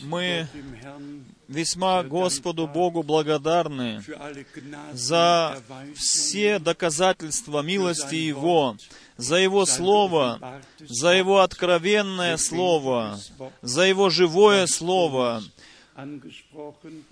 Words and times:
Мы 0.00 0.46
весьма 1.48 2.02
Господу 2.04 2.66
Богу 2.66 3.02
благодарны 3.02 4.02
за 4.92 5.60
все 5.96 6.58
доказательства 6.58 7.62
милости 7.62 8.14
Его, 8.14 8.76
за 9.16 9.36
Его 9.36 9.66
Слово, 9.66 10.60
за 10.78 11.10
Его 11.10 11.40
откровенное 11.40 12.36
Слово, 12.36 13.18
за 13.60 13.82
Его 13.82 14.08
живое 14.08 14.66
Слово, 14.66 15.42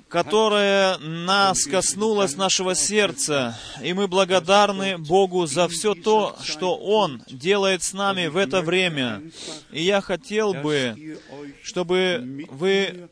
которое 0.08 0.98
нас 0.98 1.64
коснулось 1.64 2.36
нашего 2.36 2.74
сердца, 2.74 3.58
и 3.82 3.92
мы 3.92 4.06
благодарны 4.06 4.96
Богу 4.96 5.46
за 5.46 5.66
все 5.68 5.94
то, 5.94 6.36
что 6.42 6.76
Он 6.76 7.22
делает 7.28 7.82
с 7.82 7.92
нами 7.92 8.28
в 8.28 8.36
это 8.36 8.62
время. 8.62 9.22
И 9.72 9.82
я 9.82 10.00
хотел 10.00 10.54
бы, 10.54 11.18
чтобы 11.64 12.46
вы 12.50 13.08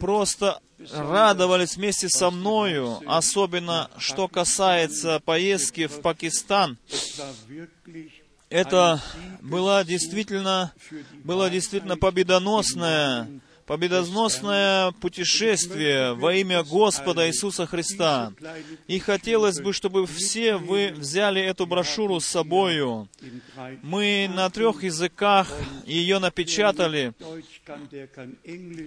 просто 0.00 0.60
радовались 0.92 1.76
вместе 1.76 2.08
со 2.08 2.30
мною, 2.30 3.00
особенно 3.06 3.90
что 3.98 4.28
касается 4.28 5.20
поездки 5.20 5.86
в 5.86 6.00
Пакистан. 6.00 6.78
Это 8.48 9.02
было 9.42 9.84
действительно, 9.84 10.72
было 11.24 11.50
действительно 11.50 11.96
победоносное 11.96 13.28
победоносное 13.66 14.92
путешествие 14.92 16.14
во 16.14 16.34
имя 16.34 16.62
Господа 16.62 17.28
Иисуса 17.28 17.66
Христа. 17.66 18.32
И 18.86 18.98
хотелось 18.98 19.60
бы, 19.60 19.72
чтобы 19.72 20.06
все 20.06 20.56
вы 20.56 20.92
взяли 20.94 21.40
эту 21.40 21.66
брошюру 21.66 22.20
с 22.20 22.26
собою. 22.26 23.08
Мы 23.82 24.30
на 24.34 24.50
трех 24.50 24.82
языках 24.82 25.50
ее 25.86 26.18
напечатали. 26.18 27.14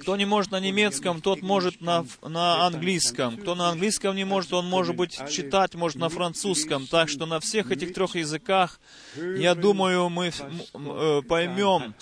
Кто 0.02 0.16
не 0.16 0.26
может 0.26 0.52
на 0.52 0.59
немецком, 0.59 1.21
тот 1.21 1.41
может 1.41 1.82
на, 1.82 2.05
на 2.21 2.66
английском. 2.68 3.38
Кто 3.38 3.55
на 3.55 3.70
английском 3.70 4.16
не 4.16 4.26
может, 4.26 4.54
он 4.54 4.68
может 4.68 4.96
быть 4.96 5.20
читать, 5.29 5.76
может 5.76 5.98
на 5.98 6.10
французском. 6.10 6.85
Так 6.88 7.10
что 7.10 7.26
на 7.26 7.40
всех 7.40 7.71
этих 7.71 7.94
трех 7.94 8.16
языках, 8.16 8.79
я 9.16 9.55
думаю, 9.55 10.10
мы 10.10 10.32
э, 10.32 11.21
поймем, 11.27 11.96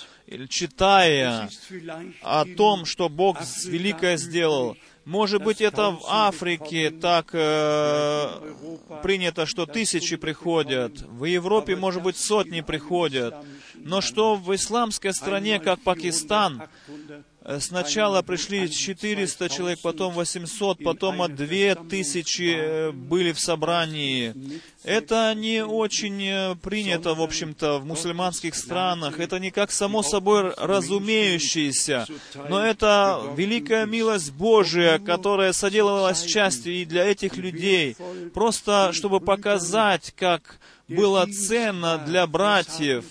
читая 0.50 1.50
о 2.22 2.46
том, 2.46 2.86
что 2.86 3.10
Бог 3.10 3.40
великое 3.66 4.18
сделал. 4.18 4.78
Может 5.06 5.44
быть, 5.44 5.62
это 5.62 5.92
в 5.92 6.02
Африке 6.08 6.90
так 6.90 7.30
э, 7.34 8.28
принято, 9.04 9.46
что 9.46 9.68
тысячи 9.68 10.16
приходят. 10.16 11.00
В 11.02 11.26
Европе, 11.26 11.76
может 11.76 12.02
быть, 12.02 12.18
сотни 12.18 12.62
приходят. 12.62 13.36
Но 13.76 14.02
что 14.02 14.36
в 14.36 14.54
исламской 14.56 15.14
стране, 15.14 15.60
как 15.60 15.80
Пакистан, 15.82 16.64
сначала 17.60 18.22
пришли 18.22 18.70
400 18.70 19.50
человек, 19.50 19.80
потом 19.82 20.14
800, 20.14 20.84
потом 20.84 21.34
2000 21.34 22.44
э, 22.44 22.92
были 22.92 23.32
в 23.32 23.40
собрании. 23.40 24.34
Это 24.84 25.34
не 25.36 25.64
очень 25.64 26.24
э, 26.24 26.56
принято, 26.56 27.14
в 27.14 27.22
общем-то, 27.22 27.80
в 27.80 27.86
мусульманских 27.86 28.56
странах. 28.56 29.20
Это 29.20 29.40
не 29.40 29.52
как 29.52 29.72
само 29.72 30.02
собой 30.02 30.54
разумеющееся. 30.58 32.08
Но 32.50 32.66
это 32.66 33.22
великая 33.36 33.86
милость 33.86 34.32
Божия, 34.32 35.00
которая 35.00 35.54
соделалась 35.54 36.24
частью 36.24 36.74
и 36.74 36.86
для 36.86 37.06
этих 37.06 37.38
людей. 37.38 37.96
Просто, 38.34 38.92
чтобы 38.94 39.20
показать, 39.20 40.14
как 40.16 40.60
было 40.88 41.28
ценно 41.28 41.98
для 41.98 42.28
братьев. 42.28 43.06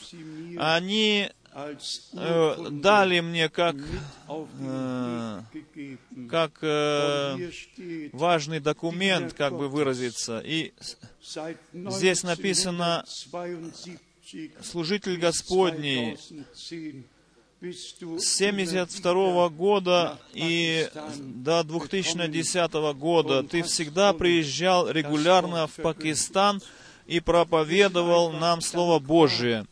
Они 0.58 1.30
э, 1.54 2.68
дали 2.70 3.20
мне 3.20 3.48
как, 3.48 3.76
э, 4.58 5.40
как 6.28 6.58
э, 6.62 7.50
важный 8.12 8.60
документ, 8.60 9.34
как 9.34 9.56
бы 9.56 9.68
выразиться. 9.68 10.40
И 10.40 10.72
здесь 11.72 12.22
написано 12.24 13.04
«Служитель 14.62 15.18
Господний» 15.18 16.16
с 18.18 18.36
72 18.36 19.48
года 19.48 20.18
и 20.32 20.88
до 21.18 21.62
2010 21.62 22.72
года 22.96 23.42
ты 23.42 23.62
всегда 23.62 24.12
приезжал 24.12 24.90
регулярно 24.90 25.66
в 25.66 25.76
Пакистан 25.76 26.60
и 27.06 27.20
проповедовал 27.20 28.32
нам 28.32 28.60
Слово 28.60 28.98
Божие. 28.98 29.66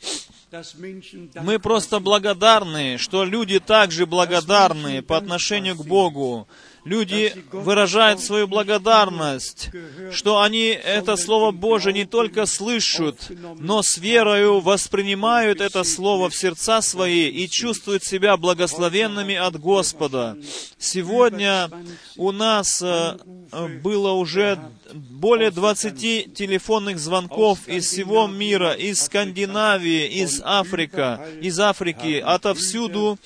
Мы 1.42 1.58
просто 1.58 1.98
благодарны, 1.98 2.98
что 2.98 3.24
люди 3.24 3.58
также 3.58 4.06
благодарны 4.06 5.02
по 5.02 5.16
отношению 5.16 5.76
к 5.76 5.86
Богу 5.86 6.46
люди 6.84 7.32
выражают 7.52 8.20
свою 8.20 8.46
благодарность, 8.46 9.70
что 10.10 10.40
они 10.40 10.66
это 10.66 11.16
Слово 11.16 11.52
Божие 11.52 11.92
не 11.92 12.04
только 12.04 12.46
слышат, 12.46 13.30
но 13.58 13.82
с 13.82 13.98
верою 13.98 14.60
воспринимают 14.60 15.60
это 15.60 15.84
Слово 15.84 16.28
в 16.28 16.34
сердца 16.34 16.82
свои 16.82 17.28
и 17.28 17.48
чувствуют 17.48 18.04
себя 18.04 18.36
благословенными 18.36 19.34
от 19.34 19.58
Господа. 19.58 20.36
Сегодня 20.78 21.70
у 22.16 22.32
нас 22.32 22.82
э, 22.82 23.18
было 23.82 24.12
уже 24.12 24.58
более 24.92 25.50
20 25.50 26.34
телефонных 26.34 26.98
звонков 26.98 27.68
из 27.68 27.86
всего 27.86 28.26
мира, 28.26 28.72
из 28.72 29.02
Скандинавии, 29.02 30.06
из 30.06 30.40
Африки, 30.44 31.18
из 31.40 31.58
Африки, 31.60 32.22
отовсюду 32.24 33.18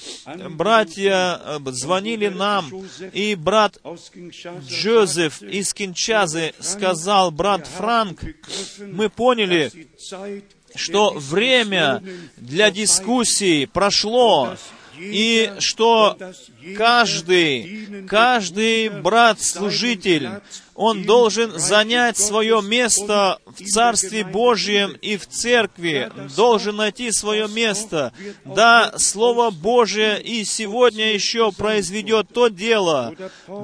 братья 0.51 1.41
э, 1.43 1.59
звонили 1.67 2.29
нам 2.29 2.67
и 3.13 3.35
брат 3.47 3.79
Джозеф 4.67 5.41
из 5.41 5.73
Кинчазы 5.73 6.53
сказал, 6.59 7.31
брат 7.31 7.69
Франк, 7.69 8.21
мы 8.81 9.09
поняли, 9.09 9.71
что 10.75 11.13
время 11.15 12.03
для 12.37 12.73
дискуссий 12.73 13.67
прошло, 13.67 14.57
и 14.99 15.53
что 15.61 16.19
каждый, 16.75 18.07
каждый 18.09 18.89
брат-служитель 18.89 20.29
он 20.77 21.05
должен 21.05 21.59
занять 21.59 22.19
свое 22.19 22.61
место 22.63 23.39
в 23.47 23.65
Царстве 23.65 24.25
Божьем 24.25 24.93
и 25.01 25.17
в 25.17 25.27
Церкви, 25.27 26.13
должен 26.37 26.77
найти 26.77 27.11
свое 27.13 27.49
место. 27.49 28.13
Да, 28.45 28.93
Слово 28.99 29.51
Божие 29.51 30.23
и 30.23 30.45
сегодня 30.45 31.13
еще 31.13 31.51
произведет 31.51 32.29
то 32.33 32.49
дело, 32.49 33.15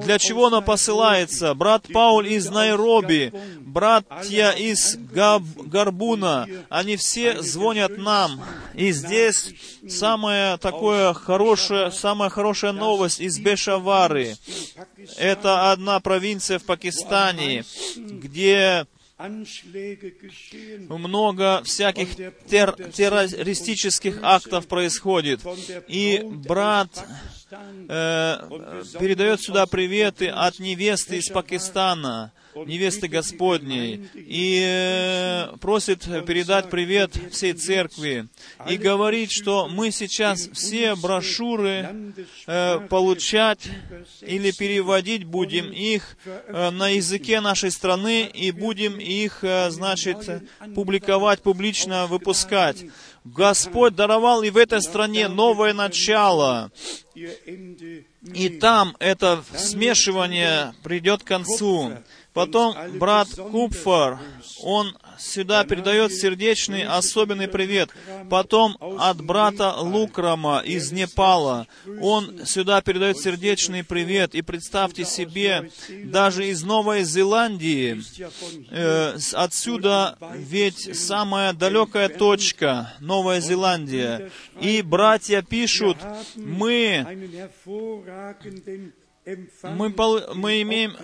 для 0.03 0.17
чего 0.17 0.47
оно 0.47 0.61
посылается. 0.61 1.53
Брат 1.53 1.85
Пауль 1.93 2.29
из 2.29 2.49
Найроби, 2.49 3.31
братья 3.59 4.49
из 4.51 4.97
Габ, 4.97 5.43
Гарбуна, 5.57 6.47
они 6.69 6.95
все 6.95 7.41
звонят 7.41 7.97
нам. 7.97 8.43
И 8.73 8.91
здесь 8.91 9.53
самая 9.87 10.57
такое 10.57 11.13
хорошая, 11.13 11.91
самая 11.91 12.29
хорошая 12.31 12.71
новость 12.71 12.92
из 13.19 13.39
Бешавары. 13.39 14.35
Это 15.17 15.71
одна 15.71 15.99
провинция 15.99 16.59
в 16.59 16.63
Пакистане, 16.63 17.65
где 17.95 18.85
много 20.89 21.61
всяких 21.63 22.15
тер 22.49 22.73
террористических 22.91 24.19
актов 24.21 24.67
происходит. 24.67 25.41
И 25.87 26.21
брат 26.23 26.89
э, 27.89 28.83
передает 28.99 29.41
сюда 29.41 29.65
приветы 29.65 30.27
от 30.27 30.59
невесты 30.59 31.17
из 31.17 31.29
Пакистана. 31.29 32.31
Невесты 32.55 33.07
Господней, 33.07 34.07
и 34.13 34.61
э, 34.63 35.57
просит 35.59 36.03
передать 36.25 36.69
привет 36.69 37.17
всей 37.31 37.53
церкви, 37.53 38.27
и 38.69 38.77
говорит, 38.77 39.31
что 39.31 39.67
мы 39.67 39.89
сейчас 39.89 40.49
все 40.53 40.95
брошюры 40.95 42.13
э, 42.45 42.79
получать 42.89 43.67
или 44.21 44.51
переводить 44.51 45.23
будем 45.23 45.71
их 45.71 46.15
э, 46.25 46.69
на 46.69 46.89
языке 46.89 47.41
нашей 47.41 47.71
страны, 47.71 48.29
и 48.31 48.51
будем 48.51 48.99
их, 48.99 49.43
значит, 49.69 50.43
публиковать 50.75 51.41
публично, 51.41 52.05
выпускать. 52.05 52.85
Господь 53.23 53.95
даровал 53.95 54.43
и 54.43 54.49
в 54.49 54.57
этой 54.57 54.81
стране 54.81 55.27
новое 55.27 55.73
начало. 55.73 56.71
И 57.15 58.49
там 58.49 58.95
это 58.99 59.43
смешивание 59.55 60.73
придет 60.83 61.23
к 61.23 61.27
концу. 61.27 61.93
Потом 62.33 62.75
брат 62.97 63.27
Купфар, 63.29 64.19
он 64.61 64.97
сюда 65.19 65.63
передает 65.63 66.13
сердечный 66.13 66.83
особенный 66.83 67.47
привет. 67.47 67.89
Потом 68.29 68.77
от 68.79 69.21
брата 69.21 69.73
Лукрама 69.77 70.61
из 70.65 70.91
Непала, 70.91 71.67
он 72.01 72.45
сюда 72.45 72.81
передает 72.81 73.17
сердечный 73.17 73.83
привет. 73.83 74.35
И 74.35 74.41
представьте 74.41 75.05
себе, 75.05 75.71
даже 76.05 76.47
из 76.47 76.63
Новой 76.63 77.03
Зеландии, 77.03 78.01
э, 78.71 79.17
отсюда 79.33 80.17
ведь 80.35 80.97
самая 80.97 81.53
далекая 81.53 82.09
точка, 82.09 82.93
Новая 82.99 83.39
Зеландия. 83.39 84.31
И 84.61 84.81
братья 84.81 85.41
пишут, 85.41 85.97
мы 86.35 87.05
мы, 89.63 89.91
пол, 89.91 90.21
мы 90.33 90.61
имеем 90.61 90.95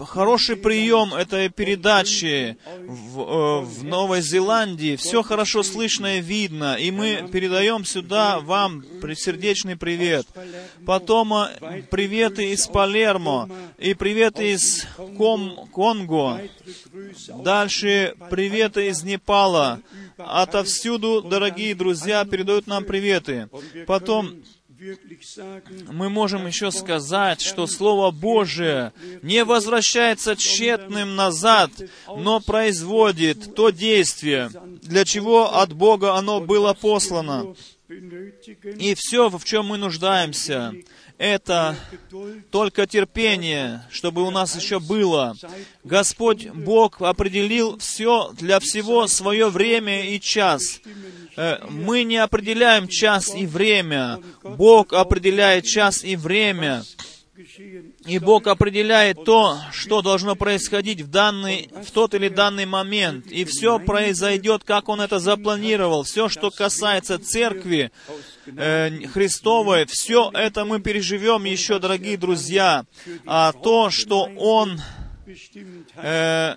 хороший 0.00 0.56
прием 0.56 1.14
этой 1.14 1.48
передачи 1.48 2.56
в, 2.86 3.20
э, 3.20 3.60
в 3.60 3.84
Новой 3.84 4.22
Зеландии. 4.22 4.96
Все 4.96 5.22
хорошо 5.22 5.62
слышно 5.62 6.18
и 6.18 6.20
видно. 6.20 6.76
И 6.76 6.90
мы 6.90 7.28
передаем 7.30 7.84
сюда 7.84 8.40
вам 8.40 8.84
сердечный 9.14 9.76
привет. 9.76 10.26
Потом 10.86 11.32
э, 11.34 11.82
приветы 11.90 12.52
из 12.52 12.66
Палермо 12.66 13.48
и 13.78 13.94
приветы 13.94 14.52
из 14.52 14.86
Ком, 15.16 15.68
Конго. 15.72 16.40
Дальше 17.42 18.14
приветы 18.30 18.88
из 18.88 19.02
Непала. 19.04 19.80
Отовсюду, 20.16 21.22
дорогие 21.22 21.74
друзья, 21.74 22.24
передают 22.24 22.66
нам 22.66 22.84
приветы. 22.84 23.48
Потом 23.86 24.34
мы 25.90 26.10
можем 26.10 26.46
еще 26.46 26.70
сказать, 26.70 27.40
что 27.40 27.66
Слово 27.66 28.10
Божие 28.10 28.92
не 29.22 29.44
возвращается 29.44 30.36
тщетным 30.36 31.16
назад, 31.16 31.70
но 32.06 32.40
производит 32.40 33.54
то 33.54 33.70
действие, 33.70 34.50
для 34.82 35.04
чего 35.04 35.54
от 35.54 35.72
Бога 35.72 36.14
оно 36.14 36.40
было 36.40 36.74
послано. 36.74 37.54
И 38.78 38.94
все, 38.96 39.28
в 39.28 39.44
чем 39.44 39.66
мы 39.66 39.78
нуждаемся, 39.78 40.72
это 41.24 41.74
только 42.50 42.86
терпение, 42.86 43.82
чтобы 43.90 44.22
у 44.22 44.30
нас 44.30 44.54
еще 44.54 44.78
было. 44.78 45.34
Господь 45.82 46.48
Бог 46.48 47.00
определил 47.00 47.78
все 47.78 48.30
для 48.32 48.60
всего 48.60 49.06
свое 49.06 49.48
время 49.48 50.04
и 50.04 50.20
час. 50.20 50.80
Э, 51.36 51.64
мы 51.70 52.04
не 52.04 52.18
определяем 52.18 52.88
час 52.88 53.34
и 53.34 53.46
время. 53.46 54.20
Бог 54.42 54.92
определяет 54.92 55.64
час 55.64 56.04
и 56.04 56.14
время. 56.14 56.84
И 58.06 58.18
Бог 58.20 58.46
определяет 58.46 59.24
то, 59.24 59.58
что 59.72 60.02
должно 60.02 60.36
происходить 60.36 61.00
в, 61.00 61.10
данный, 61.10 61.68
в 61.82 61.90
тот 61.90 62.14
или 62.14 62.28
данный 62.28 62.64
момент. 62.64 63.26
И 63.26 63.44
все 63.44 63.80
произойдет, 63.80 64.62
как 64.62 64.88
Он 64.88 65.00
это 65.00 65.18
запланировал. 65.18 66.04
Все, 66.04 66.28
что 66.28 66.50
касается 66.50 67.18
церкви 67.18 67.90
э, 68.46 69.06
Христовой, 69.08 69.86
все 69.86 70.30
это 70.32 70.64
мы 70.64 70.80
переживем 70.80 71.44
еще, 71.44 71.80
дорогие 71.80 72.16
друзья. 72.16 72.84
А 73.26 73.52
то, 73.52 73.90
что 73.90 74.28
Он 74.36 74.80
э, 75.96 76.54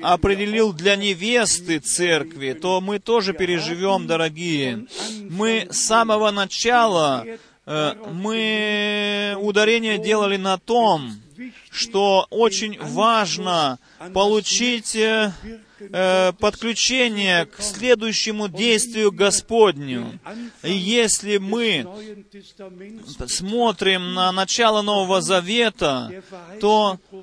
определил 0.00 0.72
для 0.72 0.96
невесты 0.96 1.80
церкви, 1.80 2.54
то 2.54 2.80
мы 2.80 2.98
тоже 2.98 3.34
переживем, 3.34 4.06
дорогие. 4.06 4.86
Мы 5.28 5.66
с 5.70 5.84
самого 5.84 6.30
начала 6.30 7.26
мы 7.66 9.36
ударение 9.40 9.98
делали 9.98 10.36
на 10.36 10.58
том, 10.58 11.12
что 11.70 12.26
очень 12.30 12.78
важно 12.80 13.78
получить 14.12 14.94
э, 14.94 15.32
э, 15.80 16.32
подключение 16.38 17.46
к 17.46 17.60
следующему 17.60 18.48
действию 18.48 19.10
Господню. 19.10 20.18
И 20.62 20.72
если 20.72 21.38
мы 21.38 21.86
смотрим 23.26 24.14
на 24.14 24.30
начало 24.32 24.82
Нового 24.82 25.20
Завета, 25.20 26.22
то 26.60 26.98
э, 27.10 27.22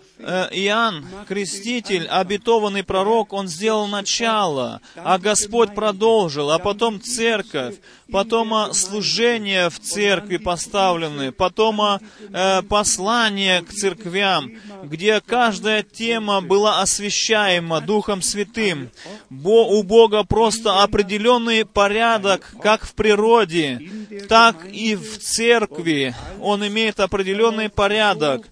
Иоанн, 0.52 1.06
Креститель, 1.28 2.08
обетованный 2.08 2.84
пророк, 2.84 3.34
он 3.34 3.48
сделал 3.48 3.88
начало, 3.88 4.82
а 4.96 5.18
Господь 5.18 5.74
продолжил, 5.74 6.52
а 6.52 6.60
потом 6.60 7.02
церковь, 7.02 7.76
потом 8.12 8.54
а, 8.54 8.74
служение 8.74 9.70
в 9.70 9.80
церкви 9.80 10.38
поставлены, 10.38 11.32
потом 11.32 11.82
а, 11.82 12.00
э, 12.34 12.62
послание 12.64 13.62
к 13.62 13.70
церквям, 13.70 14.52
где 14.84 15.22
каждая 15.22 15.84
тема 15.84 16.42
была 16.42 16.82
освящаема 16.82 17.82
Духом 17.82 18.22
Святым. 18.22 18.92
Бо, 19.30 19.66
у 19.68 19.84
Бога 19.84 20.24
просто 20.24 20.84
определенный 20.84 21.66
порядок, 21.66 22.54
как 22.62 22.86
в 22.86 22.94
природе, 22.94 23.90
так 24.28 24.66
и 24.66 24.96
в 24.96 25.20
церкви. 25.20 26.14
Он 26.42 26.66
имеет 26.68 27.00
определенный 27.00 27.70
порядок. 27.70 28.48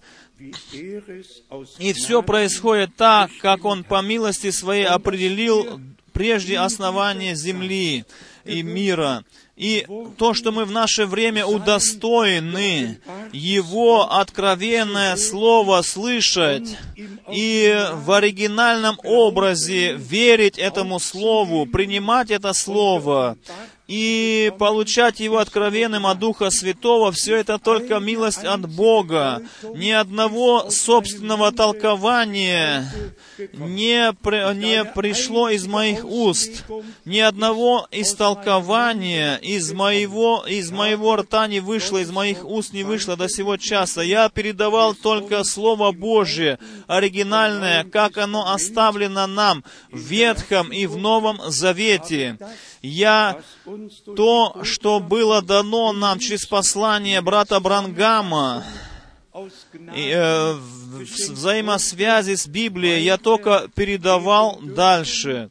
И 1.79 1.93
все 1.93 2.23
происходит 2.23 2.95
так, 2.95 3.29
как 3.41 3.65
Он 3.65 3.83
по 3.83 4.01
милости 4.01 4.51
Своей 4.51 4.85
определил 4.85 5.81
прежде 6.13 6.57
основания 6.57 7.35
земли 7.35 8.05
и 8.45 8.63
мира. 8.63 9.23
И 9.55 9.85
то, 10.17 10.33
что 10.33 10.53
мы 10.53 10.63
в 10.63 10.71
наше 10.71 11.05
время 11.05 11.45
удостоены 11.45 12.99
Его 13.33 14.09
откровенное 14.09 15.17
Слово 15.17 15.81
слышать 15.81 16.77
и 17.29 17.87
в 17.93 18.11
оригинальном 18.11 18.97
образе 19.03 19.93
верить 19.93 20.57
этому 20.57 20.99
Слову, 20.99 21.65
принимать 21.65 22.31
это 22.31 22.53
Слово, 22.53 23.37
и 23.89 24.53
получать 24.59 25.19
его 25.19 25.39
откровенным 25.39 26.05
от 26.05 26.19
Духа 26.19 26.51
Святого, 26.51 27.11
все 27.11 27.37
это 27.37 27.57
только 27.57 27.97
милость 27.97 28.43
от 28.43 28.69
Бога. 28.69 29.41
Ни 29.63 29.89
одного 29.89 30.69
собственного 30.69 31.51
толкования 31.51 32.85
не, 33.53 34.13
при, 34.21 34.53
не 34.53 34.85
пришло 34.85 35.49
из 35.49 35.65
моих 35.65 36.05
уст. 36.05 36.65
Ни 37.05 37.17
одного 37.17 37.87
истолкования 37.91 39.37
из 39.37 39.71
моего, 39.73 40.45
из 40.47 40.69
моего 40.69 41.15
рта 41.15 41.47
не 41.47 41.59
вышло, 41.59 41.97
из 41.97 42.11
моих 42.11 42.45
уст 42.45 42.73
не 42.73 42.83
вышло 42.83 43.17
до 43.17 43.27
сего 43.27 43.57
часа. 43.57 44.01
Я 44.01 44.29
передавал 44.29 44.93
только 44.93 45.43
Слово 45.43 45.91
Божие, 45.91 46.59
оригинальное, 46.85 47.85
как 47.85 48.19
оно 48.19 48.51
оставлено 48.51 49.25
нам 49.25 49.63
в 49.91 49.97
Ветхом 49.97 50.71
и 50.71 50.85
в 50.85 50.97
Новом 50.97 51.39
Завете. 51.47 52.37
Я 52.81 53.41
то, 54.15 54.63
что 54.63 54.99
было 54.99 55.41
дано 55.41 55.93
нам 55.93 56.19
через 56.19 56.45
послание 56.45 57.21
брата 57.21 57.59
Брангама, 57.59 58.63
и, 59.95 60.11
э, 60.13 60.53
взаимосвязи 61.29 62.35
с 62.35 62.47
Библией 62.47 63.03
я 63.03 63.17
только 63.17 63.69
передавал 63.75 64.59
дальше. 64.61 65.49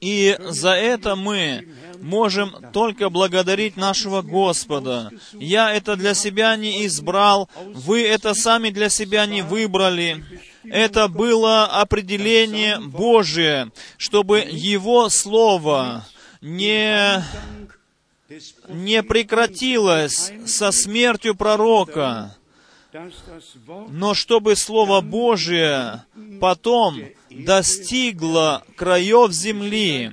И 0.00 0.36
за 0.38 0.70
это 0.70 1.16
мы 1.16 1.68
можем 2.00 2.54
только 2.72 3.10
благодарить 3.10 3.76
нашего 3.76 4.22
Господа. 4.22 5.10
Я 5.32 5.72
это 5.74 5.96
для 5.96 6.14
себя 6.14 6.56
не 6.56 6.86
избрал, 6.86 7.48
вы 7.56 8.02
это 8.02 8.34
сами 8.34 8.70
для 8.70 8.88
себя 8.88 9.26
не 9.26 9.42
выбрали. 9.42 10.24
Это 10.64 11.08
было 11.08 11.66
определение 11.66 12.78
Божие, 12.78 13.70
чтобы 13.98 14.40
Его 14.40 15.10
Слово 15.10 16.04
не, 16.44 17.24
не 18.68 19.02
прекратилось 19.02 20.30
со 20.44 20.72
смертью 20.72 21.34
пророка, 21.34 22.36
но 23.88 24.12
чтобы 24.12 24.54
Слово 24.54 25.00
Божие 25.00 26.04
потом 26.42 27.00
достигло 27.30 28.62
краев 28.76 29.32
земли. 29.32 30.12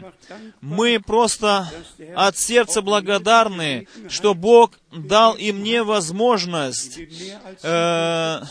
Мы 0.62 1.02
просто 1.02 1.70
от 2.16 2.38
сердца 2.38 2.82
благодарны, 2.82 3.90
что 4.08 4.34
Бог 4.34 4.80
дал 4.92 5.36
и 5.36 5.52
мне 5.52 5.84
возможность 5.84 6.98
э, 7.62 8.42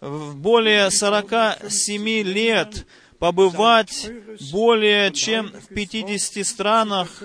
в 0.00 0.36
более 0.36 0.90
47 0.92 2.08
лет 2.22 2.86
побывать 3.24 4.10
более 4.52 5.10
чем 5.10 5.50
в 5.50 5.72
50 5.74 6.46
странах, 6.46 7.22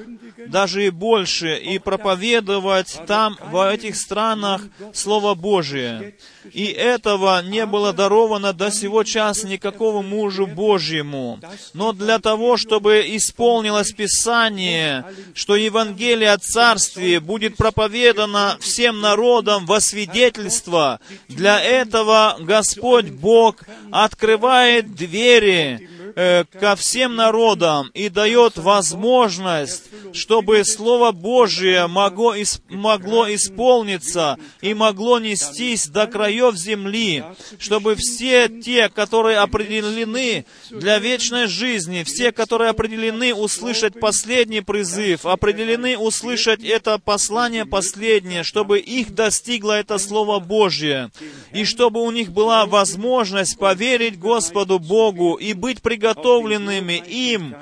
даже 0.48 0.86
и 0.86 0.90
больше, 0.92 1.58
и 1.58 1.78
проповедовать 1.78 3.02
там, 3.06 3.38
в 3.52 3.70
этих 3.70 3.98
странах, 3.98 4.62
Слово 4.94 5.36
Божие. 5.36 6.16
И 6.54 6.66
этого 6.66 7.42
не 7.42 7.66
было 7.66 7.94
даровано 7.94 8.54
до 8.54 8.72
сего 8.72 9.04
часа 9.04 9.48
никакого 9.48 10.02
мужу 10.02 10.48
Божьему. 10.48 11.40
Но 11.74 11.94
для 11.94 12.20
того, 12.20 12.58
чтобы 12.58 13.04
исполнилось 13.16 13.92
Писание, 13.92 15.06
что 15.34 15.56
Евангелие 15.56 16.32
о 16.32 16.38
Царстве 16.38 17.20
будет 17.20 17.58
проповедано 17.58 18.58
всем 18.60 19.02
народам 19.02 19.66
во 19.66 19.80
свидетельство, 19.80 21.00
для 21.28 21.60
этого 21.62 22.38
Господь 22.40 23.10
Бог 23.10 23.64
открывает 23.92 24.96
двери 24.96 25.90
ко 26.60 26.76
всем 26.76 27.16
народам 27.16 27.90
и 27.94 28.10
дает 28.10 28.58
возможность, 28.58 29.84
чтобы 30.14 30.66
Слово 30.66 31.12
Божие 31.12 31.88
могло, 31.88 32.36
могло 32.70 33.34
исполниться 33.34 34.38
и 34.62 34.74
могло 34.74 35.20
нестись 35.20 35.88
до 35.88 36.08
краев 36.08 36.56
земли, 36.56 37.24
чтобы 37.58 37.96
все 37.96 38.50
те, 38.50 38.90
которые 38.90 39.38
определены 39.38 40.46
для 40.70 41.00
вечной 41.00 41.48
жизни, 41.48 42.04
все, 42.04 42.32
которые 42.32 42.72
определены 42.72 43.34
услышать 43.34 44.00
последний 44.00 44.62
призыв, 44.62 45.26
определены 45.26 45.98
услышать 45.98 46.64
это 46.64 47.00
послание 47.00 47.66
последнее, 47.66 48.44
чтобы 48.44 48.80
их 48.80 49.14
достигло 49.14 49.74
это 49.74 49.98
Слово 49.98 50.40
Божье, 50.40 51.12
и 51.54 51.64
чтобы 51.64 52.02
у 52.02 52.12
них 52.12 52.32
была 52.32 52.66
возможность 52.66 53.58
поверить 53.58 54.20
Господу 54.20 54.80
Богу 54.80 55.36
и 55.36 55.54
быть 55.54 55.82
приготовленными 56.14 57.04
им 57.08 57.56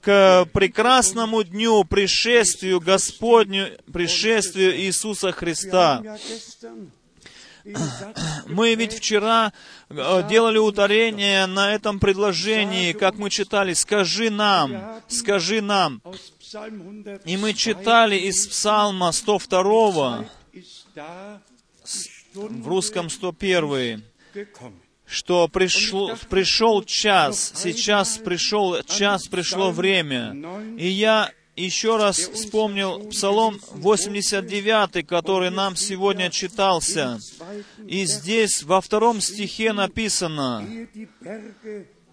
к 0.00 0.46
прекрасному 0.52 1.44
дню 1.44 1.84
пришествию 1.84 2.80
Господню, 2.80 3.70
пришествию 3.92 4.76
Иисуса 4.76 5.32
Христа. 5.32 6.02
Мы 8.46 8.74
ведь 8.74 8.94
вчера 8.94 9.52
э, 9.88 10.28
делали 10.28 10.58
ударение 10.58 11.46
на 11.46 11.72
этом 11.72 12.00
предложении, 12.00 12.92
как 12.92 13.14
мы 13.14 13.30
читали, 13.30 13.72
«Скажи 13.72 14.30
нам, 14.30 15.00
скажи 15.06 15.60
нам». 15.60 16.02
И 17.24 17.36
мы 17.36 17.54
читали 17.54 18.16
из 18.16 18.48
Псалма 18.48 19.12
102, 19.12 20.24
в 22.34 22.66
русском 22.66 23.08
101, 23.08 24.02
что 25.12 25.46
пришел, 25.46 26.12
пришел 26.30 26.82
час, 26.82 27.52
сейчас 27.54 28.18
пришел 28.18 28.82
час, 28.84 29.28
пришло 29.28 29.70
время. 29.70 30.34
И 30.78 30.88
я 30.88 31.30
еще 31.54 31.98
раз 31.98 32.16
вспомнил 32.18 33.10
Псалом 33.10 33.60
89, 33.72 35.06
который 35.06 35.50
нам 35.50 35.76
сегодня 35.76 36.30
читался. 36.30 37.18
И 37.86 38.06
здесь 38.06 38.62
во 38.62 38.80
втором 38.80 39.20
стихе 39.20 39.74
написано, 39.74 40.66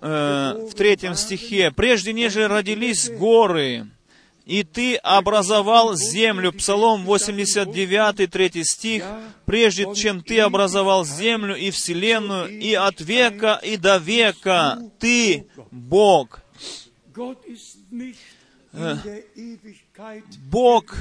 э, 0.02 0.68
в 0.70 0.74
третьем 0.76 1.16
стихе, 1.16 1.72
«Прежде 1.72 2.12
нежели 2.12 2.44
родились 2.44 3.10
горы, 3.10 3.88
и 4.50 4.64
ты 4.64 4.96
образовал 4.96 5.96
землю». 5.96 6.52
Псалом 6.52 7.06
89, 7.06 8.30
3 8.30 8.64
стих. 8.64 9.06
«Прежде 9.46 9.86
чем 9.96 10.24
ты 10.24 10.40
образовал 10.40 11.06
землю 11.06 11.56
и 11.56 11.70
вселенную, 11.70 12.50
и 12.50 12.74
от 12.74 13.00
века 13.00 13.60
и 13.64 13.78
до 13.78 13.98
века 13.98 14.80
ты 15.00 15.48
Бог». 15.72 16.42
Э, 18.74 18.96
Бог 20.52 20.96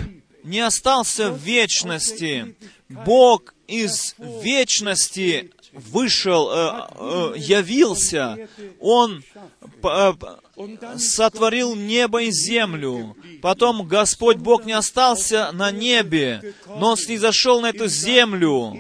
не 0.45 0.61
остался 0.61 1.31
в 1.31 1.39
вечности. 1.39 2.55
Бог 2.89 3.55
из 3.67 4.15
вечности 4.19 5.51
вышел, 5.91 6.51
э, 6.51 6.87
э, 6.99 7.33
явился. 7.37 8.49
Он 8.81 9.23
сотворил 10.97 11.75
небо 11.75 12.23
и 12.23 12.31
землю. 12.31 13.17
Потом 13.43 13.87
Господь 13.87 14.39
Бог 14.39 14.65
не 14.65 14.73
остался 14.73 15.51
на 15.53 15.71
небе, 15.71 16.55
но 16.67 16.91
Он 16.91 16.97
снизошел 16.97 17.61
на 17.61 17.71
эту 17.71 17.87
землю. 17.87 18.77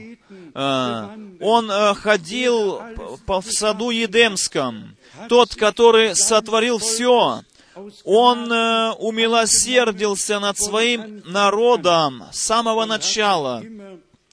Он 0.54 1.94
ходил 1.94 2.80
в 3.26 3.42
саду 3.52 3.90
Едемском. 3.90 4.96
Тот, 5.28 5.54
который 5.54 6.16
сотворил 6.16 6.78
все, 6.78 7.42
он 8.04 8.52
э, 8.52 8.92
умилосердился 8.98 10.40
над 10.40 10.58
своим 10.58 11.22
народом 11.26 12.24
с 12.32 12.40
самого 12.40 12.84
начала. 12.86 13.62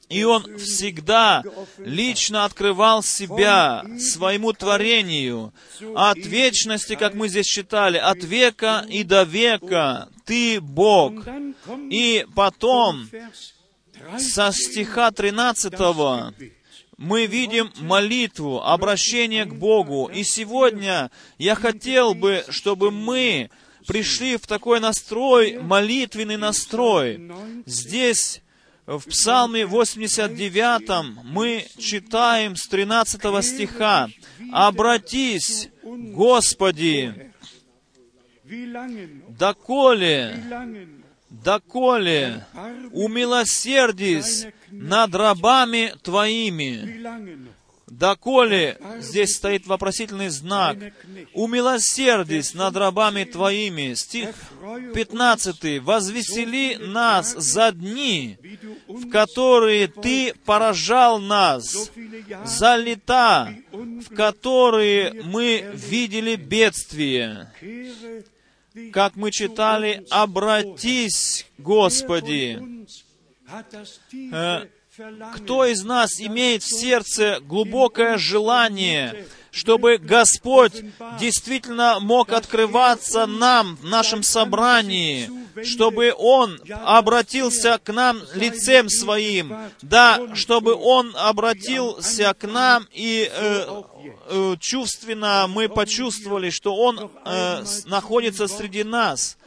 И 0.09 0.23
Он 0.23 0.57
всегда 0.57 1.43
лично 1.77 2.45
открывал 2.45 3.01
себя 3.03 3.83
своему 3.99 4.53
творению. 4.53 5.53
От 5.95 6.17
вечности, 6.17 6.95
как 6.95 7.13
мы 7.13 7.27
здесь 7.27 7.47
читали, 7.47 7.97
от 7.97 8.23
века 8.23 8.85
и 8.87 9.03
до 9.03 9.23
века 9.23 10.09
Ты 10.25 10.61
Бог. 10.61 11.13
И 11.89 12.25
потом, 12.35 13.09
со 14.17 14.51
стиха 14.51 15.11
13 15.11 15.73
мы 16.97 17.25
видим 17.25 17.71
молитву, 17.79 18.61
обращение 18.61 19.45
к 19.45 19.53
Богу. 19.53 20.09
И 20.13 20.23
сегодня 20.23 21.11
я 21.37 21.55
хотел 21.55 22.13
бы, 22.13 22.45
чтобы 22.49 22.91
мы 22.91 23.49
пришли 23.85 24.37
в 24.37 24.47
такой 24.47 24.79
настрой, 24.79 25.59
молитвенный 25.59 26.37
настрой. 26.37 27.31
Здесь, 27.65 28.41
в 28.85 29.01
Псалме 29.09 29.65
89 29.65 31.23
мы 31.23 31.65
читаем 31.79 32.55
с 32.55 32.67
13 32.67 33.43
стиха, 33.43 34.09
«Обратись, 34.51 35.69
Господи, 35.83 37.31
доколе, 39.27 40.43
доколе 41.29 42.45
умилосердись 42.91 44.47
над 44.69 45.15
рабами 45.15 45.93
Твоими. 46.03 47.54
Доколе, 47.87 48.79
здесь 48.99 49.35
стоит 49.35 49.67
вопросительный 49.67 50.29
знак, 50.29 50.77
умилосердись 51.33 52.55
над 52.55 52.75
рабами 52.77 53.25
Твоими. 53.25 53.93
Стих 53.93 54.35
15. 54.93 55.79
«Возвесели 55.79 56.77
нас 56.77 57.33
за 57.33 57.71
дни, 57.71 58.37
в 58.87 59.09
которые 59.09 59.87
Ты 59.87 60.33
поражал 60.45 61.19
нас, 61.19 61.91
за 62.43 62.75
лета, 62.75 63.55
в 63.71 64.15
которые 64.15 65.21
мы 65.23 65.71
видели 65.73 66.35
бедствие». 66.35 67.51
Как 68.91 69.15
мы 69.15 69.31
читали, 69.31 70.05
«Обратись, 70.09 71.45
Господи, 71.57 72.85
Э, 74.31 74.65
кто 75.35 75.65
из 75.65 75.83
нас 75.83 76.19
имеет 76.19 76.63
в 76.63 76.79
сердце 76.79 77.39
глубокое 77.41 78.17
желание, 78.17 79.25
чтобы 79.51 79.97
Господь 79.97 80.83
действительно 81.19 81.99
мог 81.99 82.31
открываться 82.31 83.25
нам 83.25 83.77
в 83.77 83.85
нашем 83.85 84.23
собрании, 84.23 85.29
чтобы 85.63 86.13
Он 86.17 86.59
обратился 86.83 87.79
к 87.83 87.91
нам 87.91 88.21
лицем 88.33 88.89
Своим, 88.89 89.55
да, 89.81 90.35
чтобы 90.35 90.75
Он 90.75 91.13
обратился 91.15 92.33
к 92.33 92.47
нам 92.47 92.87
и 92.91 93.29
э, 93.31 93.83
э, 94.29 94.55
чувственно 94.59 95.47
мы 95.47 95.69
почувствовали, 95.69 96.49
что 96.49 96.75
Он 96.75 97.11
э, 97.25 97.63
находится 97.85 98.47
среди 98.47 98.83
нас. 98.83 99.37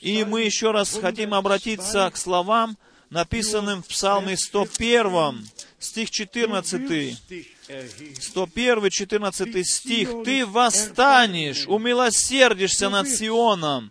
И 0.00 0.24
мы 0.24 0.42
еще 0.42 0.70
раз 0.70 0.98
хотим 0.98 1.34
обратиться 1.34 2.10
к 2.12 2.16
словам, 2.16 2.76
написанным 3.10 3.82
в 3.82 3.88
Псалме 3.88 4.36
101, 4.36 5.48
стих 5.78 6.10
14. 6.10 7.18
101, 8.20 8.90
14 8.90 9.66
стих. 9.66 10.10
«Ты 10.24 10.46
восстанешь, 10.46 11.66
умилосердишься 11.66 12.88
над 12.88 13.08
Сионом». 13.08 13.90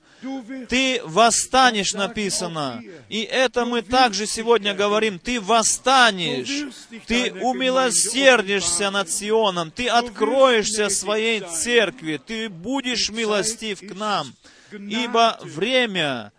Ты 0.67 1.01
восстанешь, 1.03 1.93
написано. 1.93 2.83
И 3.07 3.21
это 3.21 3.65
мы 3.65 3.81
также 3.81 4.25
сегодня 4.25 4.73
говорим. 4.73 5.19
Ты 5.19 5.39
восстанешь. 5.39 6.73
Ты 7.05 7.31
умилосердишься 7.33 8.89
над 8.89 9.11
Сионом. 9.11 9.69
Ты 9.69 9.87
откроешься 9.87 10.89
своей 10.89 11.41
церкви. 11.41 12.19
Ты 12.25 12.49
будешь 12.49 13.09
милостив 13.09 13.79
к 13.79 13.93
нам. 13.93 14.33
Ибо 14.71 15.39
время 15.43 16.31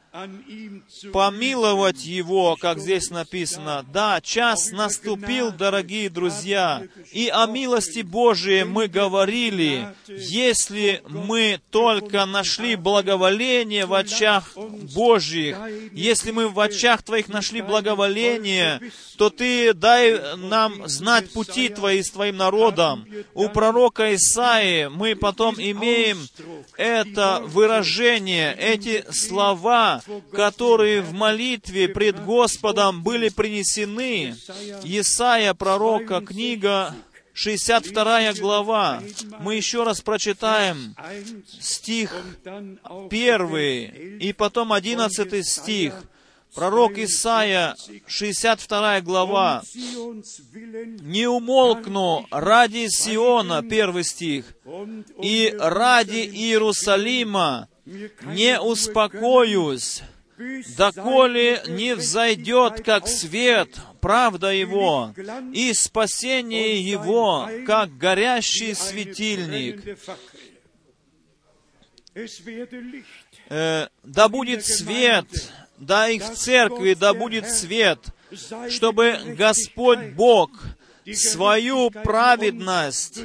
помиловать 1.13 2.05
его, 2.05 2.57
как 2.57 2.79
здесь 2.79 3.11
написано. 3.11 3.85
Да, 3.93 4.21
час 4.21 4.71
наступил, 4.71 5.53
дорогие 5.53 6.11
друзья, 6.11 6.83
и 7.13 7.29
о 7.29 7.47
милости 7.47 8.01
Божией 8.01 8.65
мы 8.65 8.89
говорили, 8.89 9.89
если 10.07 11.03
мы 11.09 11.61
только 11.71 12.27
нашли 12.27 12.77
благоволение 12.77 13.87
в 13.87 13.95
очах 13.95 14.57
Божьих, 14.95 15.59
если 15.93 16.31
мы 16.31 16.49
в 16.49 16.59
очах 16.61 17.03
Твоих 17.03 17.29
нашли 17.29 17.63
благоволение, 17.63 18.81
то 19.17 19.31
Ты 19.31 19.73
дай 19.75 20.37
нам 20.37 20.89
знать 20.89 21.33
пути 21.33 21.69
Твои 21.69 22.03
с 22.03 22.11
Твоим 22.11 22.37
народом. 22.37 23.07
У 23.35 23.49
пророка 23.49 24.15
Исаии 24.15 24.87
мы 24.87 25.15
потом 25.15 25.55
имеем 25.59 26.19
это 26.77 27.43
выражение, 27.45 28.55
эти 28.55 29.05
слова, 29.11 30.03
которые 30.33 31.03
в 31.03 31.13
молитве 31.13 31.89
пред 31.89 32.25
Господом 32.25 33.03
были 33.03 33.29
принесены. 33.29 34.35
Исаия 34.85 35.55
пророка, 35.55 36.21
книга 36.21 36.95
62 37.39 38.33
глава. 38.35 39.01
Мы 39.41 39.55
еще 39.55 39.85
раз 39.85 40.01
прочитаем 40.01 40.97
стих 41.61 42.13
1 42.45 44.19
и 44.19 44.33
потом 44.33 44.73
11 44.73 45.47
стих. 45.47 45.95
Пророк 46.55 46.99
Исаия, 46.99 47.77
62 48.07 49.01
глава. 49.03 49.63
«Не 51.01 51.29
умолкну 51.29 52.27
ради 52.33 52.89
Сиона», 52.89 53.63
первый 53.63 54.03
стих, 54.03 54.57
«и 55.23 55.55
ради 55.57 56.27
Иерусалима 56.27 57.69
не 58.25 58.61
успокоюсь, 58.61 60.03
доколе 60.77 61.63
не 61.67 61.95
взойдет, 61.95 62.85
как 62.85 63.09
свет, 63.09 63.71
правда 64.01 64.53
Его, 64.53 65.15
и 65.53 65.73
спасение 65.73 66.81
Его, 66.81 67.49
как 67.67 67.97
горящий 67.97 68.75
светильник. 68.75 69.99
Э, 73.49 73.89
да 74.03 74.29
будет 74.29 74.65
свет, 74.65 75.27
да 75.79 76.11
и 76.11 76.19
в 76.19 76.31
церкви 76.35 76.95
да 76.95 77.15
будет 77.15 77.49
свет, 77.49 78.01
чтобы 78.69 79.19
Господь 79.37 80.13
Бог 80.15 80.51
свою 81.15 81.91
праведность 81.91 83.21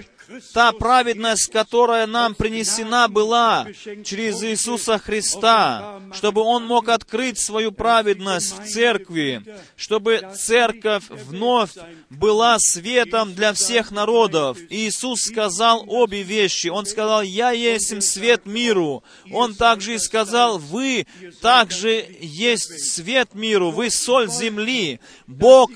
та 0.53 0.71
праведность, 0.71 1.51
которая 1.51 2.07
нам 2.07 2.35
принесена 2.35 3.07
была 3.07 3.67
через 4.03 4.43
Иисуса 4.43 4.97
Христа, 4.97 6.01
чтобы 6.13 6.41
Он 6.41 6.65
мог 6.65 6.89
открыть 6.89 7.39
свою 7.39 7.71
праведность 7.71 8.57
в 8.57 8.65
церкви, 8.65 9.43
чтобы 9.75 10.21
церковь 10.35 11.03
вновь 11.09 11.71
была 12.09 12.57
светом 12.59 13.33
для 13.33 13.53
всех 13.53 13.91
народов. 13.91 14.57
Иисус 14.69 15.21
сказал 15.21 15.83
обе 15.87 16.23
вещи. 16.23 16.67
Он 16.67 16.85
сказал, 16.85 17.21
«Я 17.21 17.51
есть 17.51 18.01
свет 18.03 18.45
миру». 18.45 19.03
Он 19.31 19.53
также 19.55 19.95
и 19.95 19.99
сказал, 19.99 20.57
«Вы 20.57 21.05
также 21.41 22.05
есть 22.19 22.93
свет 22.93 23.33
миру, 23.33 23.71
вы 23.71 23.89
соль 23.89 24.29
земли». 24.29 24.99
Бог 25.27 25.71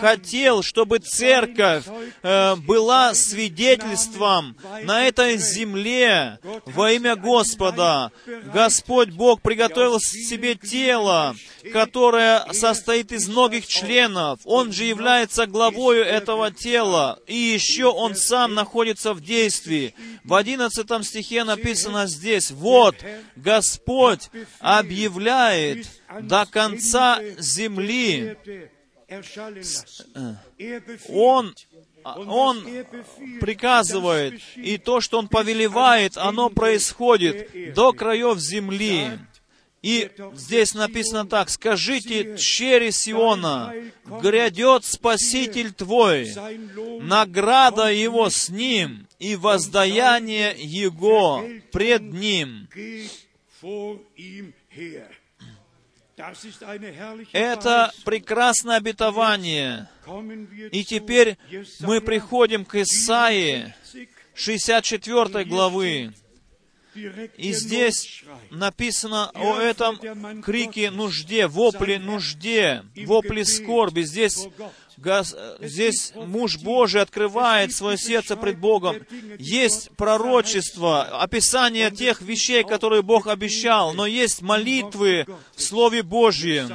хотел, 0.00 0.62
чтобы 0.62 0.98
церковь 0.98 1.84
э, 2.22 2.56
была 2.56 3.14
свидетельством 3.14 3.97
свидетельством 3.98 4.56
на 4.84 5.06
этой 5.06 5.36
земле 5.36 6.38
во 6.66 6.92
имя 6.92 7.16
Господа. 7.16 8.10
Господь 8.52 9.10
Бог 9.10 9.42
приготовил 9.42 10.00
себе 10.00 10.54
тело, 10.54 11.34
которое 11.72 12.44
состоит 12.52 13.12
из 13.12 13.28
многих 13.28 13.66
членов. 13.66 14.40
Он 14.44 14.72
же 14.72 14.84
является 14.84 15.46
главою 15.46 16.04
этого 16.04 16.50
тела. 16.50 17.18
И 17.26 17.36
еще 17.36 17.86
Он 17.86 18.14
сам 18.14 18.54
находится 18.54 19.14
в 19.14 19.20
действии. 19.20 19.94
В 20.24 20.34
одиннадцатом 20.34 21.02
стихе 21.02 21.44
написано 21.44 22.06
здесь, 22.06 22.50
«Вот, 22.50 22.96
Господь 23.36 24.30
объявляет 24.60 25.86
до 26.22 26.46
конца 26.46 27.20
земли, 27.38 28.36
Он 31.08 31.54
он 32.04 32.64
приказывает, 33.40 34.40
и 34.56 34.78
то, 34.78 35.00
что 35.00 35.18
Он 35.18 35.28
повелевает, 35.28 36.16
оно 36.16 36.50
происходит 36.50 37.74
до 37.74 37.92
краев 37.92 38.38
земли. 38.38 39.18
И 39.82 40.10
здесь 40.34 40.74
написано 40.74 41.24
так, 41.26 41.48
«Скажите 41.50 42.36
через 42.36 43.00
Сиона, 43.00 43.72
грядет 44.04 44.84
Спаситель 44.84 45.72
твой, 45.72 46.34
награда 47.00 47.92
его 47.92 48.28
с 48.28 48.48
ним, 48.48 49.06
и 49.18 49.36
воздаяние 49.36 50.54
его 50.58 51.44
пред 51.70 52.02
ним». 52.12 52.68
Это 57.32 57.92
прекрасное 58.04 58.76
обетование. 58.76 59.88
И 60.72 60.84
теперь 60.84 61.36
мы 61.80 62.00
приходим 62.00 62.64
к 62.64 62.74
Исаии, 62.76 63.74
64 64.34 65.44
главы. 65.44 66.12
И 67.36 67.52
здесь 67.52 68.24
написано 68.50 69.30
о 69.34 69.58
этом 69.58 70.42
крике 70.42 70.90
нужде, 70.90 71.46
вопле 71.46 71.98
нужде, 71.98 72.84
вопле 72.96 73.44
скорби. 73.44 74.02
Здесь 74.02 74.48
здесь 75.60 76.12
муж 76.14 76.58
Божий 76.58 77.00
открывает 77.00 77.72
свое 77.72 77.96
сердце 77.96 78.36
пред 78.36 78.58
Богом. 78.58 78.96
Есть 79.38 79.90
пророчество, 79.96 81.02
описание 81.22 81.90
тех 81.90 82.20
вещей, 82.20 82.64
которые 82.64 83.02
Бог 83.02 83.26
обещал, 83.26 83.94
но 83.94 84.06
есть 84.06 84.42
молитвы 84.42 85.26
в 85.54 85.62
Слове 85.62 86.02
Божьем. 86.02 86.70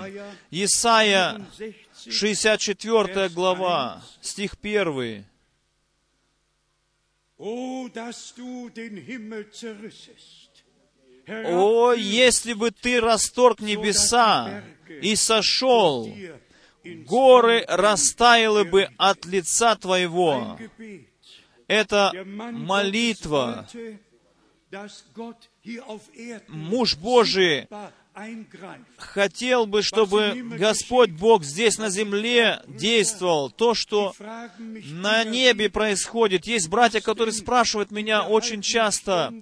Исайя, 0.52 1.46
64 2.10 3.30
глава, 3.30 4.02
стих 4.22 4.56
1. 4.62 5.26
О, 11.28 11.94
если 11.94 12.54
бы 12.54 12.72
ты 12.72 13.00
расторг 13.00 13.62
небеса 13.62 14.64
и 15.02 15.16
сошел 15.16 16.10
горы 16.84 17.66
растаяли 17.68 18.64
бы 18.70 18.90
от 18.98 19.26
лица 19.26 19.76
Твоего. 19.76 20.58
Это 21.68 22.12
молитва. 22.26 23.68
Муж 26.48 26.96
Божий 26.98 27.68
хотел 28.98 29.66
бы, 29.66 29.82
чтобы 29.82 30.34
Господь 30.58 31.12
Бог 31.12 31.44
здесь 31.44 31.78
на 31.78 31.90
земле 31.90 32.62
действовал. 32.68 33.50
То, 33.50 33.74
что 33.74 34.14
на 34.58 35.24
небе 35.24 35.70
происходит. 35.70 36.46
Есть 36.46 36.70
братья, 36.70 37.02
которые 37.02 37.34
спрашивают 37.34 37.92
меня 37.92 38.24
очень 38.24 38.62
часто, 38.62 39.34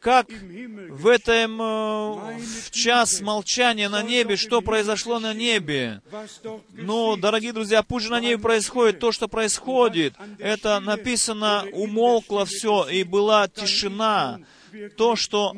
как 0.00 0.28
в 0.30 1.08
этом 1.08 1.60
э, 1.60 2.38
в 2.64 2.70
час 2.70 3.20
молчания 3.20 3.88
на 3.88 4.02
небе, 4.02 4.36
что 4.36 4.60
произошло 4.60 5.18
на 5.18 5.34
небе. 5.34 6.00
Но, 6.72 7.16
дорогие 7.16 7.52
друзья, 7.52 7.82
пусть 7.82 8.06
же 8.06 8.12
на 8.12 8.20
небе 8.20 8.38
происходит 8.38 9.00
то, 9.00 9.10
что 9.10 9.26
происходит. 9.26 10.14
Это 10.38 10.78
написано, 10.78 11.64
умолкло 11.72 12.46
все, 12.46 12.88
и 12.88 13.02
была 13.02 13.48
тишина 13.48 14.40
то, 14.96 15.16
что 15.16 15.56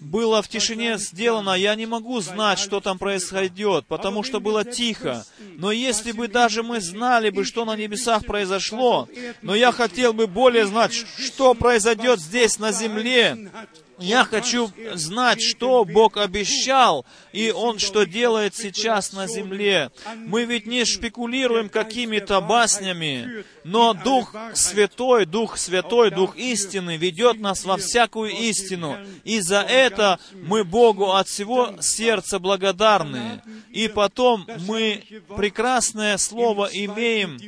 было 0.00 0.42
в 0.42 0.48
тишине 0.48 0.98
сделано, 0.98 1.54
я 1.54 1.74
не 1.74 1.86
могу 1.86 2.20
знать, 2.20 2.58
что 2.58 2.80
там 2.80 2.98
происходит, 2.98 3.86
потому 3.86 4.22
что 4.22 4.40
было 4.40 4.64
тихо. 4.64 5.24
Но 5.56 5.72
если 5.72 6.12
бы 6.12 6.28
даже 6.28 6.62
мы 6.62 6.80
знали 6.80 7.30
бы, 7.30 7.44
что 7.44 7.64
на 7.64 7.76
небесах 7.76 8.24
произошло, 8.24 9.08
но 9.42 9.54
я 9.54 9.72
хотел 9.72 10.12
бы 10.12 10.26
более 10.26 10.66
знать, 10.66 10.92
что 10.92 11.54
произойдет 11.54 12.20
здесь 12.20 12.58
на 12.58 12.72
земле, 12.72 13.50
я 13.98 14.24
хочу 14.24 14.70
знать, 14.94 15.40
что 15.40 15.84
Бог 15.84 16.16
обещал, 16.16 17.06
и 17.32 17.50
Он 17.50 17.78
что 17.78 18.04
делает 18.04 18.54
сейчас 18.54 19.12
на 19.12 19.26
земле. 19.26 19.90
Мы 20.16 20.44
ведь 20.44 20.66
не 20.66 20.84
шпекулируем 20.84 21.68
какими-то 21.68 22.40
баснями, 22.40 23.44
но 23.64 23.94
Дух 23.94 24.34
Святой, 24.54 25.24
Дух 25.26 25.56
Святой, 25.56 26.10
Дух 26.10 26.36
истины 26.36 26.96
ведет 26.96 27.40
нас 27.40 27.64
во 27.64 27.76
всякую 27.76 28.30
истину. 28.30 28.98
И 29.24 29.40
за 29.40 29.60
это 29.60 30.18
мы 30.34 30.64
Богу 30.64 31.12
от 31.12 31.28
всего 31.28 31.74
сердца 31.80 32.38
благодарны. 32.38 33.42
И 33.70 33.88
потом 33.88 34.46
мы 34.66 35.02
прекрасное 35.36 36.16
слово 36.18 36.68
имеем 36.72 37.38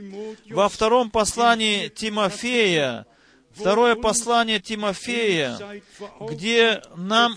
во 0.50 0.68
втором 0.68 1.11
послании 1.11 1.88
Тимофея, 1.88 3.06
Второе 3.59 3.97
послание 3.97 4.61
Тимофея, 4.61 5.59
где 6.21 6.83
нам 6.97 7.37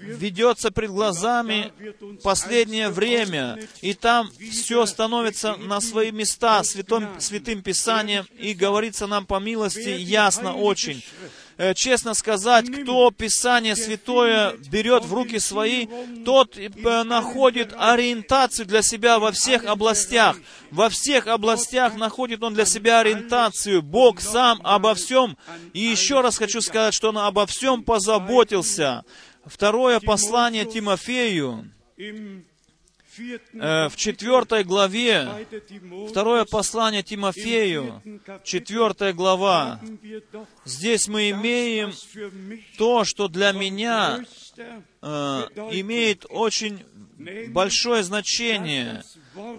ведется 0.00 0.70
пред 0.70 0.90
глазами 0.90 1.72
последнее 2.22 2.88
время, 2.88 3.58
и 3.82 3.94
там 3.94 4.30
все 4.50 4.86
становится 4.86 5.56
на 5.56 5.80
свои 5.80 6.10
места 6.10 6.62
святым, 6.64 7.20
святым 7.20 7.62
Писанием, 7.62 8.26
и 8.38 8.54
говорится 8.54 9.06
нам 9.06 9.26
по 9.26 9.38
милости 9.38 9.88
ясно 9.90 10.54
очень. 10.54 11.04
Э, 11.60 11.74
честно 11.74 12.14
сказать, 12.14 12.70
кто 12.70 13.10
Писание 13.10 13.76
Святое 13.76 14.54
берет 14.72 15.04
в 15.04 15.12
руки 15.12 15.38
свои, 15.38 15.86
тот 16.24 16.56
э, 16.56 17.02
находит 17.02 17.74
ориентацию 17.76 18.64
для 18.64 18.80
себя 18.80 19.18
во 19.18 19.30
всех 19.30 19.66
областях. 19.66 20.38
Во 20.70 20.88
всех 20.88 21.26
областях 21.26 21.96
находит 21.96 22.42
он 22.42 22.54
для 22.54 22.64
себя 22.64 23.00
ориентацию. 23.00 23.82
Бог 23.82 24.22
сам 24.22 24.62
обо 24.64 24.94
всем. 24.94 25.36
И 25.74 25.80
еще 25.80 26.22
раз 26.22 26.38
хочу 26.38 26.62
сказать, 26.62 26.94
что 26.94 27.10
он 27.10 27.18
обо 27.18 27.44
всем 27.44 27.84
позаботился. 27.84 29.04
Второе 29.44 30.00
послание 30.00 30.64
Тимофею, 30.64 31.70
в 33.52 33.92
четвертой 33.96 34.64
главе, 34.64 35.28
второе 36.08 36.44
послание 36.44 37.02
Тимофею, 37.02 38.02
четвертая 38.44 39.12
глава, 39.12 39.80
здесь 40.64 41.08
мы 41.08 41.30
имеем 41.30 41.92
то, 42.78 43.04
что 43.04 43.28
для 43.28 43.52
меня 43.52 44.24
э, 44.56 45.06
имеет 45.72 46.26
очень 46.28 46.84
большое 47.48 48.02
значение, 48.02 49.02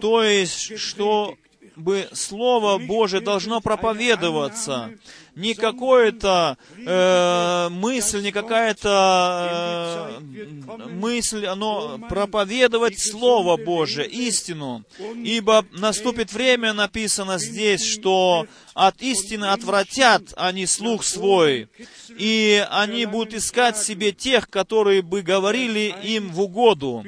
то 0.00 0.22
есть, 0.22 0.78
что 0.78 1.36
бы 1.76 2.08
Слово 2.12 2.78
Божие 2.78 3.20
должно 3.20 3.60
проповедоваться 3.60 4.92
не 5.34 5.54
какое-то 5.54 6.58
э, 6.76 7.68
мысль, 7.70 8.22
не 8.22 8.32
какая-то 8.32 10.20
э, 10.20 10.88
мысль, 10.90 11.46
оно 11.46 11.98
проповедовать 12.08 13.00
Слово 13.00 13.56
Божие, 13.56 14.06
истину. 14.08 14.84
Ибо 15.16 15.64
наступит 15.72 16.32
время, 16.32 16.72
написано 16.72 17.38
здесь, 17.38 17.84
что 17.84 18.46
от 18.74 19.00
истины 19.02 19.46
отвратят 19.46 20.34
они 20.36 20.66
слух 20.66 21.04
свой, 21.04 21.68
и 22.08 22.64
они 22.70 23.06
будут 23.06 23.34
искать 23.34 23.76
себе 23.76 24.12
тех, 24.12 24.48
которые 24.48 25.02
бы 25.02 25.22
говорили 25.22 25.94
им 26.02 26.30
в 26.30 26.40
угоду. 26.40 27.04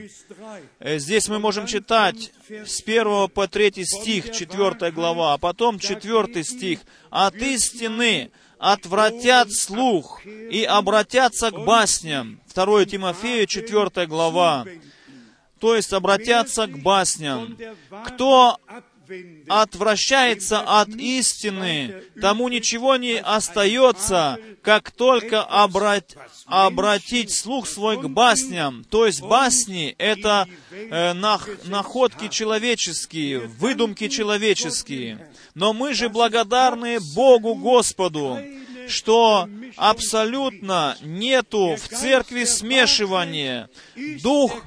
Э, 0.79 0.99
здесь 0.99 1.29
мы 1.29 1.39
можем 1.39 1.67
читать 1.67 2.33
с 2.49 2.83
1 2.83 3.29
по 3.29 3.49
3 3.49 3.85
стих, 3.85 4.33
4 4.33 4.91
глава, 4.93 5.35
а 5.35 5.39
потом 5.39 5.79
4 5.79 6.45
стих. 6.45 6.81
«От 7.15 7.37
истины 7.37 8.33
отвратят 8.59 9.53
слух 9.53 10.21
и 10.27 10.65
обратятся 10.65 11.53
к 11.53 11.65
басням». 11.65 12.41
2 12.53 12.87
Тимофея, 12.87 13.47
4 13.47 14.07
глава. 14.09 14.65
То 15.61 15.77
есть 15.77 15.93
обратятся 15.93 16.67
к 16.67 16.77
басням. 16.83 17.57
Кто 18.05 18.59
отвращается 19.49 20.61
от 20.61 20.89
истины, 20.91 22.03
тому 22.21 22.49
ничего 22.49 22.97
не 22.97 23.21
остается, 23.21 24.39
как 24.63 24.91
только 24.91 25.43
обрать, 25.43 26.17
обратить 26.47 27.35
слух 27.35 27.69
свой 27.69 28.01
к 28.01 28.07
басням. 28.07 28.85
То 28.91 29.07
есть 29.07 29.21
басни— 29.21 29.95
это 29.99 30.49
э, 30.71 31.13
нах, 31.13 31.49
находки 31.65 32.29
человеческие, 32.29 33.41
выдумки 33.41 34.09
человеческие. 34.09 35.29
Но 35.55 35.73
мы 35.73 35.95
же 35.95 36.09
благодарны 36.09 36.99
Богу 37.15 37.55
Господу, 37.55 38.39
что 38.89 39.49
абсолютно 39.77 40.97
нету 41.03 41.77
в 41.77 41.89
церкви 41.89 42.45
смешивания. 42.45 43.69
Дух 44.23 44.63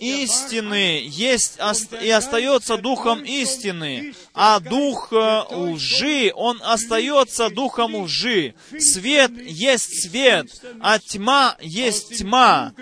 истины 0.00 1.02
есть 1.04 1.58
и 2.02 2.10
остается 2.10 2.76
духом 2.76 3.24
истины, 3.24 4.14
а 4.34 4.60
дух 4.60 5.12
э, 5.12 5.42
лжи, 5.50 6.32
он 6.34 6.60
остается 6.62 7.50
духом 7.50 7.94
лжи. 7.94 8.54
Свет 8.78 9.32
есть 9.42 10.02
свет, 10.02 10.48
а 10.80 10.98
тьма 10.98 11.56
есть 11.60 12.18
тьма. 12.18 12.72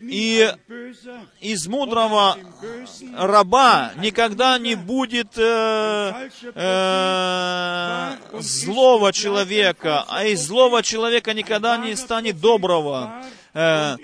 И 0.00 0.52
из 1.40 1.66
мудрого 1.66 2.36
раба 3.16 3.92
никогда 3.96 4.58
не 4.58 4.74
будет 4.74 5.38
э, 5.38 6.28
э, 6.54 8.10
злого 8.38 9.12
человека, 9.12 10.04
а 10.08 10.26
из 10.26 10.46
злого 10.46 10.82
человека 10.82 11.32
никогда 11.32 11.78
не 11.78 11.96
станет 11.96 12.40
доброго 12.40 13.24
э, 13.54 13.96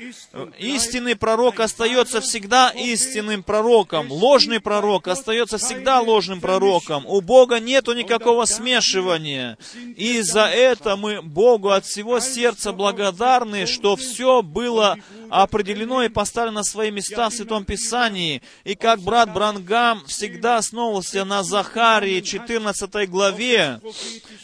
истинный 0.59 1.17
пророк 1.17 1.61
остается 1.61 2.21
всегда 2.21 2.71
истинным 2.71 3.43
пророком, 3.43 4.11
ложный 4.11 4.61
пророк 4.61 5.09
остается 5.09 5.59
всегда 5.59 6.01
ложным 6.01 6.41
пророком. 6.41 7.05
У 7.07 7.21
Бога 7.21 7.61
нету 7.61 7.95
никакого 7.95 8.45
смешивания. 8.45 9.59
И 9.97 10.21
за 10.23 10.47
это 10.47 10.97
мы 10.97 11.23
Богу 11.23 11.71
от 11.71 11.85
всего 11.85 12.21
сердца 12.21 12.73
благодарны, 12.73 13.67
что 13.67 13.97
все 13.97 14.43
было 14.43 14.97
определено 15.31 16.03
и 16.03 16.09
поставлено 16.09 16.63
свои 16.63 16.91
места 16.91 17.29
в 17.29 17.35
Святом 17.35 17.65
Писании. 17.65 18.43
И 18.65 18.75
как 18.75 19.01
брат 19.01 19.33
Брангам 19.33 20.05
всегда 20.07 20.59
основывался 20.59 21.25
на 21.25 21.43
Захарии 21.43 22.21
14 22.21 23.07
главе, 23.09 23.81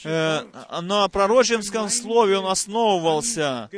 э, 0.04 0.44
на 0.82 1.08
пророческом 1.08 1.88
слове 1.88 2.38
он 2.38 2.46
основывался. 2.46 3.70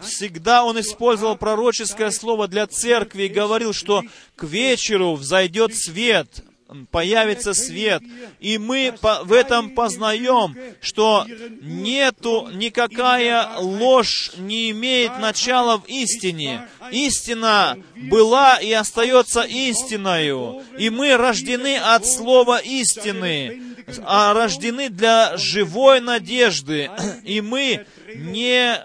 Всегда 0.00 0.64
он 0.64 0.80
использовал 0.80 1.36
пророческое 1.36 2.10
слово 2.10 2.48
для 2.48 2.66
церкви 2.66 3.24
и 3.24 3.28
говорил, 3.28 3.72
что 3.72 4.02
к 4.36 4.44
вечеру 4.44 5.14
взойдет 5.14 5.76
свет, 5.76 6.44
появится 6.90 7.54
свет. 7.54 8.02
И 8.40 8.58
мы 8.58 8.94
в 9.00 9.32
этом 9.32 9.70
познаем, 9.70 10.56
что 10.80 11.26
нету 11.60 12.48
никакая 12.52 13.56
ложь 13.58 14.32
не 14.36 14.70
имеет 14.70 15.18
начала 15.18 15.78
в 15.78 15.86
истине. 15.86 16.68
Истина 16.90 17.78
была 17.96 18.56
и 18.56 18.72
остается 18.72 19.42
истиною. 19.42 20.62
И 20.78 20.90
мы 20.90 21.16
рождены 21.16 21.78
от 21.78 22.06
слова 22.06 22.58
истины, 22.58 23.62
а 24.04 24.32
рождены 24.34 24.88
для 24.88 25.36
живой 25.36 26.00
надежды. 26.00 26.90
И 27.24 27.40
мы 27.40 27.86
не 28.14 28.80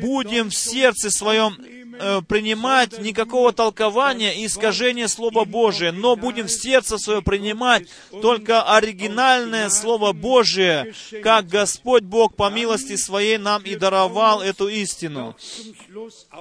будем 0.00 0.50
в 0.50 0.56
сердце 0.56 1.10
своем 1.10 1.56
э, 2.00 2.22
принимать 2.26 2.98
никакого 2.98 3.52
толкования 3.52 4.34
и 4.34 4.46
искажения 4.46 5.08
Слова 5.08 5.44
Божия, 5.44 5.92
но 5.92 6.16
будем 6.16 6.46
в 6.46 6.50
сердце 6.50 6.98
свое 6.98 7.22
принимать 7.22 7.88
только 8.22 8.62
оригинальное 8.62 9.68
Слово 9.68 10.12
Божие, 10.12 10.94
как 11.22 11.46
Господь 11.46 12.02
Бог 12.02 12.34
по 12.34 12.50
милости 12.50 12.96
Своей 12.96 13.38
нам 13.38 13.62
и 13.62 13.76
даровал 13.76 14.40
эту 14.40 14.68
истину. 14.68 15.36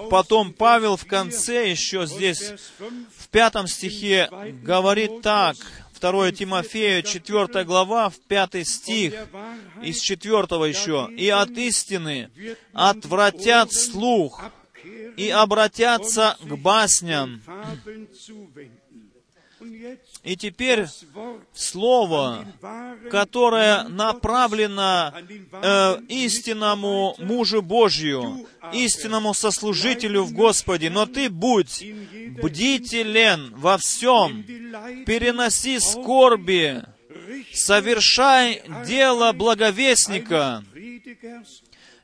Потом 0.09 0.53
Павел 0.53 0.97
в 0.97 1.05
конце 1.05 1.69
еще 1.69 2.05
здесь, 2.05 2.53
в 3.17 3.27
пятом 3.29 3.67
стихе, 3.67 4.29
говорит 4.63 5.21
так, 5.21 5.57
2 5.99 6.31
Тимофея, 6.31 7.01
4 7.01 7.63
глава, 7.65 8.09
в 8.09 8.19
5 8.19 8.67
стих, 8.67 9.13
из 9.83 9.99
4 9.99 10.37
еще. 10.67 11.09
«И 11.15 11.29
от 11.29 11.51
истины 11.51 12.29
отвратят 12.73 13.73
слух, 13.73 14.41
и 15.17 15.29
обратятся 15.29 16.37
к 16.41 16.55
басням». 16.57 17.41
И 20.23 20.35
теперь 20.35 20.85
слово, 21.53 22.45
которое 23.09 23.83
направлено 23.83 25.13
э, 25.51 26.01
истинному 26.07 27.15
мужу 27.19 27.61
Божью, 27.61 28.47
истинному 28.73 29.33
сослужителю 29.33 30.23
в 30.23 30.33
Господе. 30.33 30.89
Но 30.89 31.05
ты 31.05 31.29
будь 31.29 31.85
бдителен 32.41 33.53
во 33.55 33.77
всем, 33.77 34.43
переноси 35.05 35.79
скорби, 35.79 36.83
совершай 37.53 38.61
дело 38.85 39.31
благовестника, 39.31 40.63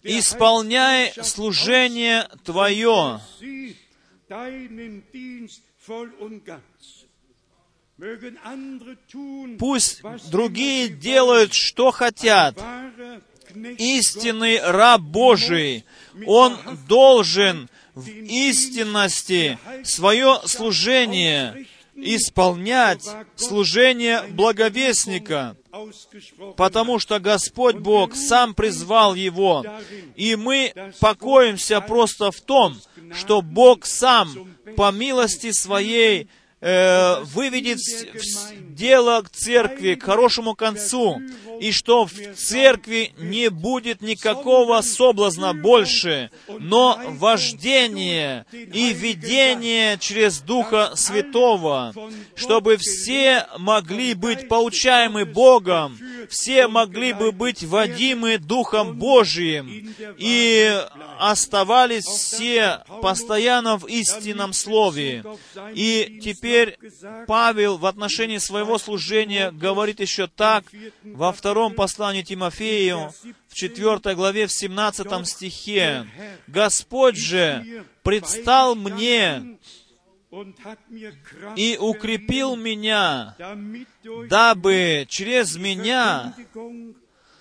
исполняй 0.06 1.12
служение 1.24 2.30
Твое. 2.44 3.20
Пусть 9.60 10.02
другие 10.30 10.90
делают, 10.90 11.54
что 11.54 11.92
хотят. 11.92 12.62
Истинный 13.78 14.60
раб 14.60 15.02
Божий, 15.02 15.86
он 16.26 16.58
должен 16.88 17.70
в 17.94 18.10
истинности 18.10 19.58
свое 19.84 20.42
служение 20.46 21.66
исполнять, 21.96 23.08
служение 23.38 24.24
благовестника, 24.24 25.56
потому 26.56 27.00
что 27.00 27.20
Господь 27.20 27.78
Бог 27.78 28.16
сам 28.16 28.54
призвал 28.54 29.16
его, 29.16 29.66
и 30.16 30.36
мы 30.36 30.74
покоимся 31.00 31.82
просто 31.82 32.32
в 32.32 32.42
том, 32.42 32.78
что 33.14 33.42
Бог 33.42 33.86
сам 33.86 34.56
по 34.76 34.92
милости 34.92 35.52
Своей 35.52 36.30
э, 36.66 37.22
выведет 37.26 37.80
дело 38.74 39.22
к 39.22 39.30
церкви 39.30 39.94
к 39.94 40.04
хорошему 40.04 40.56
концу, 40.56 41.22
и 41.60 41.72
что 41.72 42.06
в 42.06 42.12
церкви 42.36 43.14
не 43.18 43.50
будет 43.50 44.02
никакого 44.02 44.82
соблазна 44.82 45.54
больше, 45.54 46.32
но 46.48 47.00
вождение 47.10 48.46
и 48.52 48.94
видение 48.94 49.98
через 50.00 50.40
Духа 50.40 50.94
Святого, 50.96 51.94
чтобы 52.36 52.78
все 52.78 53.46
могли 53.58 54.16
быть 54.16 54.48
поучаемы 54.48 55.26
Богом, 55.26 55.98
все 56.30 56.68
могли 56.68 57.14
бы 57.14 57.32
быть 57.32 57.64
водимы 57.64 58.40
Духом 58.40 58.98
Божиим 58.98 59.94
и 60.18 60.84
оставались 61.20 62.06
все 62.06 62.84
постоянно 63.02 63.78
в 63.78 63.86
истинном 63.86 64.52
Слове. 64.52 65.24
И 65.74 66.20
теперь 66.24 66.55
Павел 67.28 67.78
в 67.78 67.86
отношении 67.86 68.38
своего 68.38 68.78
служения 68.78 69.52
говорит 69.52 70.00
еще 70.00 70.28
так 70.28 70.66
во 71.04 71.32
втором 71.32 71.74
послании 71.74 72.24
Тимофею, 72.24 73.12
в 73.48 73.54
4 73.54 74.16
главе, 74.16 74.48
в 74.48 74.52
17 74.52 75.28
стихе. 75.28 76.08
«Господь 76.48 77.18
же 77.18 77.86
предстал 78.04 78.76
мне 78.76 79.58
и 81.56 81.78
укрепил 81.80 82.56
меня, 82.56 83.36
дабы 84.30 85.06
через 85.10 85.56
меня 85.56 86.36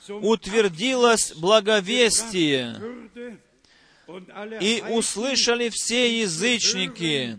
утвердилось 0.08 1.32
благовестие, 1.34 2.76
и 4.60 4.82
услышали 4.90 5.70
все 5.70 6.20
язычники, 6.20 7.38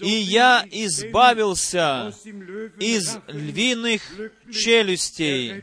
и 0.00 0.08
я 0.08 0.66
избавился 0.70 2.12
из 2.78 3.18
львиных 3.28 4.02
челюстей. 4.52 5.62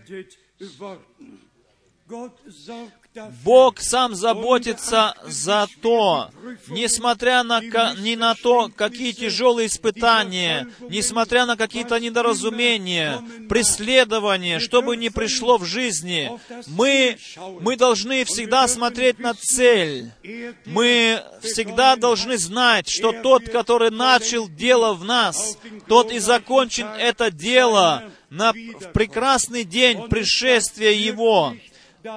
Бог 3.43 3.80
сам 3.80 4.15
заботится 4.15 5.15
за 5.23 5.67
то, 5.82 6.32
несмотря 6.67 7.43
на, 7.43 7.62
ни 7.62 8.15
на 8.15 8.34
то, 8.34 8.71
какие 8.76 9.12
тяжелые 9.12 9.67
испытания, 9.67 10.67
несмотря 10.89 11.45
на 11.45 11.56
какие-то 11.56 11.99
недоразумения, 11.99 13.21
преследования, 13.49 14.60
что 14.60 14.82
бы 14.82 14.97
ни 14.97 15.10
пришло 15.10 15.58
в 15.58 15.65
жизни, 15.65 16.32
мы, 16.67 17.17
мы 17.62 17.78
должны 17.78 18.23
всегда 18.26 18.67
смотреть 18.67 19.19
на 19.19 19.36
цель. 19.36 20.12
Мы 20.65 21.23
всегда 21.41 21.95
должны 21.95 22.38
знать, 22.38 22.89
что 22.89 23.12
тот, 23.12 23.47
который 23.47 23.91
начал 23.91 24.47
дело 24.47 24.93
в 24.93 25.04
нас, 25.04 25.58
тот 25.88 26.12
и 26.12 26.17
закончит 26.17 26.88
это 26.97 27.30
дело 27.30 28.06
на, 28.32 28.54
в 28.54 28.91
прекрасный 28.93 29.65
день 29.65 30.08
пришествия 30.10 30.91
Его 30.91 31.54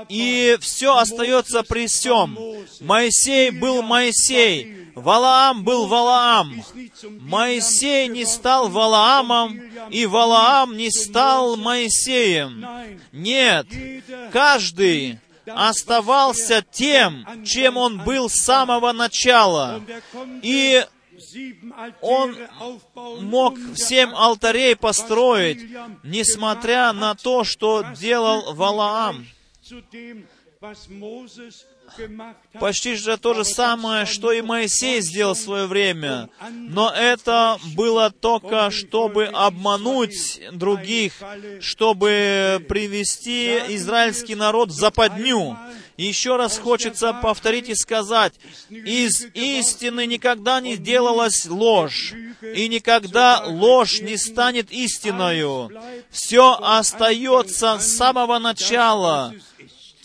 и 0.09 0.57
все 0.61 0.97
остается 0.97 1.63
при 1.63 1.87
всем. 1.87 2.39
Моисей 2.81 3.51
был 3.51 3.83
Моисей, 3.83 4.91
Валаам 4.95 5.63
был 5.63 5.87
Валаам. 5.87 6.63
Моисей 7.21 8.09
не 8.09 8.25
стал 8.25 8.69
Валаамом, 8.69 9.61
и 9.91 10.07
Валаам 10.07 10.77
не 10.77 10.91
стал 10.91 11.57
Моисеем. 11.57 12.67
Нет, 13.13 13.67
каждый 14.33 15.19
оставался 15.47 16.65
тем, 16.73 17.27
чем 17.45 17.77
он 17.77 18.03
был 18.03 18.29
с 18.29 18.41
самого 18.41 18.93
начала. 18.93 19.83
И 20.43 20.85
он 22.01 22.37
мог 23.21 23.59
семь 23.75 24.13
алтарей 24.15 24.77
построить, 24.77 25.61
несмотря 26.03 26.93
на 26.93 27.15
то, 27.15 27.45
что 27.45 27.85
делал 27.99 28.55
Валаам. 28.55 29.27
Почти 32.59 32.95
же 32.95 33.17
то 33.19 33.35
же 33.35 33.45
самое, 33.45 34.07
что 34.07 34.33
и 34.33 34.41
Моисей 34.41 35.01
сделал 35.01 35.35
в 35.35 35.39
свое 35.39 35.67
время. 35.67 36.29
Но 36.51 36.91
это 36.91 37.59
было 37.77 38.11
только, 38.11 38.71
чтобы 38.71 39.27
обмануть 39.27 40.41
других, 40.53 41.13
чтобы 41.61 42.65
привести 42.69 43.59
израильский 43.77 44.35
народ 44.35 44.71
в 44.71 44.75
западню. 44.75 45.59
Еще 45.97 46.37
раз 46.37 46.59
хочется 46.59 47.15
повторить 47.15 47.71
и 47.71 47.75
сказать, 47.75 48.35
из 48.69 49.25
истины 49.33 50.07
никогда 50.07 50.61
не 50.61 50.77
делалась 50.77 51.47
ложь, 51.47 52.13
и 52.43 52.69
никогда 52.69 53.43
ложь 53.47 54.01
не 54.01 54.19
станет 54.19 54.71
истиною. 54.71 55.71
Все 56.11 56.59
остается 56.61 57.79
с 57.79 57.97
самого 57.97 58.39
начала 58.39 59.35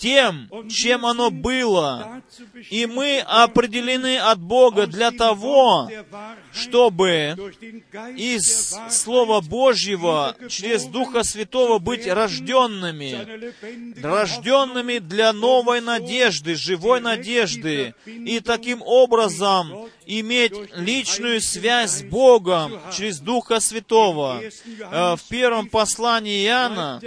тем, 0.01 0.49
чем 0.69 1.05
оно 1.05 1.29
было. 1.29 2.23
И 2.71 2.87
мы 2.87 3.19
определены 3.19 4.17
от 4.17 4.39
Бога 4.39 4.87
для 4.87 5.11
того, 5.11 5.89
чтобы 6.51 7.35
из 8.17 8.75
Слова 8.89 9.41
Божьего 9.41 10.35
через 10.49 10.85
Духа 10.85 11.23
Святого 11.23 11.77
быть 11.77 12.07
рожденными, 12.07 14.01
рожденными 14.01 14.97
для 14.97 15.33
новой 15.33 15.81
надежды, 15.81 16.55
живой 16.55 16.99
надежды, 16.99 17.93
и 18.05 18.39
таким 18.39 18.81
образом 18.81 19.87
иметь 20.07 20.53
личную 20.75 21.41
связь 21.41 21.99
с 21.99 22.03
Богом 22.03 22.79
через 22.91 23.19
Духа 23.19 23.59
Святого. 23.59 24.41
В 24.89 25.19
первом 25.29 25.69
послании 25.69 26.45
Иоанна 26.45 26.99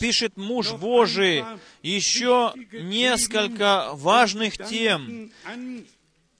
пишет 0.00 0.36
муж 0.36 0.72
Божий 0.72 1.44
еще 1.82 2.54
несколько 2.72 3.90
важных 3.94 4.56
тем 4.56 5.30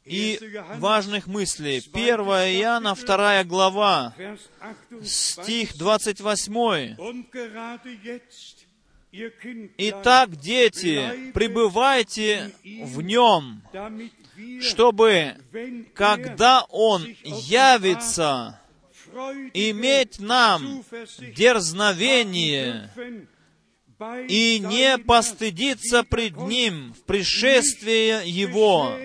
и 0.05 0.39
важных 0.79 1.27
мыслей. 1.27 1.83
1 1.93 2.21
Иоанна, 2.61 2.95
2 2.95 3.45
глава, 3.45 4.15
стих 5.03 5.77
28. 5.77 6.97
Итак, 9.77 10.37
дети, 10.37 11.31
пребывайте 11.35 12.51
в 12.65 13.03
Нем, 13.03 13.63
чтобы, 14.63 15.37
когда 15.95 16.65
Он 16.71 17.05
явится, 17.23 18.59
иметь 19.53 20.19
нам 20.19 20.83
дерзновение 21.37 22.91
и 24.29 24.59
не 24.59 24.99
постыдиться 24.99 26.05
пред 26.05 26.37
Ним 26.37 26.95
в 26.95 27.03
пришествие 27.05 28.23
Его. 28.25 28.97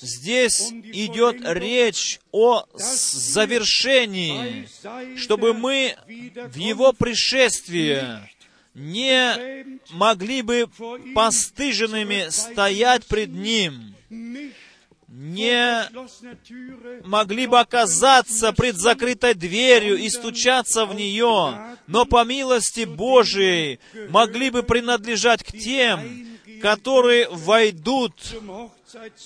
Здесь 0.00 0.72
идет 0.72 1.36
речь 1.42 2.20
о 2.32 2.64
завершении, 2.74 4.68
чтобы 5.16 5.52
мы 5.52 5.96
в 6.06 6.56
Его 6.56 6.92
пришествие 6.92 8.30
не 8.74 9.80
могли 9.90 10.42
бы 10.42 10.68
постыженными 11.14 12.30
стоять 12.30 13.04
пред 13.06 13.30
Ним, 13.30 13.94
не 15.10 15.88
могли 17.04 17.48
бы 17.48 17.58
оказаться 17.58 18.52
пред 18.52 18.76
закрытой 18.76 19.34
дверью 19.34 19.96
и 19.96 20.08
стучаться 20.08 20.86
в 20.86 20.94
нее, 20.94 21.76
но 21.88 22.04
по 22.04 22.24
милости 22.24 22.84
Божией 22.84 23.80
могли 24.08 24.50
бы 24.50 24.62
принадлежать 24.62 25.42
к 25.42 25.50
тем, 25.50 26.00
которые 26.62 27.28
войдут 27.28 28.14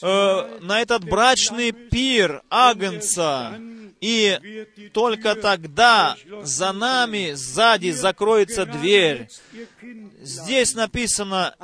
э, 0.01 0.59
на 0.62 0.81
этот 0.81 1.05
брачный 1.05 1.73
пир 1.73 2.42
Агнца, 2.49 3.59
и 4.00 4.66
только 4.92 5.35
тогда 5.35 6.16
за 6.42 6.72
нами 6.72 7.33
сзади 7.35 7.90
закроется 7.90 8.66
дверь. 8.66 9.28
Здесь 10.22 10.74
написано 10.74 11.54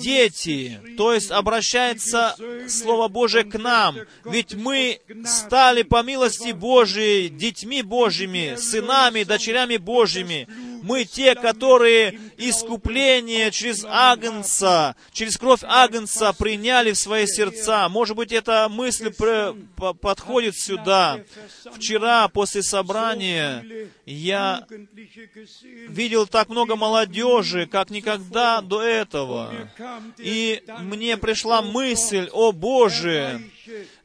«дети», 0.00 0.80
то 0.96 1.12
есть 1.12 1.30
обращается 1.30 2.36
Слово 2.68 3.08
Божие 3.08 3.44
к 3.44 3.58
нам, 3.58 3.96
ведь 4.24 4.54
мы 4.54 5.00
стали 5.24 5.82
по 5.82 6.02
милости 6.02 6.52
Божией 6.52 7.28
детьми 7.28 7.82
Божьими, 7.82 8.56
сынами, 8.56 9.24
дочерями 9.24 9.76
Божьими. 9.76 10.48
Мы 10.84 11.04
те, 11.06 11.34
которые 11.34 12.20
искупление 12.36 13.50
через 13.50 13.86
Агнца, 13.88 14.96
через 15.12 15.38
кровь 15.38 15.60
Агнца 15.62 16.34
приняли 16.34 16.92
в 16.92 16.98
свои 16.98 17.26
сердца. 17.26 17.88
Может 17.88 18.16
быть, 18.16 18.32
эта 18.32 18.68
мысль 18.68 19.10
подходит 20.02 20.56
сюда. 20.58 21.20
Вчера, 21.72 22.28
после 22.28 22.62
собрания, 22.62 23.88
я 24.04 24.66
видел 25.88 26.26
так 26.26 26.50
много 26.50 26.76
молодежи, 26.76 27.66
как 27.66 27.88
никогда 27.88 28.60
до 28.60 28.82
этого. 28.82 29.54
И 30.18 30.62
мне 30.80 31.16
пришла 31.16 31.62
мысль, 31.62 32.28
о 32.30 32.52
Боже, 32.52 33.40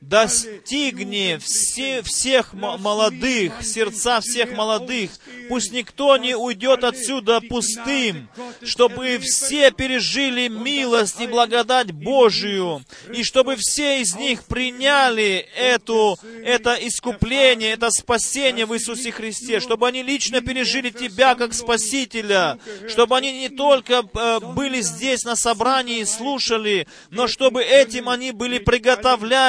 достигни 0.01 1.37
все, 1.41 2.01
всех 2.01 2.53
молодых, 2.53 3.63
сердца 3.63 4.21
всех 4.21 4.55
молодых. 4.55 5.11
Пусть 5.49 5.71
никто 5.71 6.17
не 6.17 6.35
уйдет 6.35 6.83
отсюда 6.83 7.41
пустым, 7.41 8.29
чтобы 8.63 9.19
все 9.19 9.71
пережили 9.71 10.47
милость 10.47 11.19
и 11.19 11.27
благодать 11.27 11.91
Божию, 11.91 12.83
и 13.13 13.23
чтобы 13.23 13.55
все 13.57 14.01
из 14.01 14.15
них 14.15 14.43
приняли 14.45 15.47
эту, 15.55 16.17
это 16.43 16.75
искупление, 16.75 17.73
это 17.73 17.89
спасение 17.91 18.65
в 18.65 18.75
Иисусе 18.75 19.11
Христе, 19.11 19.59
чтобы 19.59 19.87
они 19.87 20.03
лично 20.03 20.41
пережили 20.41 20.89
Тебя 20.89 21.35
как 21.35 21.53
Спасителя, 21.53 22.59
чтобы 22.87 23.17
они 23.17 23.31
не 23.31 23.49
только 23.49 24.03
э, 24.13 24.39
были 24.39 24.81
здесь 24.81 25.23
на 25.23 25.35
собрании 25.35 25.99
и 25.99 26.05
слушали, 26.05 26.87
но 27.09 27.27
чтобы 27.27 27.63
этим 27.63 28.09
они 28.09 28.31
были 28.31 28.59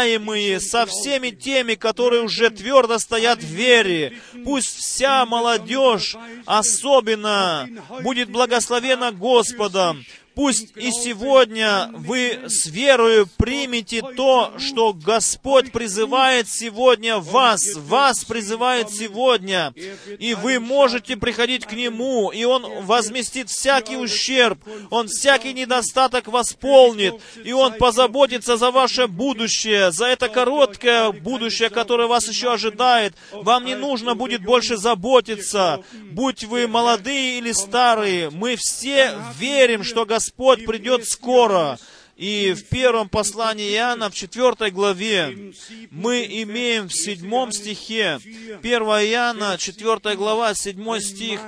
приготовляемые 0.01 0.61
со 0.61 0.87
всеми 0.87 1.31
теми, 1.31 1.75
которые 1.75 2.23
уже 2.23 2.51
твердо 2.51 2.99
стоят 2.99 3.41
в 3.41 3.47
вере. 3.47 4.19
Пусть 4.45 4.77
вся 4.77 5.27
молодежь 5.27 6.17
особенно 6.47 7.69
будет 8.03 8.31
благословена 8.31 9.13
Господом. 9.13 10.05
Пусть 10.35 10.73
и 10.77 10.90
сегодня 10.93 11.90
вы 11.93 12.40
с 12.47 12.66
верою 12.66 13.29
примете 13.37 14.01
то, 14.16 14.53
что 14.59 14.93
Господь 14.93 15.73
призывает 15.73 16.49
сегодня 16.49 17.19
вас, 17.19 17.75
вас 17.75 18.25
призывает 18.25 18.90
сегодня, 18.90 19.75
и 20.19 20.35
вы 20.35 20.61
можете 20.61 21.16
приходить 21.16 21.66
к 21.66 21.73
Нему, 21.73 22.31
и 22.31 22.45
Он 22.45 22.85
возместит 22.85 23.51
всякий 23.51 23.97
ущерб, 23.97 24.61
Он 24.90 25.09
всякий 25.09 25.53
недостаток 25.53 26.29
восполнит, 26.29 27.14
и 27.45 27.53
Он 27.53 27.75
позаботится 27.75 28.57
за 28.57 28.71
ваше 28.71 29.09
будущее, 29.09 29.90
за 29.90 30.07
это 30.07 30.29
короткое 30.29 31.11
будущее, 31.11 31.71
которое 31.71 32.07
вас 32.07 32.29
еще 32.29 32.53
ожидает. 32.53 33.14
Вам 33.33 33.64
не 33.64 33.75
нужно 33.75 34.14
будет 34.14 34.43
больше 34.43 34.77
заботиться, 34.77 35.83
будь 36.12 36.45
вы 36.45 36.69
молодые 36.69 37.38
или 37.38 37.51
старые, 37.51 38.31
мы 38.31 38.57
все 38.57 39.12
верим, 39.38 39.83
что 39.83 40.07
Господь 40.07 40.20
Господь 40.21 40.67
придет 40.67 41.07
скоро. 41.07 41.79
И 42.15 42.53
в 42.53 42.69
первом 42.69 43.09
послании 43.09 43.73
Иоанна, 43.73 44.11
в 44.11 44.15
четвертой 44.15 44.71
главе, 44.71 45.55
мы 45.91 46.27
имеем 46.27 46.89
в 46.89 46.93
седьмом 46.93 47.51
стихе, 47.51 48.17
1 48.17 48.63
Иоанна, 48.63 49.57
четвертая 49.57 50.17
глава, 50.17 50.53
седьмой 50.53 51.01
стих, 51.01 51.41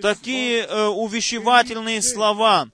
такие 0.00 0.62
э, 0.62 0.86
увещевательные 0.86 2.00
слова. 2.00 2.68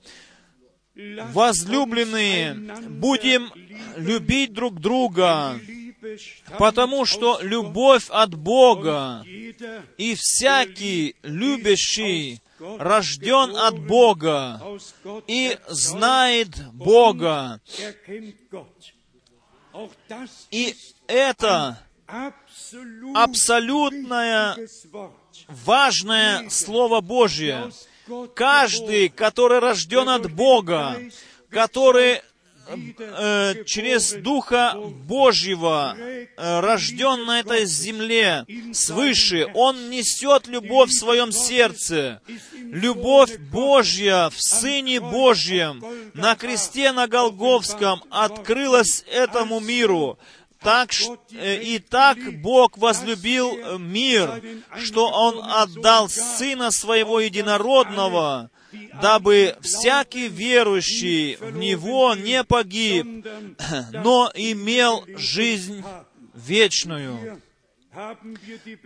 «Возлюбленные, 0.94 2.52
будем 2.90 3.50
любить 3.96 4.52
друг 4.52 4.78
друга, 4.78 5.58
потому 6.58 7.06
что 7.06 7.38
любовь 7.40 8.06
от 8.10 8.34
Бога, 8.34 9.24
и 9.96 10.14
всякий 10.14 11.16
любящий 11.22 12.42
рожден 12.58 13.56
от 13.56 13.78
Бога 13.78 14.60
и 15.26 15.58
знает 15.68 16.72
Бога. 16.72 17.60
И 20.50 20.74
это 21.06 21.78
абсолютное 23.14 24.56
важное 25.48 26.48
Слово 26.48 27.00
Божье. 27.00 27.70
Каждый, 28.34 29.08
который 29.08 29.58
рожден 29.58 30.08
от 30.08 30.32
Бога, 30.32 31.00
который 31.50 32.22
э, 32.68 33.64
через 33.64 34.12
Духа 34.12 34.74
Божьего 34.76 35.96
э, 35.96 36.60
рожден 36.60 37.24
на 37.24 37.40
этой 37.40 37.64
земле 37.66 38.44
свыше, 38.72 39.46
он 39.54 39.90
несет 39.90 40.46
любовь 40.46 40.90
в 40.90 40.98
своем 40.98 41.32
сердце. 41.32 42.20
Любовь 42.54 43.38
Божья 43.38 44.30
в 44.30 44.40
Сыне 44.40 45.00
Божьем 45.00 45.84
на 46.14 46.34
кресте 46.34 46.92
на 46.92 47.06
Голговском 47.06 48.02
открылась 48.10 49.04
этому 49.10 49.60
миру. 49.60 50.18
Так, 50.60 50.90
э, 51.32 51.62
и 51.62 51.78
так 51.78 52.18
Бог 52.40 52.76
возлюбил 52.78 53.78
мир, 53.78 54.42
что 54.82 55.08
Он 55.08 55.40
отдал 55.44 56.08
Сына 56.08 56.70
Своего 56.70 57.20
Единородного, 57.20 58.50
дабы 59.00 59.56
всякий 59.60 60.28
верующий 60.28 61.36
в 61.36 61.56
Него 61.56 62.14
не 62.14 62.44
погиб, 62.44 63.26
но 63.92 64.30
имел 64.34 65.04
жизнь 65.16 65.82
вечную. 66.34 67.40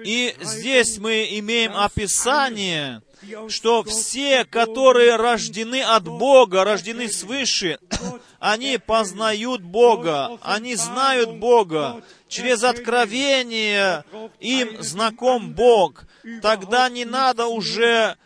И 0.05 0.37
здесь 0.41 0.99
мы 0.99 1.27
имеем 1.31 1.77
описание, 1.77 3.03
что 3.49 3.83
все, 3.83 4.45
которые 4.45 5.17
рождены 5.17 5.83
от 5.83 6.05
Бога, 6.05 6.65
рождены 6.65 7.09
свыше, 7.09 7.79
они 8.39 8.79
познают 8.79 9.63
Бога, 9.63 10.39
они 10.43 10.77
знают 10.77 11.39
Бога. 11.39 12.03
Через 12.31 12.63
откровение 12.63 14.05
им 14.39 14.81
знаком 14.83 15.53
Бог 15.53 16.05
тогда 16.41 16.89
не 16.89 17.05
надо 17.05 17.47
уже 17.47 18.17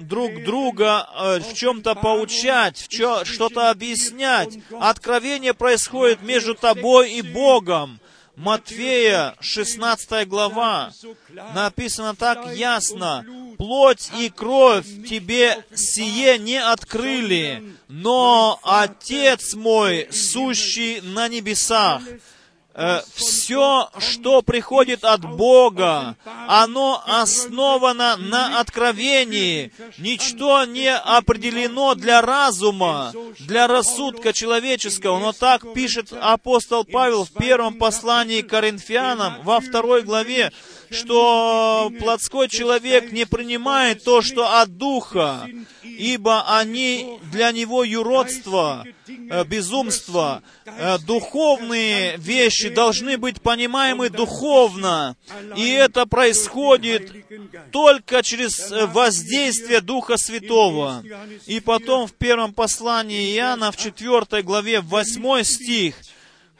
друг 0.00 0.42
друга 0.42 1.08
э, 1.14 1.38
в 1.38 1.54
чем-то 1.54 1.94
поучать, 1.94 2.76
в 2.78 3.24
что-то 3.24 3.70
объяснять. 3.70 4.58
Откровение 4.80 5.54
происходит 5.54 6.20
между 6.22 6.56
тобой 6.56 7.12
и 7.12 7.22
Богом. 7.22 8.00
Матфея, 8.34 9.36
16 9.38 10.26
глава, 10.26 10.92
написано 11.54 12.16
так 12.16 12.56
ясно, 12.56 13.24
«Плоть 13.56 14.10
и 14.18 14.28
кровь 14.30 14.86
тебе 15.08 15.64
сие 15.72 16.38
не 16.38 16.60
открыли, 16.60 17.76
но 17.86 18.58
Отец 18.64 19.54
мой, 19.54 20.08
сущий 20.10 21.00
на 21.02 21.28
небесах». 21.28 22.02
Э, 22.76 23.02
все, 23.14 23.88
что 23.98 24.42
приходит 24.42 25.04
от 25.04 25.20
Бога, 25.20 26.16
оно 26.48 27.00
основано 27.06 28.16
на 28.16 28.58
откровении. 28.58 29.72
Ничто 29.98 30.64
не 30.64 30.92
определено 30.92 31.94
для 31.94 32.20
разума, 32.20 33.12
для 33.38 33.68
рассудка 33.68 34.32
человеческого. 34.32 35.20
Но 35.20 35.32
так 35.32 35.72
пишет 35.72 36.12
апостол 36.20 36.84
Павел 36.84 37.24
в 37.24 37.32
первом 37.32 37.74
послании 37.74 38.42
к 38.42 38.48
Коринфянам 38.48 39.42
во 39.44 39.60
второй 39.60 40.02
главе, 40.02 40.50
что 40.94 41.92
плотской 41.98 42.48
человек 42.48 43.12
не 43.12 43.26
принимает 43.26 44.04
то, 44.04 44.22
что 44.22 44.60
от 44.60 44.76
Духа, 44.76 45.48
ибо 45.82 46.58
они 46.58 47.18
для 47.32 47.52
него 47.52 47.84
юродство, 47.84 48.84
э, 49.06 49.44
безумство. 49.44 50.42
Э, 50.64 50.98
духовные 50.98 52.16
вещи 52.16 52.68
должны 52.68 53.18
быть 53.18 53.40
понимаемы 53.40 54.08
духовно, 54.10 55.16
и 55.56 55.68
это 55.70 56.06
происходит 56.06 57.12
только 57.70 58.22
через 58.22 58.72
э, 58.72 58.86
воздействие 58.86 59.80
Духа 59.80 60.16
Святого. 60.16 61.02
И 61.46 61.60
потом 61.60 62.06
в 62.06 62.12
первом 62.12 62.54
послании 62.54 63.36
Иоанна, 63.36 63.72
в 63.72 63.76
четвертой 63.76 64.42
главе, 64.42 64.80
в 64.80 64.88
восьмой 64.88 65.44
стих, 65.44 65.96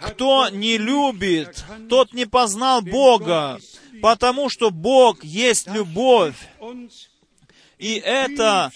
«Кто 0.00 0.48
не 0.50 0.76
любит, 0.76 1.64
тот 1.88 2.12
не 2.12 2.26
познал 2.26 2.82
Бога, 2.82 3.58
потому 4.04 4.50
что 4.50 4.70
Бог 4.70 5.24
есть 5.24 5.66
любовь». 5.66 6.36
И 7.78 7.94
это, 7.94 8.70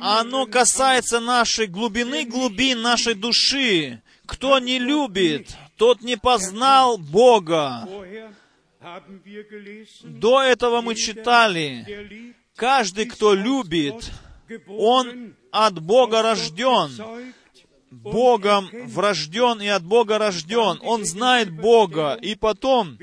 оно 0.00 0.46
касается 0.46 1.18
нашей 1.18 1.66
глубины, 1.66 2.24
глубин 2.24 2.80
нашей 2.80 3.14
души. 3.14 4.00
Кто 4.26 4.60
не 4.60 4.78
любит, 4.78 5.56
тот 5.76 6.02
не 6.02 6.16
познал 6.16 6.98
Бога. 6.98 7.88
До 10.04 10.40
этого 10.40 10.82
мы 10.82 10.94
читали, 10.94 12.34
каждый, 12.54 13.06
кто 13.06 13.34
любит, 13.34 14.08
он 14.68 15.34
от 15.50 15.80
Бога 15.80 16.22
рожден. 16.22 16.90
Богом 17.90 18.68
врожден 18.86 19.60
и 19.60 19.68
от 19.68 19.84
Бога 19.84 20.18
рожден. 20.18 20.78
Он 20.82 21.04
знает 21.04 21.50
Бога. 21.50 22.18
И 22.20 22.34
потом 22.34 22.98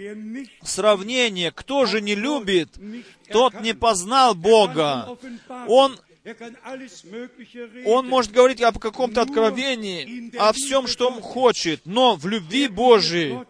сравнение, 0.64 1.52
кто 1.52 1.86
же 1.86 2.02
не 2.02 2.16
любит, 2.16 2.70
тот 3.30 3.62
не 3.62 3.74
познал 3.74 4.36
Бога. 4.36 5.18
Он 5.68 5.98
он 7.86 8.08
может 8.08 8.32
говорить 8.32 8.62
об 8.62 8.80
каком-то 8.80 9.22
откровении, 9.22 10.36
о 10.38 10.54
всем, 10.54 10.88
что 10.88 11.10
он 11.10 11.22
хочет, 11.22 11.82
но 11.86 12.16
в 12.16 12.26
любви 12.26 12.68
Божией, 12.68 13.46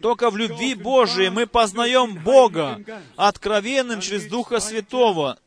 только 0.00 0.30
в 0.30 0.36
любви 0.36 0.74
Божией 0.74 1.30
мы 1.30 1.46
познаем 1.46 2.14
Бога 2.22 2.80
откровенным 3.16 4.00
через 4.00 4.26
Духа 4.26 4.60
Святого. 4.60 5.38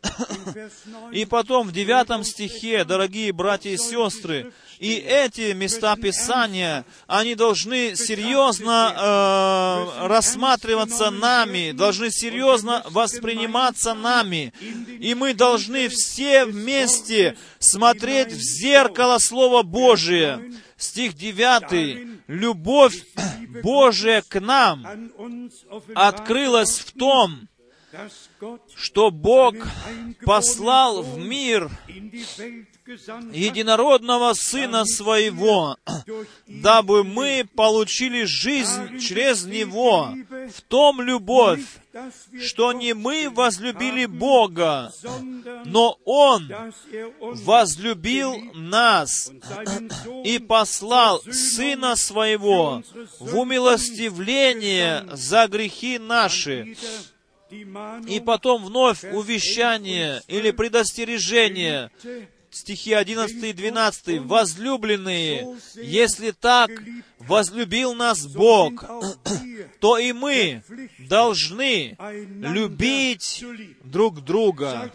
И 1.11 1.25
потом 1.25 1.67
в 1.67 1.71
девятом 1.71 2.23
стихе, 2.23 2.83
дорогие 2.83 3.31
братья 3.31 3.69
и 3.69 3.77
сестры, 3.77 4.51
и 4.79 4.95
эти 4.95 5.53
места 5.53 5.95
Писания, 5.95 6.85
они 7.07 7.35
должны 7.35 7.95
серьезно 7.95 8.93
э, 8.95 10.07
рассматриваться 10.07 11.09
нами, 11.09 11.71
должны 11.71 12.11
серьезно 12.11 12.83
восприниматься 12.89 13.93
нами. 13.95 14.53
И 14.99 15.15
мы 15.15 15.33
должны 15.33 15.87
все 15.89 16.45
вместе 16.45 17.37
смотреть 17.59 18.31
в 18.33 18.39
зеркало 18.39 19.17
Слова 19.17 19.63
Божие. 19.63 20.53
Стих 20.77 21.15
9. 21.15 22.21
«Любовь 22.27 23.03
Божия 23.63 24.23
к 24.27 24.39
нам 24.39 24.85
открылась 25.95 26.79
в 26.79 26.91
том, 26.93 27.47
что 28.75 29.09
Бог 29.09 29.55
послал 30.23 31.01
в 31.01 31.17
мир 31.17 31.69
единородного 32.87 34.33
Сына 34.33 34.85
Своего, 34.85 35.77
дабы 36.47 37.03
мы 37.03 37.47
получили 37.55 38.23
жизнь 38.23 38.99
через 38.99 39.45
Него. 39.45 40.13
В 40.53 40.61
том 40.61 41.01
любовь, 41.01 41.63
что 42.45 42.73
не 42.73 42.93
мы 42.93 43.29
возлюбили 43.29 44.05
Бога, 44.05 44.91
но 45.65 45.97
Он 46.05 46.51
возлюбил 47.19 48.35
нас 48.53 49.31
и 50.23 50.39
послал 50.39 51.21
Сына 51.31 51.95
Своего 51.95 52.83
в 53.19 53.37
умилостивление 53.37 55.05
за 55.11 55.47
грехи 55.47 55.99
наши, 55.99 56.75
и 57.49 58.19
потом 58.19 58.65
вновь 58.65 59.03
увещание 59.03 60.21
или 60.27 60.51
предостережение 60.51 61.91
стихи 62.57 62.93
11 62.93 63.43
и 63.43 63.53
12. 63.53 64.19
«Возлюбленные, 64.19 65.57
если 65.75 66.31
так 66.31 66.69
возлюбил 67.19 67.93
нас 67.93 68.25
Бог, 68.27 68.83
то 69.79 69.97
и 69.97 70.13
мы 70.13 70.63
должны 70.99 71.97
любить 72.41 73.43
друг 73.83 74.23
друга. 74.23 74.91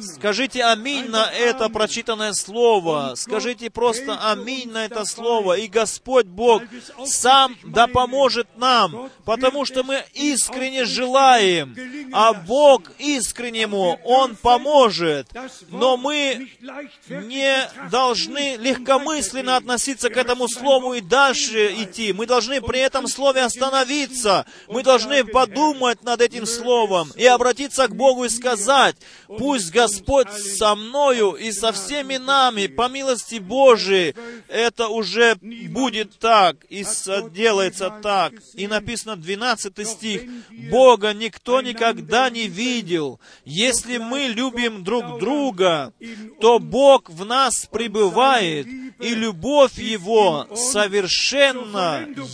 Скажите 0.00 0.64
аминь 0.64 1.08
на 1.08 1.30
это 1.30 1.68
прочитанное 1.68 2.32
слово. 2.32 3.12
Скажите 3.16 3.70
просто 3.70 4.30
аминь 4.30 4.70
на 4.70 4.84
это 4.84 5.04
слово. 5.04 5.58
И 5.58 5.68
Господь 5.68 6.26
Бог 6.26 6.62
сам 7.04 7.56
да 7.64 7.86
поможет 7.86 8.48
нам, 8.56 9.10
потому 9.24 9.64
что 9.64 9.82
мы 9.82 10.02
искренне 10.14 10.84
желаем, 10.84 11.74
а 12.12 12.32
Бог 12.32 12.90
искреннему, 12.98 13.98
Он 14.04 14.36
поможет. 14.36 15.28
Но 15.68 15.96
мы 15.96 16.48
не 17.08 17.56
должны 17.90 18.56
легкомысленно 18.56 19.56
относиться 19.56 20.10
к 20.10 20.16
этому 20.16 20.48
слову 20.48 20.94
и 20.94 21.00
дальше 21.00 21.45
идти. 21.54 22.12
Мы 22.12 22.26
должны 22.26 22.60
при 22.60 22.80
этом 22.80 23.06
слове 23.08 23.42
остановиться. 23.42 24.46
Мы 24.68 24.82
должны 24.82 25.24
подумать 25.24 26.02
над 26.02 26.20
этим 26.20 26.46
словом 26.46 27.12
и 27.16 27.24
обратиться 27.26 27.86
к 27.86 27.94
Богу 27.94 28.24
и 28.24 28.28
сказать, 28.28 28.96
пусть 29.26 29.70
Господь 29.70 30.30
со 30.30 30.74
мною 30.74 31.32
и 31.32 31.52
со 31.52 31.72
всеми 31.72 32.16
нами, 32.16 32.66
по 32.66 32.88
милости 32.88 33.36
Божией, 33.36 34.14
это 34.48 34.88
уже 34.88 35.36
будет 35.40 36.18
так 36.18 36.56
и 36.68 36.84
делается 37.30 37.92
так. 38.02 38.32
И 38.54 38.66
написано 38.66 39.16
12 39.16 39.86
стих, 39.86 40.22
Бога 40.70 41.12
никто 41.12 41.60
никогда 41.60 42.30
не 42.30 42.48
видел. 42.48 43.20
Если 43.44 43.98
мы 43.98 44.26
любим 44.28 44.84
друг 44.84 45.18
друга, 45.20 45.92
то 46.40 46.58
Бог 46.58 47.08
в 47.08 47.24
нас 47.24 47.66
пребывает, 47.66 48.66
и 48.66 49.14
любовь 49.14 49.78
Его 49.78 50.48
совершенно 50.54 51.35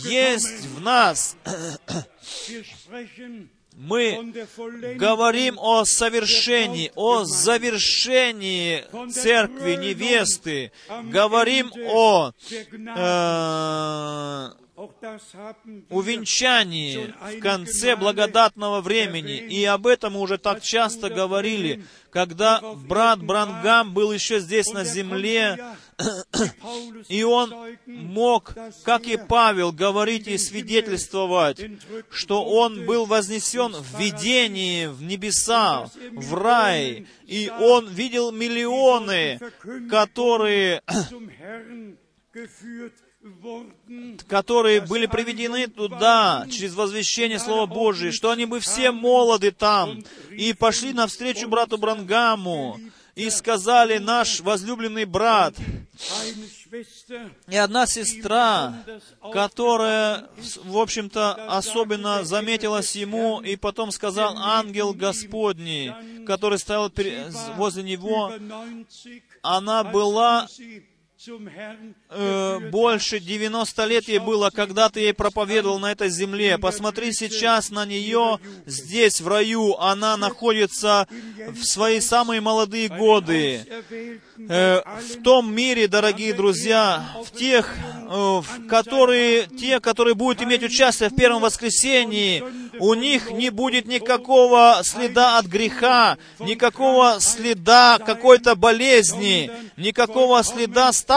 есть 0.05 0.65
в 0.67 0.81
нас. 0.81 1.35
Мы 3.75 4.33
говорим 4.95 5.57
о 5.59 5.83
совершении, 5.85 6.91
о 6.95 7.23
завершении 7.23 8.83
церкви 9.11 9.75
невесты, 9.75 10.71
говорим 11.05 11.71
о 11.87 12.31
э, 12.69 14.49
увенчании 15.89 17.13
в 17.19 17.39
конце 17.39 17.95
благодатного 17.95 18.81
времени. 18.81 19.37
И 19.37 19.65
об 19.65 19.87
этом 19.87 20.13
мы 20.13 20.21
уже 20.21 20.37
так 20.37 20.61
часто 20.61 21.09
говорили, 21.09 21.83
когда 22.09 22.61
брат 22.61 23.21
Брангам 23.23 23.93
был 23.93 24.11
еще 24.11 24.39
здесь 24.39 24.71
на 24.71 24.83
земле, 24.83 25.57
и 27.07 27.23
он 27.23 27.53
мог, 27.85 28.53
как 28.83 29.05
и 29.05 29.17
Павел, 29.17 29.71
говорить 29.71 30.27
и 30.27 30.37
свидетельствовать, 30.37 31.59
что 32.09 32.43
он 32.43 32.85
был 32.85 33.05
вознесен 33.05 33.73
в 33.73 33.99
видении, 33.99 34.87
в 34.87 35.03
небеса, 35.03 35.89
в 36.11 36.33
рай, 36.33 37.07
и 37.25 37.51
он 37.59 37.87
видел 37.87 38.31
миллионы, 38.31 39.39
которые 39.89 40.81
которые 44.27 44.81
были 44.81 45.05
приведены 45.05 45.67
туда 45.67 46.45
через 46.51 46.73
возвещение 46.73 47.39
Слова 47.39 47.65
Божия, 47.67 48.11
что 48.11 48.31
они 48.31 48.45
бы 48.45 48.59
все 48.59 48.91
молоды 48.91 49.51
там, 49.51 50.03
и 50.31 50.53
пошли 50.53 50.93
навстречу 50.93 51.47
брату 51.47 51.77
Брангаму, 51.77 52.79
и 53.15 53.29
сказали, 53.29 53.99
наш 53.99 54.39
возлюбленный 54.39 55.05
брат, 55.05 55.55
и 57.47 57.55
одна 57.55 57.85
сестра, 57.85 58.83
которая, 59.31 60.27
в 60.63 60.77
общем-то, 60.77 61.33
особенно 61.55 62.23
заметилась 62.23 62.95
ему, 62.95 63.41
и 63.41 63.55
потом 63.55 63.91
сказал 63.91 64.35
ангел 64.37 64.93
Господний, 64.93 65.93
который 66.25 66.57
стоял 66.57 66.91
возле 67.55 67.83
него, 67.83 68.33
она 69.43 69.83
была 69.83 70.47
э, 72.09 72.59
больше 72.69 73.19
90 73.19 73.85
лет 73.85 74.07
ей 74.07 74.19
было, 74.19 74.49
когда 74.49 74.89
ты 74.89 75.01
ей 75.01 75.13
проповедовал 75.13 75.79
на 75.79 75.91
этой 75.91 76.09
земле. 76.09 76.57
Посмотри 76.57 77.13
сейчас 77.13 77.69
на 77.69 77.85
нее 77.85 78.39
здесь, 78.65 79.21
в 79.21 79.27
раю. 79.27 79.75
Она 79.79 80.17
находится 80.17 81.07
в 81.49 81.63
свои 81.63 81.99
самые 82.01 82.41
молодые 82.41 82.89
годы. 82.89 83.65
Э, 84.49 84.81
в 84.99 85.23
том 85.23 85.53
мире, 85.53 85.87
дорогие 85.87 86.33
друзья, 86.33 87.05
в 87.23 87.31
тех, 87.31 87.73
э, 88.09 88.41
которые, 88.67 89.47
те, 89.47 89.79
которые 89.79 90.15
будут 90.15 90.41
иметь 90.41 90.63
участие 90.63 91.09
в 91.09 91.15
первом 91.15 91.41
воскресении, 91.41 92.43
у 92.79 92.93
них 92.95 93.31
не 93.31 93.49
будет 93.49 93.85
никакого 93.85 94.81
следа 94.83 95.37
от 95.37 95.45
греха, 95.45 96.17
никакого 96.39 97.17
следа 97.19 97.99
какой-то 97.99 98.55
болезни, 98.55 99.51
никакого 99.77 100.43
следа 100.43 100.91
старости, 100.91 101.12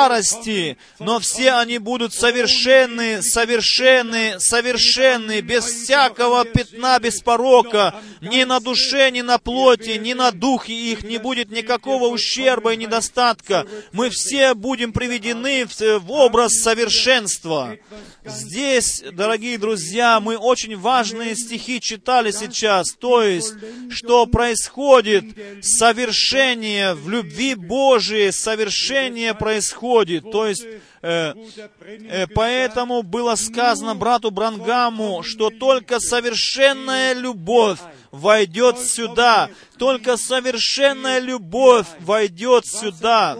но 0.98 1.18
все 1.20 1.52
они 1.52 1.78
будут 1.78 2.12
совершенны, 2.12 3.22
совершенны, 3.22 4.38
совершенны, 4.38 5.40
без 5.40 5.64
всякого 5.64 6.44
пятна, 6.44 6.98
без 6.98 7.20
порока, 7.20 7.94
ни 8.20 8.44
на 8.44 8.60
душе, 8.60 9.10
ни 9.10 9.22
на 9.22 9.38
плоти, 9.38 9.98
ни 9.98 10.12
на 10.12 10.32
духе 10.32 10.72
их 10.72 11.02
не 11.02 11.18
будет 11.18 11.50
никакого 11.50 12.08
ущерба 12.08 12.74
и 12.74 12.76
недостатка. 12.76 13.66
Мы 13.92 14.10
все 14.10 14.54
будем 14.54 14.92
приведены 14.92 15.66
в 15.66 16.10
образ 16.10 16.52
совершенства. 16.62 17.76
Здесь, 18.24 19.02
дорогие 19.12 19.56
друзья, 19.56 20.20
мы 20.20 20.36
очень 20.36 20.76
важные 20.76 21.36
стихи 21.36 21.80
читали 21.80 22.32
сейчас, 22.32 22.92
то 22.92 23.22
есть, 23.22 23.54
что 23.90 24.26
происходит 24.26 25.24
совершение 25.62 26.94
в 26.94 27.08
любви 27.08 27.54
Божией, 27.54 28.32
совершение 28.32 29.32
происходит, 29.32 29.85
то 30.30 30.46
есть, 30.46 30.66
э, 31.02 31.34
э, 31.82 32.26
поэтому 32.34 33.02
было 33.02 33.34
сказано 33.36 33.94
брату 33.94 34.30
Брангаму, 34.30 35.22
что 35.22 35.50
только 35.50 36.00
совершенная 36.00 37.14
любовь 37.14 37.78
войдет 38.10 38.78
сюда, 38.78 39.50
только 39.78 40.16
совершенная 40.16 41.20
любовь 41.20 41.86
войдет 42.00 42.66
сюда. 42.66 43.38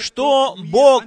что 0.00 0.56
Бог 0.70 1.04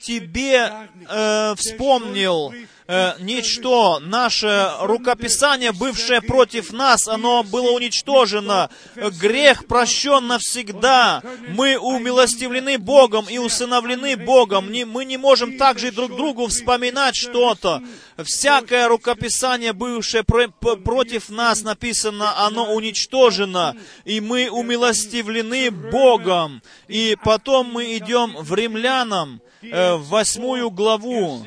тебе 0.00 0.72
э, 1.08 1.54
вспомнил, 1.56 2.52
э, 2.90 3.14
ничто, 3.20 4.00
наше 4.00 4.72
рукописание, 4.80 5.72
бывшее 5.72 6.20
против 6.20 6.72
нас, 6.72 7.06
оно 7.06 7.44
было 7.44 7.70
уничтожено. 7.70 8.68
Грех 8.96 9.66
прощен 9.66 10.26
навсегда. 10.26 11.22
Мы 11.48 11.78
умилостивлены 11.78 12.78
Богом 12.78 13.26
и 13.28 13.38
усыновлены 13.38 14.16
Богом. 14.16 14.72
Мы 14.86 15.04
не 15.04 15.16
можем 15.16 15.56
также 15.56 15.92
друг 15.92 16.16
другу 16.16 16.48
вспоминать 16.48 17.14
что-то. 17.14 17.80
Всякое 18.18 18.88
рукописание, 18.88 19.72
бывшее 19.72 20.24
про, 20.24 20.48
против 20.48 21.30
нас, 21.30 21.62
написано, 21.62 22.44
оно 22.44 22.74
уничтожено. 22.74 23.76
И 24.04 24.20
мы 24.20 24.50
умилостивлены 24.50 25.70
Богом. 25.70 26.60
И 26.88 27.16
потом 27.24 27.70
мы 27.72 27.96
идем 27.96 28.34
в 28.36 28.52
римлянам, 28.54 29.40
э, 29.62 29.94
в 29.94 30.08
восьмую 30.08 30.70
главу. 30.70 31.44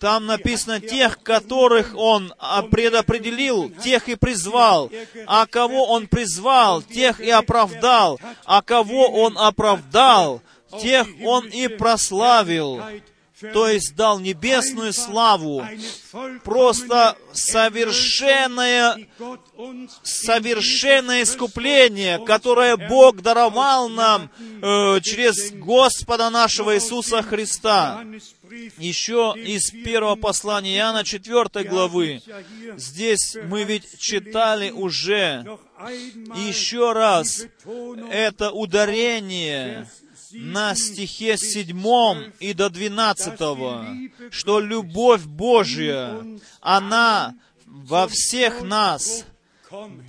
Там 0.00 0.26
написано, 0.26 0.80
тех, 0.80 1.22
которых 1.22 1.94
Он 1.96 2.34
предопределил, 2.70 3.70
тех 3.70 4.08
и 4.08 4.16
призвал. 4.16 4.90
А 5.26 5.46
кого 5.46 5.86
Он 5.86 6.06
призвал, 6.06 6.82
тех 6.82 7.20
и 7.20 7.30
оправдал. 7.30 8.18
А 8.44 8.62
кого 8.62 9.08
Он 9.08 9.38
оправдал, 9.38 10.42
тех 10.80 11.06
Он 11.24 11.46
и 11.46 11.68
прославил 11.68 12.82
то 13.40 13.68
есть 13.68 13.94
дал 13.94 14.18
небесную 14.18 14.92
славу, 14.94 15.66
просто 16.42 17.16
совершенное, 17.32 19.06
совершенное 20.02 21.22
искупление, 21.22 22.18
которое 22.24 22.76
Бог 22.76 23.20
даровал 23.20 23.90
нам 23.90 24.30
э, 24.40 25.00
через 25.02 25.52
Господа 25.52 26.30
нашего 26.30 26.76
Иисуса 26.76 27.22
Христа. 27.22 28.04
Еще 28.78 29.34
из 29.36 29.70
первого 29.70 30.14
послания 30.14 30.78
Иоанна 30.78 31.04
4 31.04 31.68
главы. 31.68 32.22
Здесь 32.76 33.36
мы 33.44 33.64
ведь 33.64 33.98
читали 33.98 34.70
уже 34.70 35.58
еще 36.36 36.92
раз 36.92 37.44
это 38.10 38.50
ударение 38.50 39.88
на 40.32 40.74
стихе 40.74 41.36
седьмом 41.36 42.32
и 42.40 42.52
до 42.52 42.70
двенадцатого, 42.70 43.86
что 44.30 44.60
любовь 44.60 45.24
Божья, 45.24 46.24
она 46.60 47.34
во 47.64 48.08
всех 48.08 48.62
нас 48.62 49.24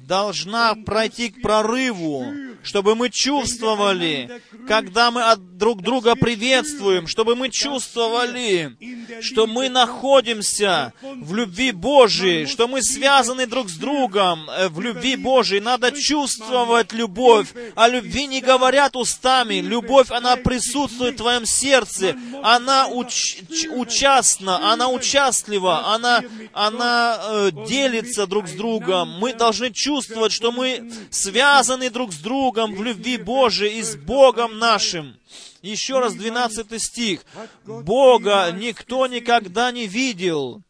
должна 0.08 0.76
пройти 0.76 1.30
к 1.30 1.42
прорыву, 1.42 2.26
чтобы 2.68 2.96
мы 2.96 3.10
чувствовали, 3.10 4.42
когда 4.68 5.10
мы 5.10 5.24
от 5.24 5.58
друг 5.58 5.82
друга 5.82 6.16
приветствуем, 6.16 7.08
чтобы 7.08 7.38
мы 7.38 7.50
чувствовали, 7.50 8.76
что 9.22 9.48
мы 9.48 9.70
находимся 9.70 10.92
в 11.02 11.34
любви 11.34 11.72
Божией, 11.72 12.46
что 12.46 12.68
мы 12.68 12.84
связаны 12.84 13.48
друг 13.48 13.70
с 13.70 13.78
другом 13.78 14.50
э, 14.50 14.68
в 14.68 14.82
любви 14.82 15.16
Божией. 15.16 15.62
Надо 15.62 15.94
чувствовать 15.94 16.92
любовь. 16.92 17.48
О 17.76 17.88
любви 17.88 18.28
не 18.28 18.42
говорят 18.42 18.98
устами. 18.98 19.62
Любовь, 19.62 20.12
она 20.12 20.36
присутствует 20.36 21.14
в 21.14 21.18
твоем 21.18 21.46
сердце. 21.46 22.18
Она 22.44 22.88
уч 22.88 23.38
участна, 23.72 24.74
она 24.74 24.90
участлива, 24.90 25.94
она, 25.94 26.22
она 26.54 27.18
э, 27.22 27.52
делится 27.66 28.28
друг 28.28 28.50
с 28.50 28.52
другом. 28.52 29.20
Мы 29.20 29.34
должны 29.34 29.72
чувствовать, 29.72 30.34
что 30.34 30.52
мы 30.52 30.92
связаны 31.10 31.90
друг 31.90 32.12
с 32.12 32.18
другом 32.18 32.57
в 32.66 32.84
любви 32.84 33.18
Божией 33.18 33.80
и 33.80 33.84
с 33.84 33.96
Богом 33.96 34.58
нашим. 34.58 35.18
Еще 35.62 36.00
раз 36.00 36.16
12 36.16 36.82
стих. 36.82 37.22
Бога 37.66 38.52
никто 38.52 39.08
никогда 39.08 39.72
не 39.72 39.88
видел. 39.88 40.62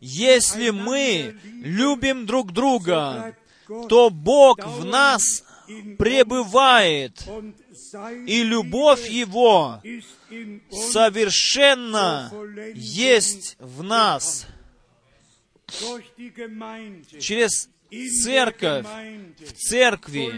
Если 0.00 0.70
мы 0.70 1.38
любим 1.62 2.26
друг 2.26 2.52
друга, 2.52 3.36
то 3.88 4.10
Бог 4.10 4.64
в 4.64 4.84
нас 4.84 5.44
пребывает, 5.98 7.24
и 8.26 8.42
любовь 8.42 9.08
Его 9.08 9.80
совершенно 10.70 12.32
есть 12.74 13.56
в 13.58 13.82
нас. 13.82 14.46
Через 17.20 17.68
церковь. 18.24 18.86
В 19.40 19.52
церкви 19.52 20.32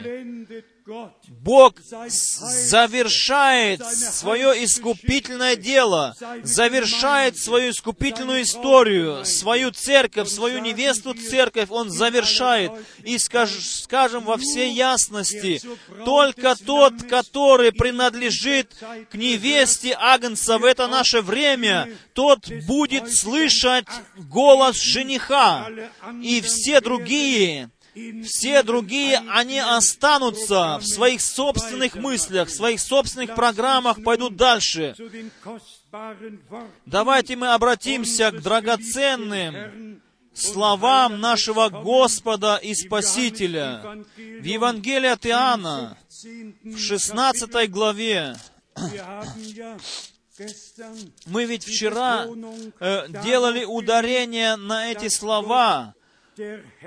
Бог 1.29 1.75
завершает 2.09 3.85
свое 3.85 4.65
искупительное 4.65 5.57
дело, 5.57 6.15
завершает 6.43 7.37
свою 7.37 7.71
искупительную 7.73 8.43
историю, 8.43 9.25
свою 9.27 9.71
церковь, 9.71 10.29
свою 10.29 10.61
невесту 10.61 11.13
церковь 11.13 11.69
Он 11.71 11.91
завершает. 11.91 12.73
И 13.05 13.19
скажем 13.19 14.25
во 14.25 14.39
всей 14.39 14.73
ясности, 14.73 15.61
только 16.05 16.55
тот, 16.57 17.03
который 17.03 17.73
принадлежит 17.73 18.73
к 19.11 19.15
невесте 19.15 19.95
Агнца 19.99 20.59
в 20.59 20.65
это 20.65 20.87
наше 20.89 21.21
время, 21.21 21.89
тот 22.15 22.51
будет 22.67 23.13
слышать 23.13 23.89
голос 24.17 24.81
жениха. 24.81 25.69
И 26.23 26.41
все 26.41 26.81
другие, 26.81 27.71
все 28.25 28.63
другие, 28.63 29.23
они 29.31 29.59
останутся 29.59 30.79
в 30.79 30.87
своих 30.87 31.21
собственных 31.21 31.95
мыслях, 31.95 32.49
в 32.49 32.55
своих 32.55 32.81
собственных 32.81 33.35
программах, 33.35 34.03
пойдут 34.03 34.37
дальше. 34.37 34.95
Давайте 36.87 37.37
мы 37.37 37.55
обратимся 37.55 38.31
к 38.31 38.43
драгоценным 38.43 40.01
словам 40.35 41.21
нашего 41.21 41.69
Господа 41.69 42.57
и 42.57 42.75
Спасителя. 42.75 44.05
В 44.17 44.45
Евангелии 44.45 45.09
от 45.09 45.27
Иоанна, 45.27 45.99
в 46.65 46.79
16 46.79 47.71
главе, 47.71 48.37
мы 51.27 51.45
ведь 51.47 51.65
вчера 51.65 52.27
э, 52.79 53.09
делали 53.25 53.65
ударение 53.65 54.55
на 54.55 54.93
эти 54.93 55.09
слова, 55.09 55.95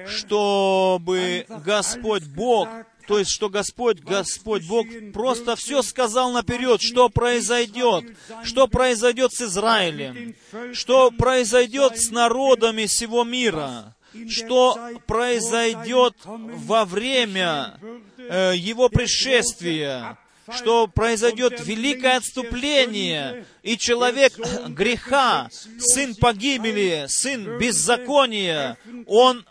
чтобы 0.07 1.45
Господь 1.65 2.23
Бог, 2.23 2.67
то 3.07 3.19
есть, 3.19 3.31
что 3.31 3.49
Господь, 3.49 3.99
Господь 3.99 4.65
Бог 4.67 4.85
просто 5.13 5.55
все 5.55 5.81
сказал 5.81 6.31
наперед, 6.31 6.81
что 6.81 7.09
произойдет, 7.09 8.05
что 8.43 8.67
произойдет 8.67 9.33
с 9.33 9.41
Израилем, 9.41 10.35
что 10.73 11.11
произойдет 11.11 11.99
с 11.99 12.11
народами 12.11 12.85
всего 12.85 13.23
мира, 13.23 13.95
что 14.29 14.77
произойдет 15.07 16.15
во 16.23 16.85
время 16.85 17.79
э, 18.17 18.53
Его 18.55 18.89
пришествия, 18.89 20.17
что 20.55 20.87
произойдет 20.87 21.65
великое 21.65 22.17
отступление, 22.17 23.45
и 23.63 23.77
человек 23.77 24.33
греха, 24.69 25.49
сын 25.79 26.15
погибели, 26.15 27.05
сын 27.07 27.57
беззакония, 27.57 28.77
он 29.07 29.45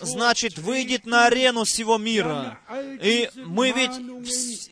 значит, 0.00 0.58
выйдет 0.58 1.06
на 1.06 1.26
арену 1.26 1.64
всего 1.64 1.98
мира. 1.98 2.58
И 3.02 3.30
мы 3.36 3.72
ведь 3.72 3.92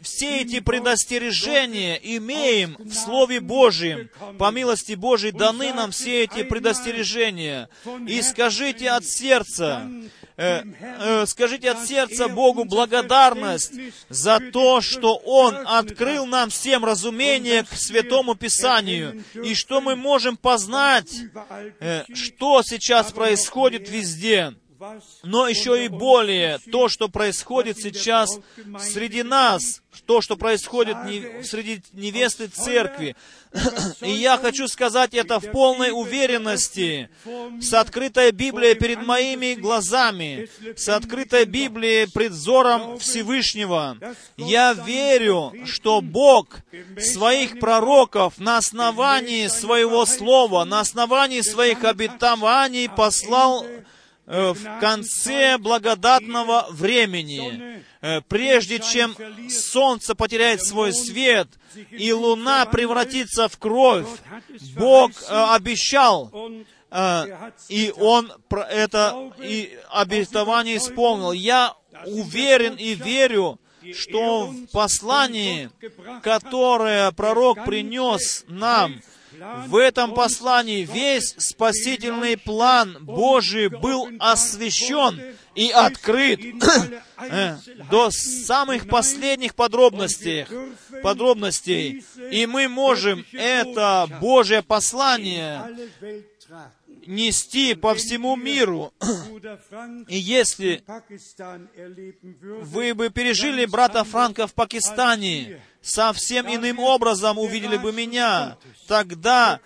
все 0.02 0.42
эти 0.42 0.60
предостережения 0.60 1.98
имеем 2.02 2.76
в 2.78 2.92
Слове 2.92 3.40
Божьем. 3.40 4.10
По 4.38 4.50
милости 4.50 4.94
Божией 4.94 5.32
даны 5.32 5.72
нам 5.72 5.90
все 5.90 6.24
эти 6.24 6.42
предостережения. 6.42 7.68
И 8.06 8.20
скажите 8.22 8.90
от 8.90 9.04
сердца, 9.04 9.90
э, 10.36 10.62
э, 10.80 11.26
скажите 11.26 11.70
от 11.70 11.86
сердца 11.86 12.28
Богу 12.28 12.64
благодарность 12.64 13.72
за 14.08 14.40
то, 14.52 14.80
что 14.80 15.16
Он 15.16 15.56
открыл 15.66 16.26
нам 16.26 16.50
всем 16.50 16.84
разумение 16.84 17.64
к 17.64 17.72
Святому 17.74 18.34
Писанию, 18.34 19.24
и 19.34 19.54
что 19.54 19.80
мы 19.80 19.96
можем 19.96 20.36
познать, 20.36 21.12
э, 21.80 22.04
что 22.14 22.62
сейчас 22.62 23.12
происходит 23.12 23.88
везде 23.88 24.54
но 25.22 25.48
еще 25.48 25.84
и 25.84 25.88
более 25.88 26.58
то, 26.70 26.88
что 26.88 27.08
происходит 27.08 27.78
сейчас 27.78 28.38
среди 28.80 29.22
нас, 29.22 29.82
то, 30.06 30.20
что 30.20 30.36
происходит 30.36 30.96
среди 31.44 31.82
невесты 31.92 32.48
церкви. 32.48 33.14
И 34.00 34.10
я 34.10 34.38
хочу 34.38 34.66
сказать 34.66 35.14
это 35.14 35.38
в 35.38 35.50
полной 35.50 35.90
уверенности, 35.90 37.10
с 37.60 37.74
открытой 37.74 38.30
Библией 38.32 38.74
перед 38.74 39.06
моими 39.06 39.54
глазами, 39.54 40.48
с 40.74 40.88
открытой 40.88 41.44
Библией 41.44 42.10
пред 42.10 42.32
взором 42.32 42.98
Всевышнего. 42.98 43.98
Я 44.36 44.72
верю, 44.72 45.52
что 45.66 46.00
Бог 46.00 46.60
своих 46.98 47.60
пророков 47.60 48.38
на 48.38 48.56
основании 48.56 49.46
своего 49.48 50.06
слова, 50.06 50.64
на 50.64 50.80
основании 50.80 51.42
своих 51.42 51.84
обетований 51.84 52.88
послал 52.88 53.66
в 54.26 54.80
конце 54.80 55.58
благодатного 55.58 56.68
времени, 56.70 57.82
э, 58.00 58.20
прежде 58.22 58.78
чем 58.78 59.16
солнце 59.50 60.14
потеряет 60.14 60.62
свой 60.62 60.92
свет 60.92 61.48
и 61.90 62.12
луна 62.12 62.66
превратится 62.66 63.48
в 63.48 63.58
кровь, 63.58 64.06
Бог 64.76 65.10
э, 65.10 65.24
обещал, 65.28 66.32
и 67.68 67.92
Он 67.96 68.30
это 68.50 69.32
обетование 69.90 70.76
исполнил. 70.76 71.32
Я 71.32 71.74
уверен 72.04 72.74
и 72.74 72.94
верю, 72.94 73.58
что 73.94 74.46
в 74.46 74.66
послании, 74.66 75.70
которое 76.22 77.10
пророк 77.12 77.64
принес 77.64 78.44
нам, 78.46 79.00
в 79.66 79.76
этом 79.76 80.14
послании 80.14 80.84
весь 80.84 81.34
спасительный 81.38 82.36
план 82.36 82.98
Божий 83.00 83.68
был 83.68 84.08
освящен 84.18 85.20
и 85.54 85.70
открыт 85.70 86.40
э, 87.18 87.56
до 87.90 88.10
самых 88.10 88.88
последних 88.88 89.54
подробностей, 89.54 90.46
подробностей. 91.02 92.04
И 92.30 92.46
мы 92.46 92.68
можем 92.68 93.24
это 93.32 94.08
Божье 94.20 94.62
послание 94.62 95.62
нести 97.06 97.74
по 97.74 97.94
всему 97.94 98.36
миру. 98.36 98.92
И 100.08 100.16
если 100.16 100.84
вы 102.62 102.94
бы 102.94 103.10
пережили 103.10 103.64
брата 103.64 104.04
Франка 104.04 104.46
в 104.46 104.54
Пакистане, 104.54 105.60
совсем 105.82 106.46
иным 106.46 106.78
образом 106.78 107.38
увидели 107.38 107.76
бы 107.76 107.92
меня. 107.92 108.56
Тогда 108.86 109.60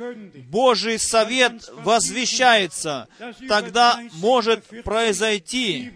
Божий 0.51 0.99
совет 0.99 1.69
возвещается. 1.73 3.09
Тогда 3.49 4.01
может 4.14 4.64
произойти 4.83 5.93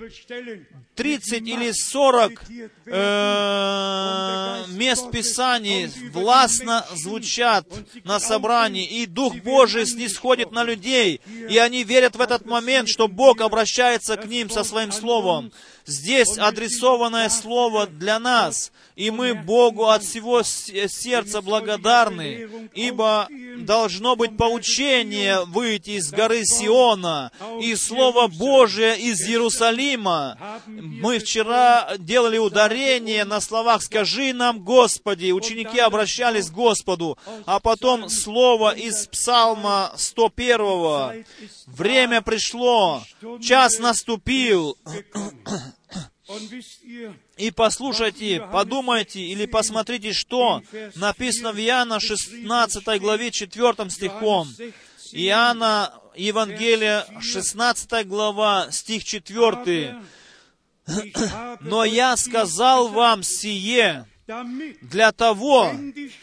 30 0.95 1.49
или 1.49 1.73
40 1.73 2.43
э, 2.87 4.65
мест 4.69 5.11
Писаний 5.11 5.87
властно 6.13 6.85
звучат 6.95 7.67
на 8.05 8.21
собрании, 8.21 8.85
и 8.85 9.07
Дух 9.07 9.35
Божий 9.37 9.87
снисходит 9.87 10.53
на 10.53 10.63
людей, 10.63 11.23
и 11.49 11.57
они 11.57 11.85
верят 11.85 12.17
в 12.17 12.21
этот 12.21 12.45
момент, 12.45 12.91
что 12.91 13.09
Бог 13.09 13.41
обращается 13.41 14.19
к 14.19 14.27
ним 14.27 14.51
со 14.51 14.63
своим 14.63 14.93
Словом. 14.93 15.53
Здесь 15.91 16.39
адресованное 16.39 17.29
слово 17.29 17.89
для 17.89 18.21
нас, 18.21 18.71
и 18.95 19.11
мы 19.11 19.35
Богу 19.35 19.89
от 19.89 20.05
всего 20.05 20.45
сердца 20.45 21.43
благодарны, 21.43 22.49
ибо 22.75 23.27
должно 23.59 24.15
быть 24.15 24.37
поучение 24.37 25.45
выйти 25.47 25.91
из 25.99 26.13
горы 26.13 26.45
Сиона, 26.45 27.33
и 27.61 27.75
Слово 27.75 28.29
Божие 28.29 29.01
из 29.01 29.21
Иерусалима. 29.23 30.39
Мы 30.67 31.19
вчера 31.19 31.97
делали 31.99 32.39
ударение 32.39 33.25
на 33.25 33.41
словах 33.41 33.83
«Скажи 33.83 34.33
нам, 34.33 34.61
Господи». 34.61 35.33
Ученики 35.33 35.81
обращались 35.81 36.51
к 36.51 36.55
Господу, 36.55 37.19
а 37.47 37.59
потом 37.59 38.09
Слово 38.09 38.77
из 38.77 39.09
Псалма 39.09 39.93
101. 39.97 41.25
Время 41.77 42.23
пришло, 42.23 43.03
час 43.41 43.79
наступил, 43.79 44.77
и 47.37 47.51
послушайте, 47.51 48.47
подумайте 48.53 49.21
или 49.21 49.47
посмотрите, 49.47 50.13
что 50.13 50.63
написано 50.95 51.53
в 51.53 51.59
Иоанна 51.59 51.99
16 52.01 53.01
главе 53.01 53.31
4 53.31 53.91
стихом. 53.91 54.49
Иоанна, 55.13 55.93
Евангелие, 56.15 57.05
16 57.21 58.07
глава, 58.07 58.71
стих 58.71 59.05
4. 59.05 59.97
«Но 61.61 61.85
я 61.85 62.17
сказал 62.17 62.89
вам 62.89 63.23
сие, 63.23 64.07
для 64.81 65.13
того, 65.13 65.73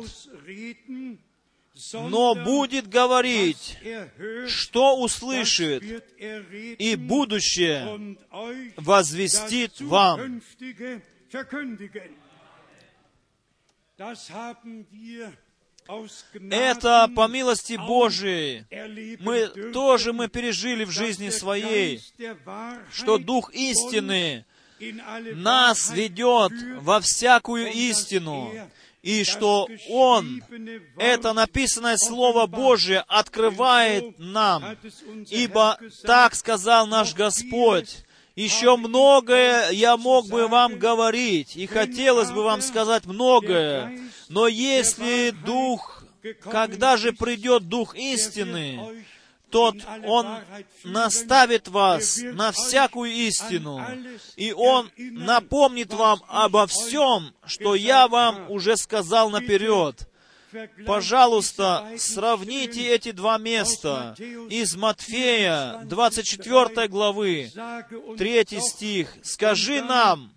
но 1.93 2.35
будет 2.35 2.89
говорить, 2.89 3.79
что 4.49 4.99
услышит, 5.01 5.83
и 6.19 6.97
будущее 6.97 8.17
возвестит 8.77 9.81
вам. 9.81 10.43
Это 16.51 17.11
по 17.15 17.29
милости 17.29 17.77
Божией. 17.77 18.65
Мы 19.21 19.49
тоже 19.73 20.13
мы 20.15 20.29
пережили 20.29 20.85
в 20.85 20.91
жизни 20.91 21.29
своей, 21.29 22.01
что 22.93 23.19
Дух 23.19 23.53
истины 23.53 24.47
нас 25.35 25.91
ведет 25.91 26.53
во 26.81 27.01
всякую 27.01 27.73
истину, 27.73 28.51
и 29.03 29.25
что 29.25 29.69
Он, 29.91 30.43
это 30.97 31.35
написанное 31.35 31.97
Слово 31.99 32.47
Божие, 32.47 33.05
открывает 33.07 34.19
нам, 34.19 34.65
ибо 35.29 35.79
так 36.05 36.35
сказал 36.35 36.87
наш 36.87 37.15
Господь, 37.15 38.05
еще 38.41 38.77
многое 38.77 39.71
я 39.71 39.97
мог 39.97 40.29
бы 40.29 40.49
вам 40.49 40.79
говорить, 40.79 41.57
и 41.57 41.67
хотелось 41.67 42.31
бы 42.31 42.43
вам 42.43 42.63
сказать 42.63 43.07
многое, 43.07 44.01
но 44.29 44.47
если 44.47 45.31
Дух, 45.31 46.05
когда 46.43 46.97
же 46.97 47.13
придет 47.13 47.69
Дух 47.69 47.95
истины, 47.95 49.05
тот 49.51 49.75
Он 50.05 50.27
наставит 50.85 51.69
вас 51.69 52.19
на 52.23 52.53
всякую 52.53 53.11
истину, 53.11 53.85
и 54.37 54.53
Он 54.53 54.91
напомнит 54.97 55.93
вам 55.93 56.23
обо 56.29 56.67
всем, 56.67 57.35
что 57.45 57.75
я 57.75 58.09
вам 58.09 58.51
уже 58.51 58.77
сказал 58.77 59.31
наперед. 59.31 60.10
Пожалуйста, 60.87 61.89
сравните 61.97 62.87
эти 62.89 63.13
два 63.13 63.39
места 63.39 64.15
из 64.19 64.77
Матфея, 64.77 65.81
24 65.85 66.89
главы, 66.89 67.51
3 68.19 68.61
стих. 68.61 69.15
«Скажи 69.23 69.83
нам, 69.83 70.33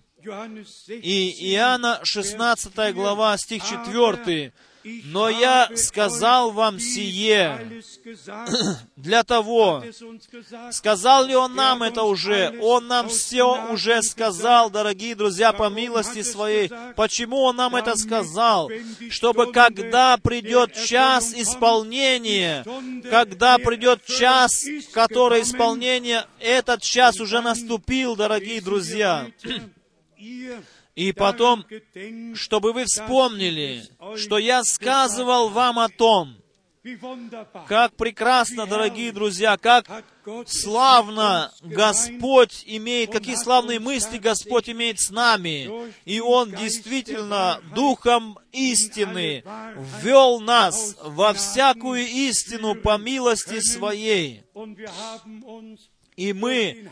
и 0.88 1.53
Иоанна 1.53 1.99
16 2.03 2.93
глава, 2.93 3.38
стих 3.38 3.64
4. 3.64 4.53
Но 4.84 5.29
я 5.29 5.69
сказал 5.75 6.51
вам 6.51 6.79
сие 6.79 7.81
для 8.97 9.23
того, 9.23 9.84
сказал 10.71 11.25
ли 11.25 11.36
Он 11.36 11.55
нам 11.55 11.84
это 11.84 12.03
уже? 12.03 12.57
Он 12.61 12.88
нам 12.88 13.07
все 13.07 13.71
уже 13.71 14.01
сказал, 14.01 14.69
дорогие 14.69 15.15
друзья, 15.15 15.53
по 15.53 15.69
милости 15.69 16.21
Своей. 16.21 16.69
Почему 16.95 17.41
Он 17.43 17.55
нам 17.55 17.75
это 17.75 17.95
сказал? 17.95 18.69
Чтобы 19.09 19.51
когда 19.51 20.17
придет 20.17 20.73
час 20.73 21.34
исполнения, 21.34 22.65
когда 23.09 23.57
придет 23.57 24.03
час, 24.05 24.65
который 24.93 25.43
исполнения, 25.43 26.27
этот 26.39 26.81
час 26.81 27.19
уже 27.19 27.41
наступил, 27.41 28.15
дорогие 28.15 28.61
друзья. 28.61 29.27
И 30.95 31.11
потом, 31.11 31.65
чтобы 32.35 32.73
вы 32.73 32.85
вспомнили, 32.85 33.83
что 34.17 34.37
я 34.37 34.63
сказывал 34.63 35.49
вам 35.49 35.79
о 35.79 35.89
том, 35.89 36.37
как 37.67 37.95
прекрасно, 37.95 38.65
дорогие 38.65 39.13
друзья, 39.13 39.57
как 39.57 40.03
славно 40.45 41.51
Господь 41.61 42.63
имеет, 42.65 43.11
какие 43.11 43.35
славные 43.35 43.79
мысли 43.79 44.17
Господь 44.17 44.69
имеет 44.69 44.99
с 44.99 45.09
нами. 45.09 45.69
И 46.03 46.19
Он 46.19 46.51
действительно 46.51 47.61
Духом 47.73 48.37
истины 48.51 49.43
ввел 50.01 50.41
нас 50.41 50.97
во 51.01 51.33
всякую 51.33 52.05
истину 52.05 52.75
по 52.75 52.97
милости 52.97 53.61
Своей. 53.61 54.43
И 56.17 56.33
мы 56.33 56.89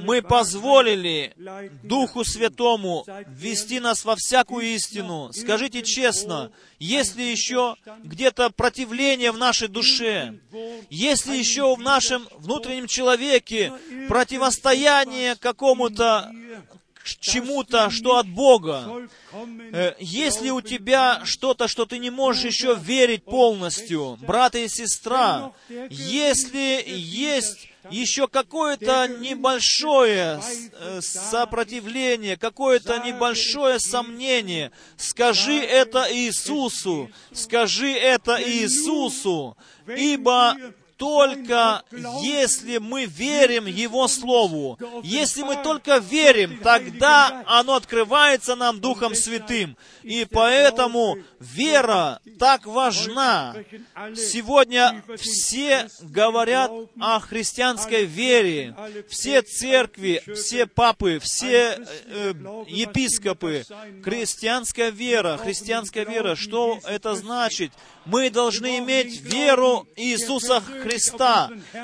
мы 0.00 0.22
позволили 0.22 1.34
Духу 1.82 2.24
Святому 2.24 3.04
ввести 3.28 3.80
нас 3.80 4.04
во 4.04 4.16
всякую 4.16 4.66
истину. 4.74 5.30
Скажите 5.32 5.82
честно, 5.82 6.50
есть 6.78 7.16
ли 7.16 7.30
еще 7.30 7.76
где-то 8.02 8.50
противление 8.50 9.32
в 9.32 9.38
нашей 9.38 9.68
душе? 9.68 10.38
Есть 10.88 11.26
ли 11.26 11.38
еще 11.38 11.74
в 11.74 11.80
нашем 11.80 12.26
внутреннем 12.38 12.86
человеке 12.86 13.72
противостояние 14.08 15.36
какому-то 15.36 16.32
чему-то, 17.18 17.90
что 17.90 18.18
от 18.18 18.28
Бога. 18.28 19.08
Э, 19.72 19.94
если 19.98 20.50
у 20.50 20.60
тебя 20.60 21.22
что-то, 21.24 21.66
что 21.66 21.86
ты 21.86 21.98
не 21.98 22.10
можешь 22.10 22.44
еще 22.44 22.74
верить 22.74 23.24
полностью, 23.24 24.18
брат 24.20 24.54
и 24.54 24.68
сестра, 24.68 25.52
если 25.88 26.84
есть 26.86 27.69
еще 27.90 28.28
какое-то 28.28 29.08
небольшое 29.08 30.40
э, 30.72 31.00
сопротивление, 31.00 32.36
какое-то 32.36 32.98
небольшое 32.98 33.78
сомнение, 33.78 34.72
скажи 34.96 35.56
это 35.56 36.06
Иисусу, 36.10 37.10
скажи 37.32 37.92
это 37.92 38.40
Иисусу, 38.42 39.56
ибо 39.86 40.56
только 41.00 41.82
если 42.20 42.76
мы 42.76 43.06
верим 43.06 43.64
Его 43.64 44.06
Слову, 44.06 44.78
если 45.02 45.42
мы 45.42 45.56
только 45.56 45.96
верим, 45.96 46.60
тогда 46.62 47.42
оно 47.46 47.76
открывается 47.76 48.54
нам 48.54 48.80
Духом 48.80 49.14
Святым. 49.14 49.78
И 50.02 50.26
поэтому 50.30 51.16
вера 51.38 52.20
так 52.38 52.66
важна. 52.66 53.56
Сегодня 54.14 55.02
все 55.16 55.88
говорят 56.02 56.70
о 57.00 57.18
христианской 57.20 58.04
вере. 58.04 58.76
Все 59.08 59.40
церкви, 59.40 60.22
все 60.34 60.66
папы, 60.66 61.18
все 61.18 61.78
э, 62.08 62.34
епископы. 62.68 63.64
Христианская 64.04 64.90
вера, 64.90 65.38
христианская 65.38 66.04
вера, 66.04 66.36
что 66.36 66.78
это 66.84 67.14
значит? 67.14 67.72
Мы 68.04 68.28
должны 68.28 68.78
иметь 68.78 69.20
веру 69.20 69.86
Иисуса 69.96 70.60
Христа. 70.60 70.89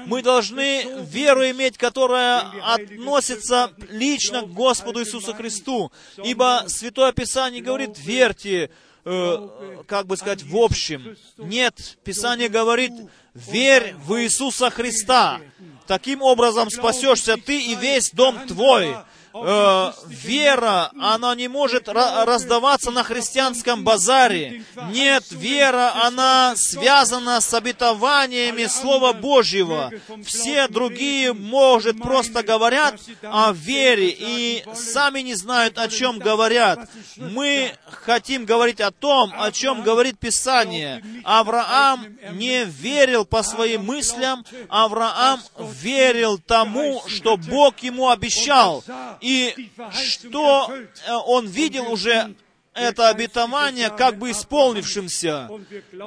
Мы 0.07 0.23
должны 0.23 1.05
веру 1.05 1.49
иметь, 1.51 1.79
которая 1.79 2.41
относится 2.63 3.73
лично 3.91 4.43
к 4.43 4.53
Господу 4.53 5.01
Иисусу 5.01 5.35
Христу. 5.35 5.93
Ибо 6.25 6.65
Святое 6.67 7.13
Писание 7.13 7.63
говорит, 7.63 7.99
верьте, 7.99 8.71
э, 9.05 9.49
как 9.87 10.07
бы 10.07 10.17
сказать, 10.17 10.43
в 10.43 10.57
общем. 10.57 11.17
Нет, 11.37 11.99
Писание 12.05 12.49
говорит, 12.49 12.93
верь 13.35 13.95
в 13.99 14.21
Иисуса 14.23 14.71
Христа. 14.71 15.41
Таким 15.87 16.23
образом 16.23 16.71
спасешься 16.71 17.37
ты 17.37 17.61
и 17.61 17.75
весь 17.77 18.11
дом 18.11 18.47
твой 18.47 18.97
э, 19.45 19.93
вера, 20.07 20.91
она 21.01 21.35
не 21.35 21.49
может 21.49 21.89
раздаваться 21.89 22.91
на 22.91 23.03
христианском 23.03 23.85
базаре. 23.85 24.65
Нет, 24.91 25.25
вера, 25.31 26.05
она 26.05 26.55
связана 26.57 27.41
с 27.41 27.53
обетованиями 27.55 28.67
Слова 28.67 29.13
Божьего. 29.13 29.91
Все 30.25 30.69
другие, 30.69 31.33
может, 31.33 32.01
просто 32.01 32.43
говорят 32.43 33.01
о 33.23 33.53
вере 33.53 34.15
и 34.17 34.65
сами 34.75 35.21
не 35.21 35.35
знают, 35.35 35.79
о 35.79 35.89
чем 35.89 36.19
говорят. 36.19 36.89
Мы 37.17 37.73
хотим 37.91 38.45
говорить 38.45 38.81
о 38.81 38.91
том, 38.91 39.33
о 39.37 39.51
чем 39.53 39.83
говорит 39.83 40.19
Писание. 40.19 41.03
Авраам 41.25 42.07
не 42.33 42.65
верил 42.65 43.25
по 43.25 43.43
своим 43.43 43.85
мыслям, 43.85 44.45
Авраам 44.69 45.41
верил 45.59 46.39
тому, 46.39 47.03
что 47.07 47.37
Бог 47.37 47.79
ему 47.81 48.11
обещал. 48.11 48.85
И 49.27 49.71
что 50.05 50.73
э, 50.73 51.13
он 51.27 51.49
видел 51.49 51.91
уже 51.91 52.37
это 52.75 53.09
обетование 53.09 53.91
как 53.91 54.19
бы 54.19 54.31
исполнившимся. 54.31 55.51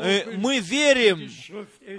Э, 0.01 0.37
мы 0.37 0.59
верим, 0.59 1.29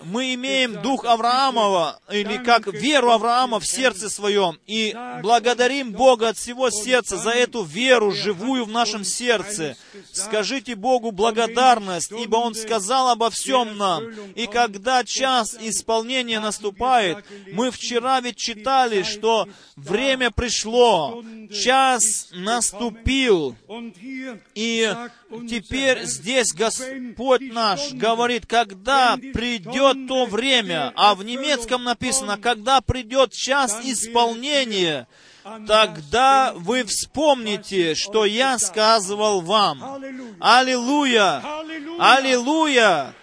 мы 0.05 0.35
имеем 0.35 0.81
дух 0.83 1.05
Авраамова, 1.05 2.01
или 2.11 2.37
как 2.39 2.67
веру 2.67 3.11
Авраама 3.11 3.61
в 3.61 3.67
сердце 3.67 4.09
своем, 4.09 4.59
и 4.67 4.97
благодарим 5.23 5.93
Бога 5.93 6.29
от 6.29 6.37
всего 6.37 6.71
сердца 6.71 7.17
за 7.17 7.31
эту 7.31 7.63
веру, 7.63 8.13
живую 8.13 8.65
в 8.65 8.71
нашем 8.71 9.05
сердце. 9.05 9.77
Скажите 10.13 10.75
Богу 10.75 11.11
благодарность, 11.11 12.13
ибо 12.13 12.37
Он 12.37 12.55
сказал 12.55 13.09
обо 13.09 13.31
всем 13.31 13.77
нам. 13.77 14.11
И 14.35 14.47
когда 14.47 15.05
час 15.05 15.57
исполнения 15.61 16.41
наступает, 16.41 17.25
мы 17.53 17.71
вчера 17.71 18.21
ведь 18.21 18.37
читали, 18.37 19.03
что 19.03 19.49
время 19.77 20.31
пришло, 20.31 21.23
час 21.53 22.29
наступил, 22.33 23.57
и 24.55 24.95
теперь 25.49 26.05
здесь 26.05 26.53
Господь 26.53 27.53
наш 27.53 27.93
говорит, 27.93 28.47
когда 28.47 29.17
придет 29.17 30.09
то 30.09 30.27
время, 30.27 30.93
а 30.97 31.15
в 31.15 31.25
немецком 31.25 31.85
написано, 31.85 32.37
когда 32.37 32.81
придет 32.81 33.33
час 33.33 33.81
исполнения, 33.85 35.07
тогда 35.67 36.53
вы 36.55 36.85
вспомните, 36.85 37.95
что 37.95 38.25
я 38.25 38.59
сказывал 38.59 39.41
вам. 39.41 39.83
Аллилуйя! 40.41 41.43
Аллилуйя! 41.99 43.15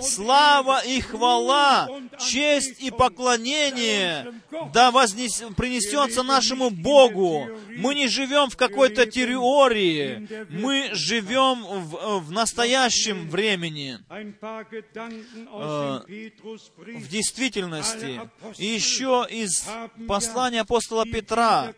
Слава 0.00 0.84
и 0.84 1.00
хвала, 1.00 1.88
честь 2.18 2.80
и 2.80 2.90
поклонение 2.90 4.34
да 4.72 4.90
вознес, 4.90 5.42
принесется 5.56 6.22
нашему 6.22 6.70
Богу. 6.70 7.48
Мы 7.76 7.94
не 7.94 8.08
живем 8.08 8.50
в 8.50 8.56
какой-то 8.56 9.06
теории, 9.06 10.28
мы 10.50 10.90
живем 10.92 11.64
в, 11.64 12.20
в 12.20 12.30
настоящем 12.30 13.28
времени, 13.30 13.98
э, 14.10 14.30
в 16.86 17.08
действительности. 17.08 18.20
И 18.58 18.66
еще 18.66 19.26
из 19.28 19.64
послания 20.06 20.60
апостола 20.60 21.04
Петра. 21.06 21.72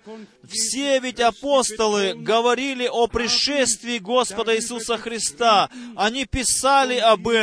Все 0.49 0.99
ведь 1.01 1.21
апостолы 1.21 2.15
говорили 2.15 2.87
о 2.87 3.07
пришествии 3.07 3.99
Господа 3.99 4.57
Иисуса 4.57 4.99
Христа. 4.99 5.71
Они 5.97 6.25
писали 6.25 6.97
об 6.97 7.29
этом. 7.29 7.36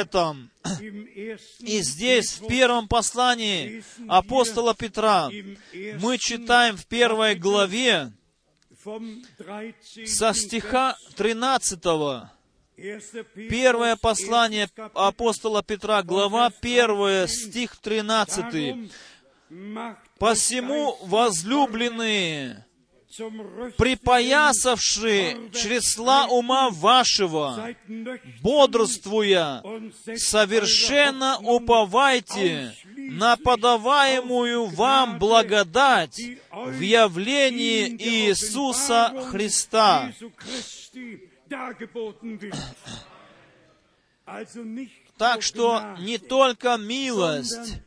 И 1.59 1.81
здесь, 1.81 2.39
в 2.39 2.47
первом 2.47 2.87
послании 2.87 3.83
апостола 4.07 4.73
Петра, 4.73 5.29
мы 5.99 6.17
читаем 6.17 6.77
в 6.77 6.85
первой 6.85 7.35
главе 7.35 8.11
со 10.05 10.33
стиха 10.33 10.97
13 11.15 11.79
Первое 13.49 13.95
послание 13.95 14.67
апостола 14.93 15.63
Петра, 15.63 16.01
глава 16.01 16.51
1, 16.61 17.27
стих 17.27 17.77
13. 17.77 18.91
«Посему, 20.17 20.97
возлюбленные, 21.03 22.65
припоясавши 23.77 25.37
чресла 25.53 26.27
ума 26.27 26.69
вашего, 26.69 27.75
бодрствуя, 28.41 29.61
совершенно 30.15 31.37
уповайте 31.39 32.73
на 32.95 33.35
подаваемую 33.37 34.65
вам 34.65 35.19
благодать 35.19 36.19
в 36.51 36.79
явлении 36.79 37.89
Иисуса 37.89 39.13
Христа. 39.29 40.11
Так 45.17 45.41
что 45.41 45.95
не 45.99 46.17
только 46.17 46.77
милость, 46.77 47.81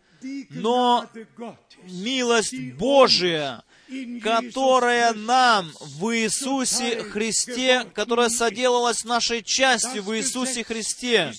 но 0.51 1.09
милость 1.85 2.73
Божия, 2.75 3.65
которая 4.23 5.13
нам 5.15 5.71
в 5.81 6.15
Иисусе 6.17 7.03
Христе, 7.05 7.85
которая 7.95 8.29
соделалась 8.29 9.05
нашей 9.05 9.43
частью 9.43 10.03
в 10.03 10.17
Иисусе 10.17 10.65
Христе. 10.65 11.33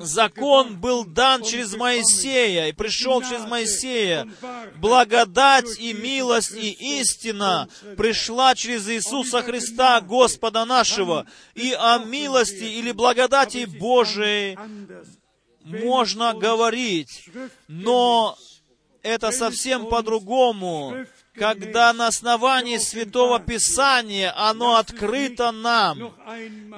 Закон 0.00 0.78
был 0.78 1.04
дан 1.04 1.42
через 1.42 1.74
Моисея 1.74 2.68
и 2.68 2.72
пришел 2.72 3.22
через 3.22 3.44
Моисея. 3.46 4.28
Благодать 4.76 5.78
и 5.78 5.92
милость 5.92 6.52
и 6.52 7.00
истина 7.00 7.68
пришла 7.96 8.54
через 8.54 8.88
Иисуса 8.88 9.42
Христа, 9.42 10.00
Господа 10.00 10.64
нашего. 10.64 11.26
И 11.54 11.72
о 11.72 11.98
милости 11.98 12.64
или 12.64 12.92
благодати 12.92 13.64
Божией 13.64 14.56
можно 15.64 16.34
говорить, 16.34 17.28
но 17.68 18.36
это 19.02 19.30
совсем 19.32 19.86
по-другому 19.86 21.06
когда 21.34 21.92
на 21.92 22.06
основании 22.06 22.78
Святого 22.78 23.40
Писания 23.40 24.32
оно 24.36 24.76
открыто 24.76 25.50
нам. 25.50 26.14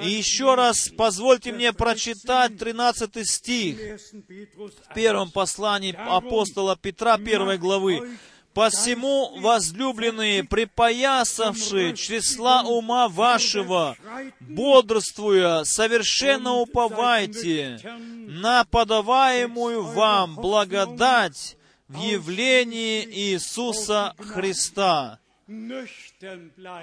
И 0.03 0.11
еще 0.11 0.55
раз 0.55 0.89
позвольте 0.89 1.53
мне 1.53 1.73
прочитать 1.73 2.59
13 2.59 3.29
стих 3.29 4.01
в 4.11 4.95
первом 4.95 5.31
послании 5.31 5.95
апостола 5.95 6.77
Петра, 6.77 7.19
первой 7.19 7.59
главы. 7.59 8.17
«Посему, 8.55 9.39
возлюбленные, 9.41 10.43
припоясавшие 10.43 11.95
числа 11.95 12.63
ума 12.63 13.07
вашего, 13.07 13.99
бодрствуя, 14.41 15.65
совершенно 15.65 16.55
уповайте 16.55 17.79
на 18.27 18.65
подаваемую 18.65 19.83
вам 19.83 20.37
благодать, 20.37 21.56
в 21.89 22.01
явлении 22.01 23.05
Иисуса 23.05 24.14
Христа. 24.18 25.18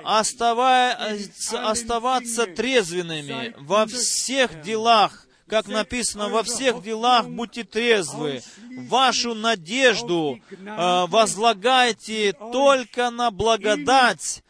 Оставаться, 0.06 1.70
оставаться 1.70 2.45
трезвенными 2.45 3.54
во 3.60 3.86
всех 3.86 4.62
делах, 4.62 5.28
как 5.47 5.68
написано, 5.68 6.30
во 6.30 6.43
всех 6.43 6.82
делах 6.82 7.28
будьте 7.28 7.66
трезвы. 7.66 8.41
Вашу 8.88 9.36
надежду 9.36 10.39
э, 10.49 11.06
возлагайте 11.10 12.34
только 12.54 13.12
на 13.12 13.30
благодать, 13.32 14.43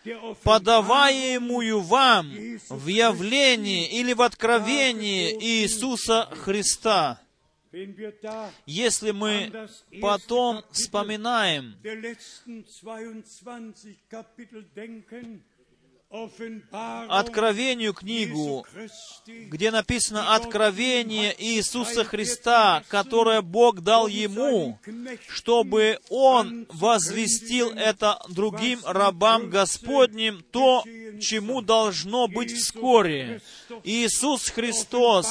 подаваемую 0.43 1.81
вам 1.81 2.31
в 2.69 2.87
явлении 2.87 3.87
или 3.87 4.13
в 4.13 4.21
откровении 4.21 5.35
Иисуса 5.41 6.29
Христа. 6.31 7.22
Если 8.65 9.11
мы 9.11 9.69
потом 10.01 10.63
вспоминаем 10.71 11.75
Откровению 17.09 17.93
книгу, 17.95 18.67
где 19.25 19.71
написано 19.71 20.35
«Откровение 20.35 21.33
Иисуса 21.35 22.03
Христа, 22.03 22.83
которое 22.87 23.41
Бог 23.41 23.81
дал 23.81 24.05
Ему, 24.05 24.79
чтобы 25.27 25.97
Он 26.09 26.67
возвестил 26.69 27.71
это 27.71 28.21
другим 28.29 28.79
рабам 28.85 29.49
Господним, 29.49 30.45
то, 30.51 30.83
чему 31.19 31.63
должно 31.63 32.27
быть 32.27 32.51
вскоре». 32.51 33.41
Иисус 33.83 34.49
Христос, 34.49 35.27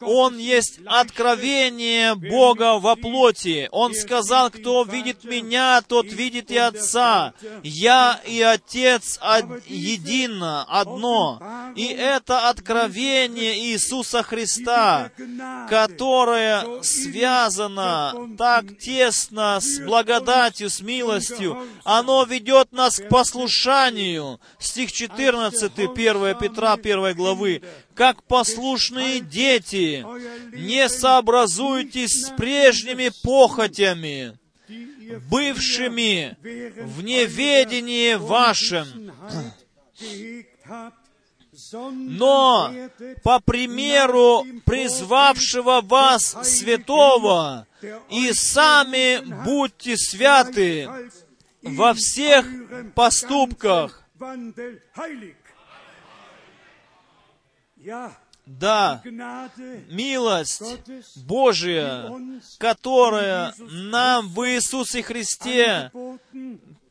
Он 0.00 0.36
есть 0.38 0.80
откровение 0.86 2.14
Бога 2.14 2.78
во 2.78 2.96
плоти. 2.96 3.68
Он 3.72 3.94
сказал, 3.94 4.50
кто 4.50 4.82
видит 4.84 5.24
Меня, 5.24 5.80
тот 5.82 6.12
видит 6.12 6.50
и 6.50 6.58
Отца. 6.58 7.32
Я 7.62 8.20
и 8.26 8.40
Отец 8.42 9.18
едино, 9.66 10.64
одно. 10.64 11.40
И 11.76 11.86
это 11.86 12.48
откровение 12.50 13.58
Иисуса 13.58 14.22
Христа, 14.22 15.10
которое 15.68 16.82
связано 16.82 18.34
так 18.36 18.78
тесно 18.78 19.58
с 19.60 19.80
благодатью, 19.80 20.70
с 20.70 20.80
милостью, 20.80 21.66
оно 21.84 22.24
ведет 22.24 22.72
нас 22.72 22.98
к 22.98 23.08
послушанию. 23.08 24.40
Стих 24.58 24.92
14, 24.92 25.72
1 25.78 26.38
Петра 26.38 26.74
1 26.74 27.14
главы 27.14 27.62
как 27.94 28.22
послушные 28.24 29.20
дети, 29.20 30.04
не 30.56 30.88
сообразуйтесь 30.88 32.26
с 32.26 32.30
прежними 32.30 33.10
похотями, 33.22 34.36
бывшими 35.30 36.36
в 36.82 37.02
неведении 37.02 38.14
вашем, 38.14 39.12
но 41.70 42.72
по 43.22 43.40
примеру 43.40 44.44
призвавшего 44.64 45.80
вас 45.82 46.36
святого, 46.42 47.66
и 48.10 48.32
сами 48.32 49.20
будьте 49.44 49.96
святы 49.96 50.88
во 51.62 51.94
всех 51.94 52.46
поступках, 52.94 54.02
да, 58.46 59.02
милость 59.88 60.62
Божия, 61.24 62.12
которая 62.58 63.54
нам 63.58 64.28
в 64.28 64.46
Иисусе 64.46 65.02
Христе 65.02 65.90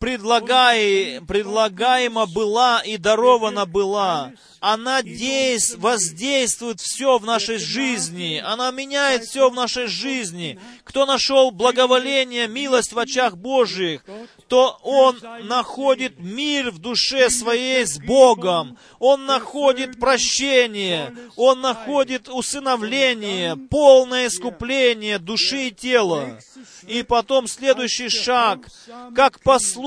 предлагай, 0.04 1.22
предлагаема 1.26 2.26
была 2.26 2.82
и 2.82 2.98
дарована 2.98 3.66
была, 3.66 4.34
она 4.60 5.02
действ, 5.02 5.78
воздействует 5.78 6.80
все 6.80 7.18
в 7.18 7.26
нашей 7.26 7.58
жизни, 7.58 8.42
она 8.46 8.72
меняет 8.72 9.24
все 9.26 9.50
в 9.50 9.54
нашей 9.54 9.88
жизни. 9.88 10.58
Кто 10.86 11.06
нашел 11.06 11.52
благоволение, 11.52 12.48
милость 12.48 12.94
в 12.94 13.00
очах 13.00 13.36
Божьих, 13.36 14.06
то 14.48 14.80
он 14.84 15.20
находит 15.44 16.18
мир 16.20 16.72
в 16.72 16.80
душе 16.80 17.30
своей 17.30 17.86
с 17.86 17.98
Богом, 18.00 18.78
он 19.00 19.26
находит 19.26 20.00
прощение, 20.00 21.14
он 21.36 21.60
находит 21.60 22.30
усыновление, 22.30 23.58
полное 23.58 24.28
искупление 24.28 25.18
души 25.18 25.68
и 25.68 25.72
тела. 25.72 26.40
И 26.88 27.04
потом 27.04 27.48
следующий 27.48 28.10
шаг, 28.10 28.68
как 29.14 29.42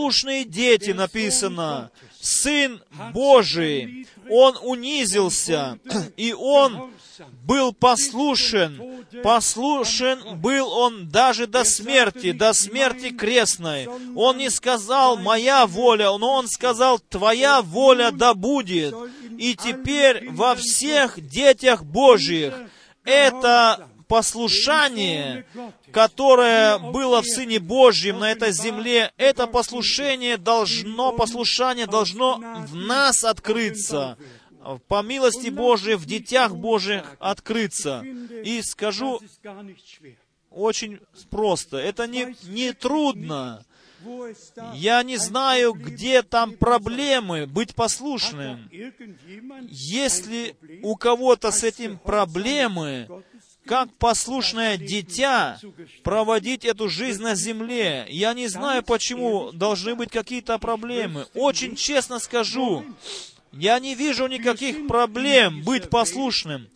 послушные 0.07 0.45
дети 0.45 0.91
написано, 0.91 1.91
Сын 2.21 2.81
Божий, 3.13 4.07
Он 4.31 4.57
унизился, 4.63 5.79
и 6.17 6.33
Он 6.33 6.91
был 7.45 7.73
послушен. 7.73 9.05
Послушен 9.23 10.39
был 10.41 10.69
Он 10.69 11.09
даже 11.09 11.47
до 11.47 11.65
смерти, 11.65 12.33
до 12.33 12.53
смерти 12.53 13.11
крестной. 13.11 13.89
Он 14.15 14.37
не 14.39 14.51
сказал 14.51 15.17
«моя 15.17 15.67
воля», 15.67 16.17
но 16.19 16.35
Он 16.35 16.49
сказал 16.49 17.01
«твоя 17.01 17.63
воля 17.63 18.11
да 18.13 18.35
будет». 18.35 18.95
И 19.39 19.55
теперь 19.57 20.31
во 20.31 20.55
всех 20.55 21.21
детях 21.21 21.85
Божьих 21.85 22.55
это 23.05 23.89
послушание, 24.09 25.47
которое 25.93 26.79
было 26.79 27.23
в 27.23 27.27
Сыне 27.27 27.59
Божьем 27.59 28.21
на 28.21 28.31
этой 28.31 28.53
земле, 28.53 29.13
это 29.17 29.47
послушание 29.47 30.37
должно, 30.37 31.13
послушание 31.13 31.87
должно 31.87 32.39
в 32.69 32.75
нас 32.75 33.25
открыться, 33.25 34.17
по 34.89 35.03
милости 35.03 35.49
Божией, 35.49 35.97
в 35.97 36.07
детях 36.07 36.55
Божьих 36.55 37.05
открыться. 37.21 38.05
И 38.45 38.63
скажу 38.63 39.21
очень 40.51 41.01
просто, 41.31 41.77
это 41.77 42.07
не, 42.07 42.35
не 42.45 42.73
трудно. 42.73 43.65
Я 44.75 45.03
не 45.03 45.17
знаю, 45.17 45.73
где 45.73 46.23
там 46.23 46.53
проблемы 46.53 47.47
быть 47.47 47.75
послушным. 47.75 48.69
Если 49.69 50.57
у 50.83 50.97
кого-то 50.97 51.51
с 51.51 51.65
этим 51.65 51.99
проблемы, 51.99 53.09
как 53.67 53.93
послушное 53.95 54.77
дитя 54.77 55.59
проводить 56.03 56.65
эту 56.65 56.89
жизнь 56.89 57.23
на 57.23 57.35
земле. 57.35 58.07
Я 58.09 58.35
не 58.35 58.49
знаю, 58.49 58.83
почему 58.83 59.53
должны 59.53 59.95
быть 59.95 60.11
какие-то 60.11 60.59
проблемы. 60.59 61.27
Очень 61.35 61.75
честно 61.77 62.19
скажу, 62.19 62.85
я 63.53 63.79
не 63.79 63.95
вижу 63.95 64.27
никаких 64.27 64.87
проблем 64.87 65.63
быть 65.63 65.89
послушным. 65.89 66.69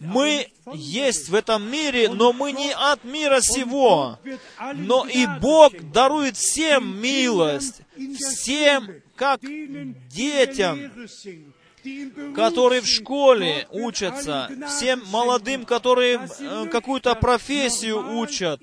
Мы 0.00 0.48
есть 0.72 1.28
в 1.28 1.34
этом 1.34 1.70
мире, 1.70 2.08
но 2.08 2.32
мы 2.32 2.52
не 2.52 2.72
от 2.72 3.04
мира 3.04 3.40
сего. 3.40 4.18
Но 4.74 5.06
и 5.06 5.26
Бог 5.40 5.72
дарует 5.92 6.36
всем 6.36 7.00
милость, 7.00 7.82
всем, 8.18 8.88
как 9.14 9.40
детям, 10.08 10.90
которые 12.34 12.80
в 12.80 12.86
школе 12.86 13.66
учатся, 13.70 14.50
всем 14.68 15.02
молодым, 15.10 15.64
которые 15.64 16.28
э, 16.38 16.66
какую-то 16.70 17.14
профессию 17.14 18.18
учат, 18.18 18.60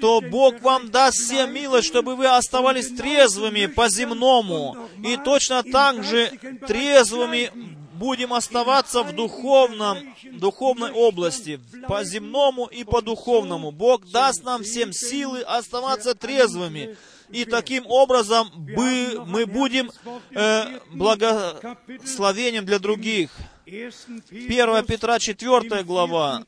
то 0.00 0.20
Бог 0.20 0.60
вам 0.60 0.90
даст 0.90 1.18
всем 1.18 1.52
милость, 1.52 1.88
чтобы 1.88 2.16
вы 2.16 2.26
оставались 2.26 2.88
трезвыми 2.88 3.66
по-земному. 3.66 4.76
И 5.04 5.16
точно 5.16 5.62
так 5.62 6.04
же 6.04 6.30
трезвыми 6.66 7.50
будем 7.98 8.32
оставаться 8.32 9.02
в 9.02 9.12
духовном, 9.12 9.98
духовной 10.32 10.92
области, 10.92 11.60
по 11.88 12.04
земному 12.04 12.66
и 12.66 12.84
по 12.84 13.02
духовному. 13.02 13.72
Бог 13.72 14.08
даст 14.10 14.44
нам 14.44 14.62
всем 14.62 14.92
силы 14.92 15.40
оставаться 15.40 16.14
трезвыми. 16.14 16.96
И 17.30 17.44
таким 17.44 17.86
образом 17.86 18.50
мы, 18.54 19.22
мы 19.26 19.46
будем 19.46 19.90
э, 20.30 20.78
благословением 20.92 22.64
для 22.64 22.78
других. 22.78 23.30
1 23.66 24.86
Петра 24.86 25.18
4 25.18 25.82
глава. 25.84 26.44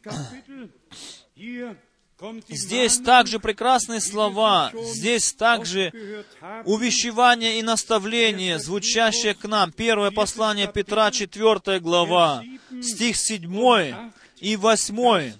Здесь 2.49 2.99
также 2.99 3.39
прекрасные 3.41 4.01
слова, 4.01 4.71
здесь 4.75 5.33
также 5.33 5.91
увещевание 6.67 7.59
и 7.59 7.63
наставление, 7.63 8.59
звучащее 8.59 9.35
к 9.35 9.45
нам. 9.49 9.73
Первое 9.73 10.11
послание 10.11 10.71
Петра, 10.71 11.11
4 11.11 11.81
глава, 11.81 12.43
стих 12.83 13.17
7 13.17 14.11
и 14.41 14.57
8. 14.57 15.33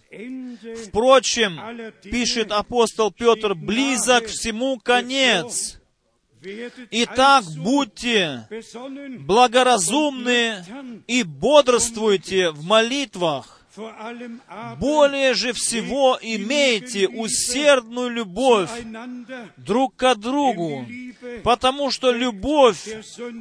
Впрочем, 0.87 1.61
пишет 2.03 2.53
апостол 2.53 3.11
Петр, 3.11 3.55
близок 3.55 4.27
всему 4.27 4.79
конец. 4.79 5.81
Итак, 6.91 7.45
будьте 7.57 8.49
благоразумны 9.21 10.65
и 11.07 11.23
бодрствуйте 11.23 12.51
в 12.51 12.65
молитвах, 12.65 13.60
более 14.79 15.35
же 15.35 15.53
всего 15.53 16.19
имейте 16.21 17.09
усердную 17.09 18.11
любовь 18.11 18.71
друг 19.57 19.97
к 19.97 20.15
другу, 20.17 20.87
потому 21.45 21.91
что 21.91 22.11
любовь 22.11 22.89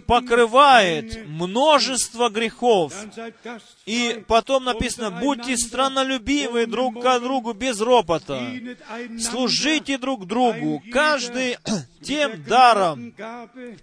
покрывает 0.06 1.28
множество 1.28 2.30
грехов. 2.30 2.94
И 3.86 4.24
потом 4.28 4.66
написано, 4.66 5.12
будьте 5.12 5.58
страннолюбивы 5.58 6.68
друг 6.68 7.02
к 7.02 7.20
другу 7.20 7.54
без 7.54 7.82
ропота. 7.82 8.52
Служите 9.20 9.98
друг 9.98 10.28
другу, 10.28 10.84
каждый 10.92 11.58
тем 12.04 12.44
даром, 12.44 13.14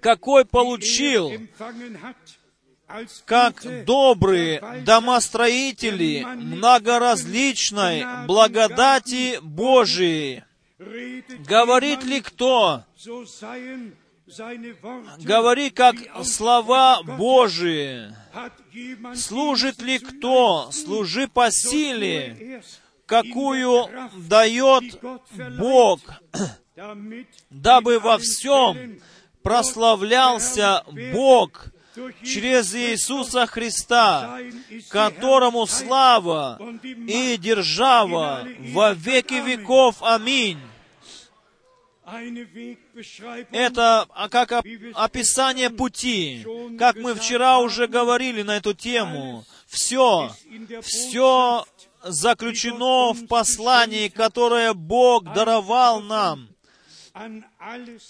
какой 0.01 0.44
получил, 0.44 1.32
как 3.24 3.84
добрые 3.84 4.82
домостроители 4.84 6.24
многоразличной 6.24 8.26
благодати 8.26 9.39
Божией. 9.43 10.45
Говорит 11.47 12.05
ли 12.05 12.20
кто? 12.20 12.84
Говори, 15.18 15.70
как 15.70 15.97
слова 16.24 17.03
Божии. 17.03 18.14
Служит 19.14 19.80
ли 19.80 19.99
кто? 19.99 20.70
Служи 20.72 21.28
по 21.28 21.51
силе, 21.51 22.62
какую 23.07 23.89
дает 24.28 25.01
Бог, 25.59 26.01
дабы 27.51 28.01
во 28.01 28.18
всем 28.18 29.01
прославлялся 29.43 30.84
Бог 31.12 31.68
через 32.24 32.74
Иисуса 32.74 33.47
Христа, 33.47 34.38
которому 34.88 35.66
слава 35.66 36.59
и 37.07 37.36
держава 37.36 38.47
во 38.72 38.92
веки 38.92 39.34
веков. 39.34 39.97
Аминь. 40.01 40.59
Это 43.51 44.07
как 44.30 44.53
описание 44.94 45.70
пути, 45.70 46.47
как 46.78 46.97
мы 46.97 47.14
вчера 47.14 47.59
уже 47.59 47.88
говорили 47.88 48.42
на 48.42 48.59
эту 48.59 48.74
тему. 48.74 49.44
Все, 49.66 50.30
все 50.82 51.64
заключено 52.05 53.12
в 53.12 53.26
послании, 53.26 54.09
которое 54.09 54.72
Бог 54.72 55.24
даровал 55.24 56.01
нам. 56.01 56.49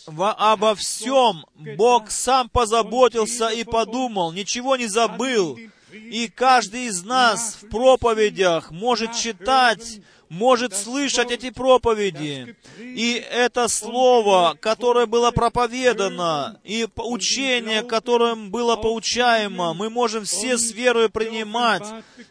Во, 0.07 0.33
обо 0.33 0.75
всем 0.75 1.47
Бог 1.77 2.11
сам 2.11 2.49
позаботился 2.49 3.49
и 3.49 3.63
подумал, 3.65 4.33
ничего 4.33 4.77
не 4.77 4.87
забыл. 4.87 5.59
И 5.93 6.29
каждый 6.29 6.87
из 6.87 7.05
нас 7.05 7.59
в 7.63 7.69
проповедях 7.69 8.71
может 8.71 9.15
читать 9.15 10.01
может 10.29 10.75
слышать 10.75 11.31
эти 11.31 11.51
проповеди. 11.51 12.57
И 12.79 13.15
это 13.31 13.69
слово, 13.69 14.57
которое 14.61 15.07
было 15.07 15.31
проповедано, 15.31 16.61
и 16.65 16.87
учение, 16.97 17.83
которым 17.83 18.51
было 18.51 18.77
поучаемо, 18.77 19.75
мы 19.75 19.91
можем 19.91 20.25
все 20.25 20.59
с 20.59 20.73
верой 20.73 21.09
принимать 21.09 21.85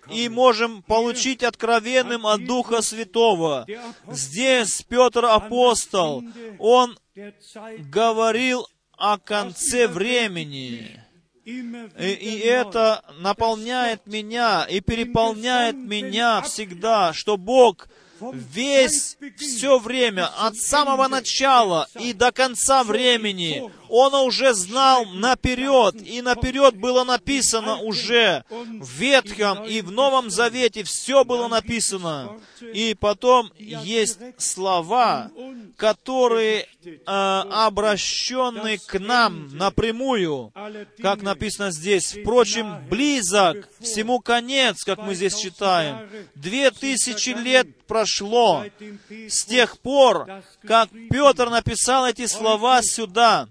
и 0.09 0.29
можем 0.29 0.81
получить 0.83 1.43
откровенным 1.43 2.27
от 2.27 2.45
Духа 2.45 2.81
Святого. 2.81 3.65
Здесь 4.11 4.81
Петр 4.87 5.25
Апостол, 5.25 6.23
он 6.59 6.97
говорил 7.91 8.67
о 8.97 9.17
конце 9.17 9.87
времени. 9.87 11.04
И, 11.45 12.41
это 12.43 13.03
наполняет 13.19 14.07
меня 14.07 14.63
и 14.63 14.79
переполняет 14.79 15.75
меня 15.75 16.41
всегда, 16.41 17.13
что 17.13 17.37
Бог 17.37 17.87
весь, 18.33 19.17
все 19.37 19.77
время, 19.77 20.27
от 20.39 20.55
самого 20.55 21.07
начала 21.07 21.87
и 21.99 22.13
до 22.13 22.31
конца 22.31 22.83
времени, 22.83 23.71
Он 23.89 24.13
уже 24.15 24.53
знал 24.53 25.05
наперед, 25.05 25.95
и 26.05 26.21
наперед 26.21 26.75
было 26.77 27.03
написано 27.03 27.77
уже 27.77 28.43
в 28.49 28.89
Ветхом 28.99 29.65
и 29.65 29.81
в 29.81 29.91
Новом 29.91 30.29
Завете, 30.29 30.83
все 30.83 31.23
было 31.23 31.47
написано. 31.47 32.39
И 32.73 32.95
потом 32.99 33.51
есть 33.57 34.19
слова, 34.37 35.31
которые 35.77 36.67
э, 36.83 36.95
обращены 37.05 38.77
к 38.77 38.99
нам 38.99 39.55
напрямую, 39.55 40.53
как 41.01 41.21
написано 41.21 41.71
здесь. 41.71 42.15
Впрочем, 42.19 42.87
близок 42.89 43.67
всему 43.79 44.19
конец, 44.19 44.83
как 44.83 44.99
мы 44.99 45.15
здесь 45.15 45.35
читаем. 45.35 46.07
Две 46.35 46.71
тысячи 46.71 47.29
лет 47.29 47.67
прошло 47.87 48.65
с 49.09 49.45
тех 49.45 49.77
пор, 49.79 50.27
как 50.65 50.89
Петр 51.09 51.49
написал 51.49 52.05
эти 52.05 52.25
слова 52.27 52.81
сюда. 52.81 53.47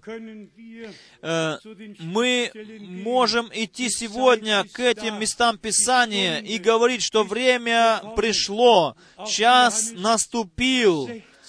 Э, 1.22 1.59
мы 1.99 2.51
можем 2.80 3.51
идти 3.53 3.89
сегодня 3.91 4.64
к 4.72 4.80
этим 4.80 5.20
местам 5.20 5.59
Писания 5.59 6.39
и 6.39 6.59
говорить, 6.59 7.03
что 7.03 7.24
время 7.24 8.03
пришло, 8.16 8.97
час 9.26 9.93
наступил, 9.93 11.09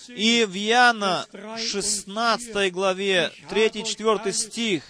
и 0.10 0.46
в 0.46 0.54
Яна 0.54 1.26
16 1.58 2.72
главе, 2.72 3.32
3-4 3.50 4.32
стих, 4.32 4.84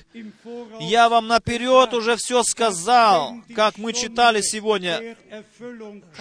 «Я 0.79 1.09
вам 1.09 1.27
наперед 1.27 1.93
уже 1.93 2.15
все 2.15 2.43
сказал, 2.43 3.35
как 3.55 3.77
мы 3.77 3.93
читали 3.93 4.41
сегодня, 4.41 5.17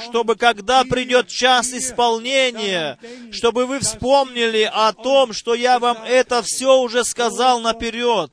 чтобы 0.07 0.37
когда 0.37 0.85
придет 0.85 1.29
час 1.29 1.73
исполнения, 1.73 2.99
чтобы 3.31 3.67
вы 3.67 3.81
вспомнили 3.81 4.71
о 4.73 4.93
том, 4.93 5.33
что 5.33 5.55
я 5.55 5.79
вам 5.79 5.99
это 6.05 6.43
все 6.43 6.79
уже 6.81 7.05
сказал 7.05 7.61
наперед». 7.61 8.31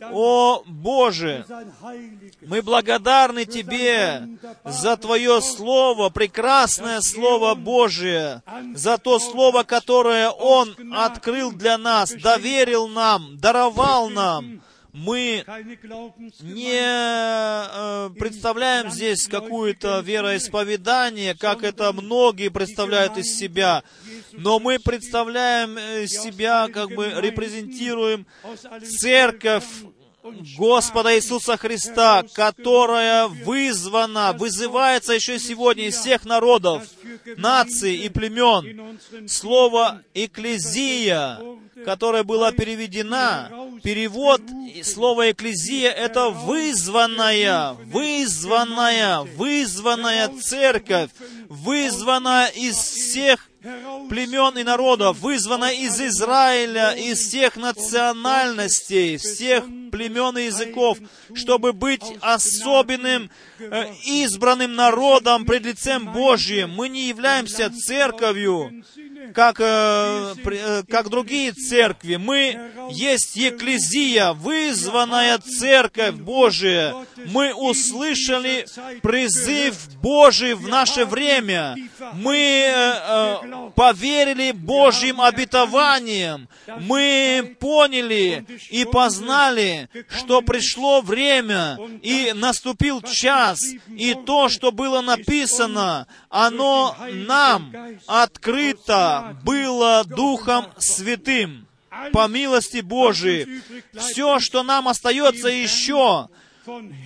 О 0.00 0.62
Боже, 0.66 1.44
мы 2.42 2.62
благодарны 2.62 3.44
Тебе 3.44 4.28
за 4.64 4.96
Твое 4.96 5.40
Слово, 5.40 6.10
прекрасное 6.10 7.00
Слово 7.00 7.54
Божие, 7.54 8.42
за 8.74 8.98
то 8.98 9.18
Слово, 9.18 9.62
которое 9.62 10.30
Он 10.30 10.74
открыл 10.94 11.52
для 11.52 11.78
нас, 11.78 12.12
доверил 12.12 12.88
нам, 12.88 13.38
даровал 13.38 14.10
нам. 14.10 14.60
Мы 14.92 15.44
не 16.40 16.80
э, 16.82 18.10
представляем 18.18 18.90
здесь 18.90 19.28
какое-то 19.28 20.00
вероисповедание, 20.00 21.36
как 21.36 21.62
это 21.62 21.92
многие 21.92 22.48
представляют 22.48 23.16
из 23.16 23.38
себя, 23.38 23.84
но 24.32 24.58
мы 24.58 24.78
представляем 24.78 25.76
э, 25.76 26.06
себя, 26.06 26.68
как 26.72 26.90
бы 26.90 27.12
репрезентируем 27.20 28.26
церковь 29.00 29.64
Господа 30.58 31.16
Иисуса 31.16 31.56
Христа, 31.56 32.24
которая 32.34 33.26
вызвана, 33.28 34.34
вызывается 34.36 35.14
еще 35.14 35.38
сегодня 35.38 35.86
из 35.88 35.96
всех 35.96 36.24
народов, 36.24 36.86
наций 37.36 37.96
и 37.96 38.08
племен. 38.10 38.98
Слово 39.26 40.02
«экклезия», 40.12 41.40
которая 41.84 42.24
была 42.24 42.52
переведена, 42.52 43.50
Перевод 43.82 44.42
слова 44.84 45.30
«экклезия»— 45.30 45.90
это 45.90 46.28
вызванная, 46.28 47.72
вызванная, 47.72 49.20
вызванная 49.20 50.28
церковь, 50.28 51.10
вызванная 51.48 52.48
из 52.48 52.76
всех 52.76 53.49
племен 54.08 54.58
и 54.58 54.62
народов, 54.62 55.18
вызвана 55.18 55.72
из 55.72 56.00
Израиля, 56.00 56.92
из 56.92 57.18
всех 57.18 57.56
национальностей, 57.56 59.16
всех 59.18 59.64
племен 59.90 60.38
и 60.38 60.44
языков, 60.44 60.98
чтобы 61.34 61.72
быть 61.72 62.04
особенным, 62.20 63.30
э, 63.58 63.92
избранным 64.04 64.74
народом 64.74 65.44
пред 65.44 65.66
лицем 65.66 66.12
Божьим. 66.12 66.70
Мы 66.70 66.88
не 66.88 67.08
являемся 67.08 67.70
церковью, 67.70 68.82
как, 69.34 69.60
э, 69.60 70.34
э, 70.44 70.82
как 70.88 71.08
другие 71.08 71.52
церкви. 71.52 72.16
Мы 72.16 72.58
есть 72.90 73.36
Екклезия, 73.36 74.32
вызванная 74.32 75.38
церковь 75.38 76.14
Божия. 76.14 76.94
Мы 77.26 77.54
услышали 77.54 78.66
призыв 79.02 79.94
Божий 80.00 80.54
в 80.54 80.68
наше 80.68 81.04
время. 81.04 81.76
Мы 82.14 82.66
э, 82.66 83.70
поверили 83.74 84.52
Божьим 84.52 85.20
обетованиям. 85.20 86.48
Мы 86.80 87.56
поняли 87.60 88.46
и 88.70 88.84
познали, 88.84 89.88
что 90.08 90.42
пришло 90.42 91.00
время 91.00 91.78
и 92.02 92.32
наступил 92.34 93.02
час. 93.02 93.60
И 93.88 94.14
то, 94.26 94.48
что 94.48 94.72
было 94.72 95.00
написано, 95.00 96.06
оно 96.30 96.96
нам 97.10 97.74
открыто 98.06 99.36
было 99.44 100.04
Духом 100.06 100.66
Святым 100.78 101.66
по 102.12 102.28
милости 102.28 102.80
Божией. 102.80 103.62
Все, 103.92 104.38
что 104.38 104.62
нам 104.62 104.88
остается 104.88 105.48
еще, 105.48 106.28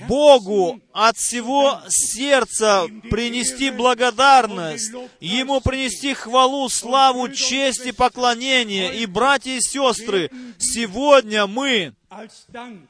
Богу 0.09 0.81
от 0.93 1.17
всего 1.17 1.81
сердца 1.89 2.87
принести 3.11 3.71
благодарность, 3.71 4.93
Ему 5.21 5.61
принести 5.61 6.13
хвалу, 6.13 6.69
славу, 6.69 7.31
честь 7.31 7.87
и 7.87 7.93
поклонение. 7.93 8.95
И, 8.97 9.07
братья 9.07 9.53
и 9.53 9.61
сестры, 9.61 10.31
сегодня 10.59 11.47
мы, 11.47 11.95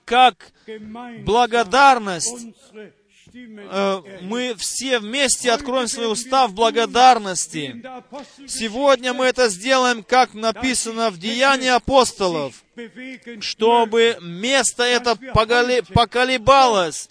как 0.05 0.53
благодарность, 1.25 2.49
мы 4.21 4.55
все 4.57 5.01
вместе 5.01 5.51
откроем 5.51 5.89
свои 5.89 6.07
уста 6.07 6.47
в 6.47 6.55
благодарности. 6.55 7.83
Сегодня 8.47 9.13
мы 9.13 9.27
это 9.27 9.49
сделаем, 9.49 10.05
как 10.05 10.35
написано 10.35 11.11
в 11.11 11.19
Деянии 11.19 11.69
апостолов, 11.69 12.63
чтобы 13.41 14.19
место 14.21 14.85
это 14.85 15.17
поколебалось, 15.17 17.09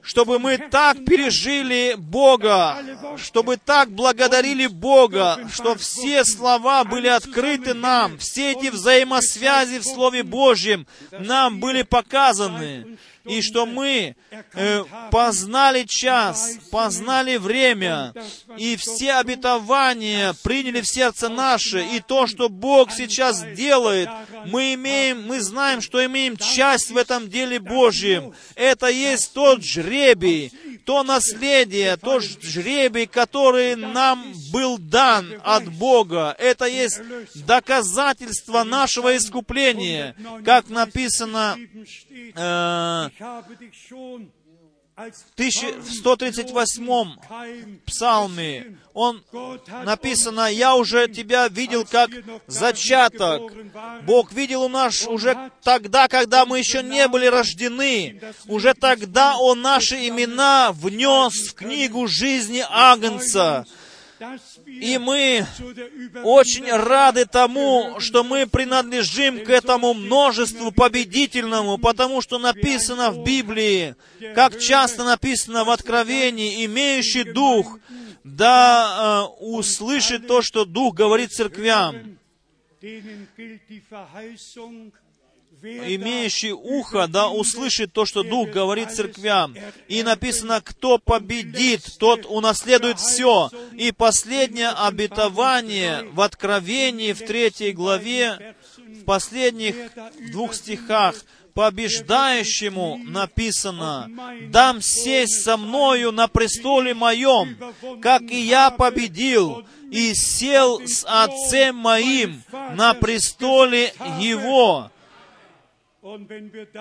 чтобы 0.00 0.38
мы 0.38 0.58
так 0.58 1.04
пережили 1.04 1.96
Бога, 1.98 2.78
чтобы 3.16 3.56
так 3.56 3.90
благодарили 3.90 4.66
Бога, 4.66 5.40
что 5.52 5.74
все 5.74 6.24
слова 6.24 6.84
были 6.84 7.08
открыты 7.08 7.74
нам, 7.74 8.16
все 8.18 8.52
эти 8.52 8.68
взаимосвязи 8.68 9.78
в 9.78 9.84
Слове 9.84 10.22
Божьем 10.22 10.86
нам 11.10 11.58
были 11.58 11.82
показаны 11.82 12.96
и 13.28 13.42
что 13.42 13.66
мы 13.66 14.16
э, 14.54 14.84
познали 15.10 15.84
час, 15.84 16.58
познали 16.70 17.36
время, 17.36 18.12
и 18.56 18.76
все 18.76 19.14
обетования 19.14 20.34
приняли 20.42 20.80
в 20.80 20.86
сердце 20.86 21.28
наше, 21.28 21.84
и 21.84 22.00
то, 22.00 22.26
что 22.26 22.48
Бог 22.48 22.92
сейчас 22.92 23.42
делает, 23.54 24.08
мы 24.46 24.74
имеем, 24.74 25.26
мы 25.26 25.40
знаем, 25.40 25.80
что 25.80 26.04
имеем 26.04 26.36
часть 26.36 26.90
в 26.90 26.96
этом 26.96 27.28
деле 27.28 27.58
Божьем. 27.58 28.32
Это 28.54 28.88
есть 28.88 29.32
тот 29.32 29.64
жребий, 29.64 30.52
то 30.86 31.02
наследие, 31.02 31.96
тот 31.96 32.22
жребий, 32.22 33.06
который 33.08 33.74
нам 33.74 34.32
был 34.52 34.78
дан 34.78 35.26
от 35.42 35.68
Бога. 35.72 36.34
Это 36.38 36.66
есть 36.66 37.00
доказательство 37.44 38.62
нашего 38.62 39.16
искупления, 39.16 40.14
как 40.44 40.68
написано 40.68 41.58
э, 42.36 43.08
в 44.96 45.92
138 45.92 47.16
псалме, 47.84 48.78
он 48.94 49.22
написано, 49.84 50.50
«Я 50.50 50.74
уже 50.74 51.06
тебя 51.08 51.48
видел 51.48 51.84
как 51.84 52.10
зачаток». 52.46 53.52
Бог 54.04 54.32
видел 54.32 54.62
у 54.62 54.68
нас 54.68 55.06
уже 55.06 55.50
тогда, 55.62 56.08
когда 56.08 56.46
мы 56.46 56.58
еще 56.58 56.82
не 56.82 57.08
были 57.08 57.26
рождены. 57.26 58.22
Уже 58.46 58.72
тогда 58.72 59.36
Он 59.36 59.60
наши 59.60 60.08
имена 60.08 60.72
внес 60.72 61.50
в 61.50 61.54
книгу 61.54 62.06
жизни 62.08 62.64
Агнца. 62.66 63.66
И 64.66 64.98
мы 64.98 65.46
очень 66.24 66.70
рады 66.70 67.24
тому, 67.24 68.00
что 68.00 68.24
мы 68.24 68.46
принадлежим 68.46 69.44
к 69.44 69.48
этому 69.48 69.94
множеству 69.94 70.72
победительному, 70.72 71.78
потому 71.78 72.20
что 72.20 72.38
написано 72.38 73.12
в 73.12 73.22
Библии, 73.22 73.94
как 74.34 74.58
часто 74.58 75.04
написано 75.04 75.64
в 75.64 75.70
Откровении, 75.70 76.64
имеющий 76.66 77.24
дух, 77.24 77.78
да 78.24 79.28
э, 79.38 79.44
услышит 79.44 80.26
то, 80.26 80.42
что 80.42 80.64
Дух 80.64 80.94
говорит 80.94 81.30
церквям 81.30 82.18
имеющий 85.62 86.52
ухо, 86.52 87.06
да 87.08 87.28
услышит 87.28 87.92
то, 87.92 88.04
что 88.04 88.22
Дух 88.22 88.50
говорит 88.50 88.92
церквям. 88.92 89.54
И 89.88 90.02
написано, 90.02 90.60
кто 90.62 90.98
победит, 90.98 91.82
тот 91.98 92.26
унаследует 92.26 92.98
все. 92.98 93.50
И 93.74 93.92
последнее 93.92 94.70
обетование 94.70 96.08
в 96.12 96.20
Откровении, 96.20 97.12
в 97.12 97.24
третьей 97.24 97.72
главе, 97.72 98.54
в 98.78 99.04
последних 99.04 99.74
двух 100.30 100.54
стихах, 100.54 101.14
побеждающему 101.54 103.00
написано, 103.06 104.10
«Дам 104.50 104.82
сесть 104.82 105.42
со 105.42 105.56
мною 105.56 106.12
на 106.12 106.28
престоле 106.28 106.92
моем, 106.92 107.56
как 108.02 108.22
и 108.22 108.38
я 108.38 108.70
победил, 108.70 109.66
и 109.90 110.12
сел 110.14 110.82
с 110.84 111.04
Отцем 111.08 111.76
моим 111.76 112.42
на 112.74 112.92
престоле 112.92 113.94
Его». 114.20 114.90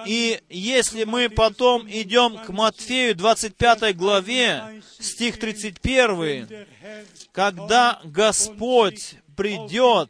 И 0.05 0.39
если 0.49 1.03
мы 1.03 1.29
потом 1.29 1.87
идем 1.89 2.37
к 2.37 2.49
Матфею 2.49 3.15
25 3.15 3.95
главе, 3.95 4.81
стих 4.99 5.39
31, 5.39 6.47
когда 7.31 7.99
Господь 8.03 9.15
придет, 9.35 10.09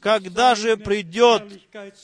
когда 0.00 0.54
же 0.54 0.76
придет 0.76 1.42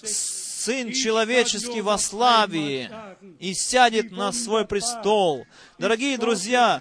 Сын 0.03 0.93
Человеческий 0.93 1.81
во 1.81 1.97
славе 1.97 2.91
и 3.39 3.55
сядет 3.55 4.11
на 4.11 4.33
свой 4.33 4.67
престол. 4.67 5.47
Дорогие 5.79 6.17
друзья, 6.17 6.81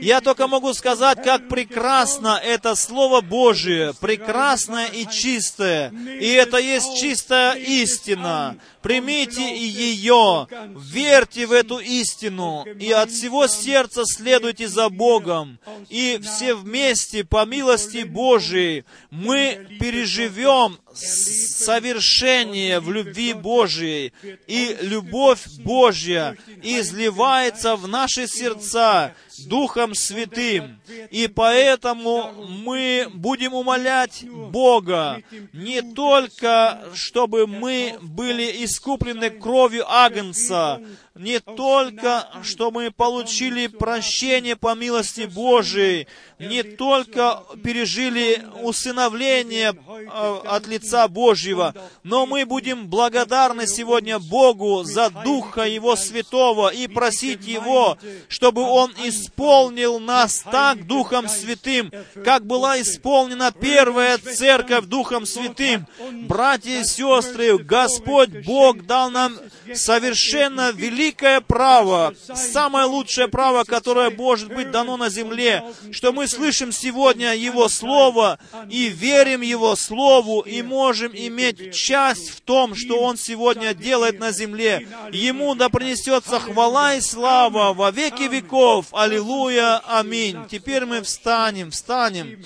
я 0.00 0.20
только 0.20 0.46
могу 0.46 0.72
сказать, 0.72 1.20
как 1.24 1.48
прекрасно 1.48 2.40
это 2.40 2.76
Слово 2.76 3.20
Божие, 3.20 3.92
прекрасное 4.00 4.86
и 4.86 5.04
чистое. 5.08 5.90
И 6.20 6.28
это 6.28 6.58
есть 6.58 6.96
чистая 6.96 7.54
истина. 7.54 8.56
Примите 8.82 9.58
ее, 9.58 10.46
верьте 10.76 11.46
в 11.46 11.52
эту 11.52 11.78
истину, 11.78 12.64
и 12.78 12.92
от 12.92 13.10
всего 13.10 13.48
сердца 13.48 14.02
следуйте 14.04 14.68
за 14.68 14.90
Богом. 14.90 15.58
И 15.88 16.20
все 16.22 16.54
вместе, 16.54 17.24
по 17.24 17.44
милости 17.44 18.04
Божией, 18.04 18.84
мы 19.10 19.66
переживем 19.80 20.78
совершение 20.94 22.78
в 22.78 22.92
любви 22.92 23.32
Божией, 23.32 24.12
и 24.46 24.76
любовь 24.82 25.44
Божья 25.58 26.36
изливается 26.62 27.74
в 27.74 27.88
наши 27.88 28.28
сердца 28.36 29.14
Духом 29.46 29.94
Святым. 29.94 30.80
И 31.10 31.28
поэтому 31.28 32.32
мы 32.48 33.08
будем 33.12 33.54
умолять 33.54 34.24
Бога 34.28 35.22
не 35.52 35.82
только, 35.82 36.84
чтобы 36.94 37.46
мы 37.46 37.98
были 38.00 38.64
искуплены 38.64 39.30
кровью 39.30 39.84
Агнца, 39.90 40.80
не 41.14 41.40
только, 41.40 42.28
что 42.42 42.70
мы 42.70 42.90
получили 42.90 43.66
прощение 43.66 44.56
по 44.56 44.74
милости 44.74 45.22
Божией, 45.22 46.06
не 46.38 46.62
только 46.62 47.42
пережили 47.64 48.44
усыновление 48.62 49.72
э, 49.72 50.40
от 50.46 50.66
лица 50.66 51.08
Божьего, 51.08 51.74
но 52.02 52.26
мы 52.26 52.44
будем 52.44 52.88
благодарны 52.88 53.66
сегодня 53.66 54.18
Богу 54.18 54.84
за 54.84 55.08
Духа 55.10 55.62
Его 55.62 55.96
Святого 55.96 56.68
и 56.68 56.88
просить 56.88 57.46
Его, 57.46 57.96
чтобы 58.28 58.62
Он 58.62 58.92
исполнил 59.02 59.98
нас 59.98 60.44
так 60.50 60.86
Духом 60.86 61.28
Святым, 61.28 61.90
как 62.22 62.46
была 62.46 62.80
исполнена 62.80 63.50
первая 63.52 64.18
церковь 64.18 64.84
Духом 64.86 65.24
Святым. 65.24 65.86
Братья 66.28 66.80
и 66.80 66.84
сестры, 66.84 67.56
Господь 67.58 68.44
Бог 68.44 68.84
дал 68.84 69.10
нам 69.10 69.38
совершенно 69.74 70.70
великое 70.72 71.40
право, 71.40 72.14
самое 72.34 72.84
лучшее 72.84 73.28
право, 73.28 73.64
которое 73.64 74.10
может 74.10 74.52
быть 74.52 74.70
дано 74.70 74.98
на 74.98 75.08
земле, 75.08 75.64
что 75.92 76.12
мы 76.12 76.25
слышим 76.26 76.72
сегодня 76.72 77.34
Его 77.34 77.68
Слово 77.68 78.38
и 78.68 78.88
верим 78.88 79.40
Его 79.40 79.76
Слову 79.76 80.40
и 80.40 80.62
можем 80.62 81.12
иметь 81.14 81.74
часть 81.74 82.30
в 82.30 82.40
том, 82.40 82.74
что 82.74 83.00
Он 83.00 83.16
сегодня 83.16 83.74
делает 83.74 84.18
на 84.18 84.32
земле. 84.32 84.88
Ему 85.12 85.54
да 85.54 85.68
принесется 85.68 86.38
хвала 86.40 86.94
и 86.94 87.00
слава 87.00 87.72
во 87.72 87.90
веки 87.90 88.24
веков. 88.24 88.86
Аллилуйя, 88.92 89.78
аминь. 89.78 90.38
Теперь 90.50 90.84
мы 90.84 91.02
встанем, 91.02 91.70
встанем 91.70 92.42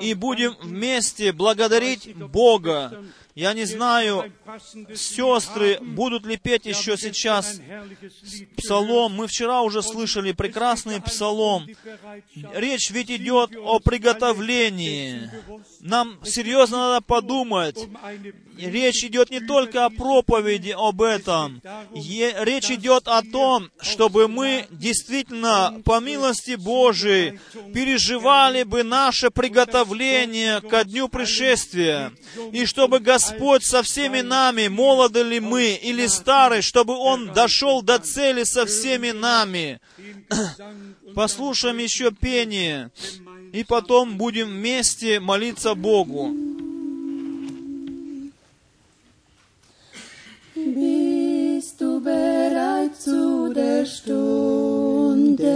и 0.00 0.14
будем 0.14 0.56
вместе 0.62 1.32
благодарить 1.32 2.16
Бога 2.16 3.04
я 3.34 3.54
не 3.54 3.64
знаю, 3.64 4.32
сестры 4.94 5.78
будут 5.80 6.26
ли 6.26 6.36
петь 6.36 6.66
еще 6.66 6.96
сейчас 6.96 7.60
псалом. 8.56 9.14
Мы 9.14 9.26
вчера 9.26 9.62
уже 9.62 9.82
слышали 9.82 10.32
прекрасный 10.32 11.00
псалом. 11.00 11.66
Речь 12.54 12.90
ведь 12.90 13.10
идет 13.10 13.56
о 13.56 13.78
приготовлении. 13.80 15.30
Нам 15.80 16.18
серьезно 16.24 16.76
надо 16.76 17.00
подумать. 17.00 17.76
Речь 18.58 19.02
идет 19.04 19.30
не 19.30 19.40
только 19.40 19.86
о 19.86 19.90
проповеди 19.90 20.74
об 20.76 21.00
этом. 21.00 21.62
Речь 21.94 22.70
идет 22.70 23.08
о 23.08 23.22
том, 23.22 23.70
чтобы 23.80 24.28
мы 24.28 24.66
действительно, 24.70 25.80
по 25.84 26.00
милости 26.00 26.56
Божией, 26.56 27.40
переживали 27.72 28.64
бы 28.64 28.82
наше 28.82 29.30
приготовление 29.30 30.60
ко 30.60 30.84
дню 30.84 31.08
пришествия. 31.08 32.12
И 32.52 32.66
чтобы 32.66 33.00
Господь 33.00 33.64
со 33.64 33.82
всеми 33.82 34.20
нами, 34.20 34.68
молоды 34.68 35.22
ли 35.22 35.40
мы 35.40 35.72
или 35.74 36.06
старые, 36.06 36.60
чтобы 36.60 36.94
Он 36.94 37.32
дошел 37.32 37.80
до 37.80 37.98
цели 37.98 38.44
со 38.44 38.66
всеми 38.66 39.12
нами. 39.12 39.80
Послушаем 41.14 41.78
еще 41.78 42.12
пение, 42.12 42.90
и 43.52 43.64
потом 43.64 44.16
будем 44.16 44.48
вместе 44.48 45.20
молиться 45.20 45.74
Богу. 45.74 46.34
Bist 50.54 51.80
du 51.80 52.00
bereit 52.00 52.94
zu 52.96 53.52
der 53.54 53.86
Stunde, 53.86 55.48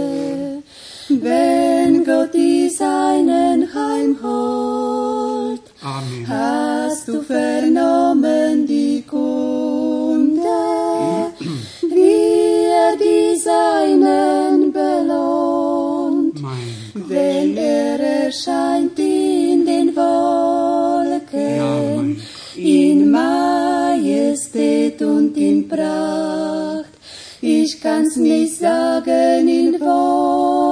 wenn 1.09 2.03
Gott 2.03 2.33
die 2.33 2.69
Seinen 2.69 3.71
heimholt? 3.73 5.61
Amen. 5.81 6.27
Hast 6.27 7.07
du 7.07 7.21
vernommen 7.21 8.65
die 8.65 9.03
Kunde, 9.03 10.41
wie 11.81 12.65
er 12.65 12.97
die 12.97 13.37
Seinen 13.39 14.71
belohnt. 14.73 15.54
Wenn 17.07 17.57
er 17.57 17.99
erscheint 17.99 18.97
in 18.99 19.65
den 19.65 19.95
Wolken, 19.95 21.21
in 22.55 23.11
Majestät 23.11 25.01
und 25.01 25.37
in 25.37 25.67
Pracht. 25.67 26.89
Ich 27.41 27.79
kann's 27.81 28.15
nicht 28.15 28.57
sagen 28.57 29.47
in 29.47 29.79
Worten, 29.79 30.69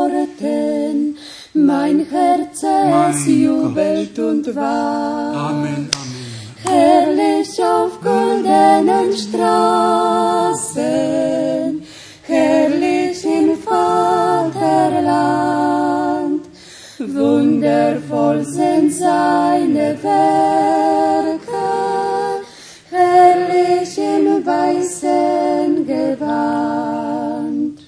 mein 1.53 2.05
Herz 2.10 2.64
es 2.64 3.27
jubelt 3.27 4.18
und 4.18 4.55
wacht. 4.55 5.35
Amen, 5.35 5.89
Amen. 6.01 6.23
Herrlich 6.65 7.61
auf 7.64 8.01
goldenen 8.01 9.14
Straßen, 9.15 10.53
herrlich 12.23 12.72
wundervoll 17.11 18.43
sind 18.45 18.93
seine 18.93 19.97
Werke, 20.01 21.41
herrlich 22.91 23.97
im 23.97 24.45
weißen 24.45 25.85
Gewand. 25.85 27.80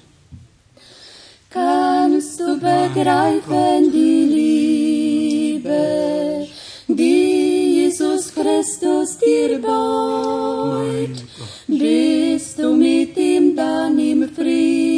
Kannst 1.50 2.40
du 2.40 2.60
begreifen 2.60 3.92
die 3.94 5.62
Liebe, 5.62 6.48
die 6.88 7.84
Jesus 7.84 8.34
Christus 8.34 9.18
dir 9.18 9.60
beut? 9.62 11.24
Bist 11.68 12.60
du 12.60 12.74
mit 12.74 13.16
ihm 13.18 13.56
dann 13.56 13.98
im 13.98 14.30
Frieden, 14.30 14.95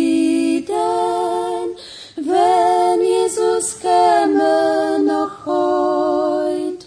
Jesus 3.58 3.80
käme 3.80 5.00
noch 5.00 5.46
heut? 5.46 6.86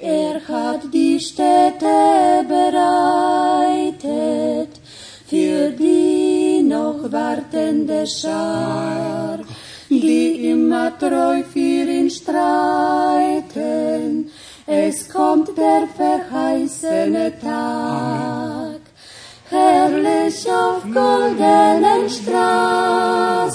Er 0.00 0.40
hat 0.46 0.82
die 0.92 1.18
Städte 1.18 2.44
bereitet 2.46 4.00
für 5.26 5.70
die 5.70 6.62
noch 6.62 7.10
wartende 7.10 8.06
Schar, 8.06 9.40
die 9.88 10.50
immer 10.50 10.96
treu 10.98 11.42
für 11.52 11.84
ihn 11.98 12.10
streiten. 12.10 12.70
Es 14.66 15.08
kommt 15.08 15.48
der 15.58 15.88
verheißene 15.96 17.32
Tag, 17.40 18.80
herrlich 19.50 20.48
auf 20.48 20.84
goldenen 20.84 22.08
Straßen, 22.08 23.54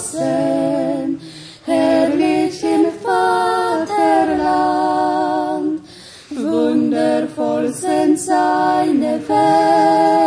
herrlich 1.64 2.09
Olsen 7.60 8.16
seine 8.16 9.20
Welt. 9.28 10.19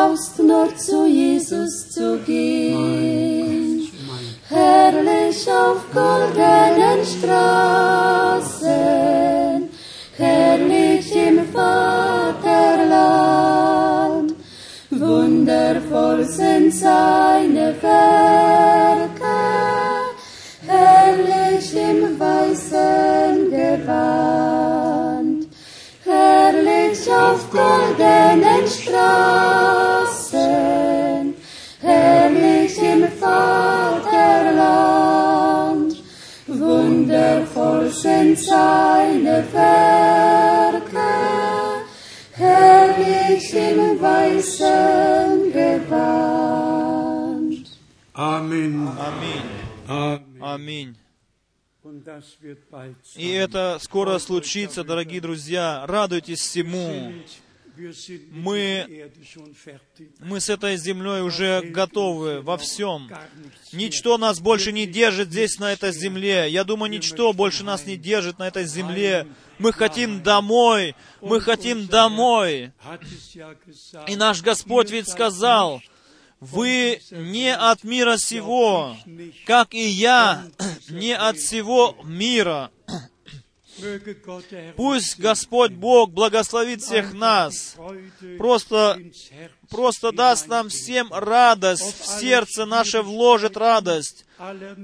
Brauchst 0.00 0.38
nur 0.38 0.74
zu 0.76 1.06
Jesus 1.06 1.90
zu 1.90 2.18
gehen. 2.20 3.88
Herrlich 4.48 5.46
auf 5.50 5.84
goldenen 5.92 7.04
Straßen, 7.04 8.38
herrlich 10.16 11.14
im 11.14 11.46
Vaterland, 11.52 12.40
wundervoll 14.90 16.24
sind 16.24 16.74
seine 16.74 17.39
И 53.16 53.28
это 53.28 53.78
скоро 53.80 54.18
случится, 54.18 54.84
дорогие 54.84 55.20
друзья. 55.20 55.84
Радуйтесь 55.86 56.40
всему. 56.40 57.12
Мы-. 58.30 59.10
Мы 60.18 60.40
с 60.40 60.50
этой 60.50 60.76
землей 60.76 61.22
уже 61.22 61.62
готовы 61.62 62.40
во 62.40 62.58
всем. 62.58 63.10
Ничто 63.72 64.18
нас 64.18 64.40
больше 64.40 64.72
не 64.72 64.86
держит 64.86 65.28
здесь, 65.28 65.58
на 65.58 65.72
этой 65.72 65.92
земле. 65.92 66.50
Я 66.50 66.64
думаю, 66.64 66.90
ничто 66.90 67.32
больше 67.32 67.64
нас 67.64 67.86
не 67.86 67.96
держит 67.96 68.38
на 68.38 68.48
этой 68.48 68.66
земле. 68.66 69.26
Мы 69.58 69.72
хотим 69.72 70.22
домой. 70.22 70.94
Мы 71.20 71.40
хотим 71.40 71.86
домой. 71.86 72.72
И 74.08 74.16
наш 74.16 74.42
Господь 74.42 74.90
ведь 74.90 75.08
сказал, 75.08 75.80
вы 76.40 77.00
не 77.10 77.54
от 77.54 77.84
мира 77.84 78.16
сего, 78.16 78.96
как 79.46 79.74
и 79.74 79.86
я 79.86 80.44
не 80.88 81.14
от 81.14 81.36
всего 81.36 81.96
мира. 82.02 82.70
Пусть 84.76 85.18
Господь 85.18 85.72
Бог 85.72 86.10
благословит 86.10 86.82
всех 86.82 87.14
нас, 87.14 87.76
просто, 88.38 88.98
просто 89.68 90.12
даст 90.12 90.48
нам 90.48 90.68
всем 90.68 91.12
радость, 91.12 92.00
в 92.00 92.06
сердце 92.20 92.66
наше 92.66 93.02
вложит 93.02 93.56
радость. 93.56 94.26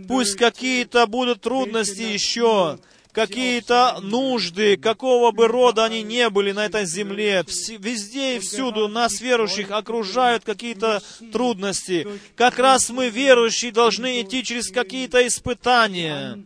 Пусть 0.09 0.37
какие-то 0.37 1.07
будут 1.07 1.43
трудности 1.43 2.03
еще, 2.03 2.79
какие-то 3.17 3.99
нужды, 4.03 4.77
какого 4.77 5.33
бы 5.33 5.49
рода 5.49 5.87
они 5.87 6.03
не 6.03 6.29
были 6.29 6.53
на 6.53 6.67
этой 6.67 6.85
земле, 6.85 7.45
везде 7.79 8.37
и 8.37 8.39
всюду 8.41 8.89
нас, 8.89 9.23
верующих, 9.23 9.71
окружают 9.71 10.45
какие-то 10.45 11.03
трудности. 11.33 12.07
Как 12.37 12.59
раз 12.59 12.91
мы, 12.91 13.09
верующие, 13.09 13.73
должны 13.73 14.21
идти 14.21 14.45
через 14.45 14.71
какие-то 14.71 15.27
испытания. 15.27 16.39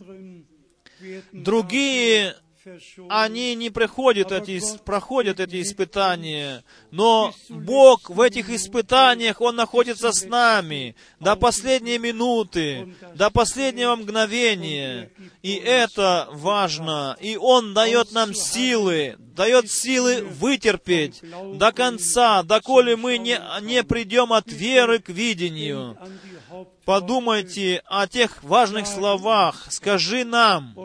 Другие. 1.32 2.36
Они 3.08 3.54
не 3.54 3.70
проходят 3.70 4.32
эти, 4.32 4.60
проходят 4.84 5.40
эти 5.40 5.62
испытания, 5.62 6.62
но 6.90 7.32
Бог 7.48 8.10
в 8.10 8.20
этих 8.20 8.50
испытаниях, 8.50 9.40
Он 9.40 9.56
находится 9.56 10.12
с 10.12 10.24
нами 10.24 10.94
до 11.20 11.36
последней 11.36 11.98
минуты, 11.98 12.94
до 13.14 13.30
последнего 13.30 13.96
мгновения. 13.96 15.10
И 15.42 15.54
это 15.54 16.28
важно. 16.32 17.16
И 17.20 17.36
Он 17.36 17.72
дает 17.72 18.12
нам 18.12 18.34
силы, 18.34 19.16
дает 19.40 19.70
силы 19.70 20.22
вытерпеть 20.22 21.22
до 21.54 21.72
конца, 21.72 22.42
доколе 22.42 22.94
мы 22.94 23.16
не, 23.16 23.40
не 23.62 23.82
придем 23.82 24.34
от 24.34 24.52
веры 24.52 24.98
к 24.98 25.08
видению. 25.08 25.96
Подумайте 26.84 27.82
о 27.86 28.06
тех 28.06 28.42
важных 28.42 28.86
словах. 28.86 29.68
Скажи 29.70 30.26
нам, 30.26 30.76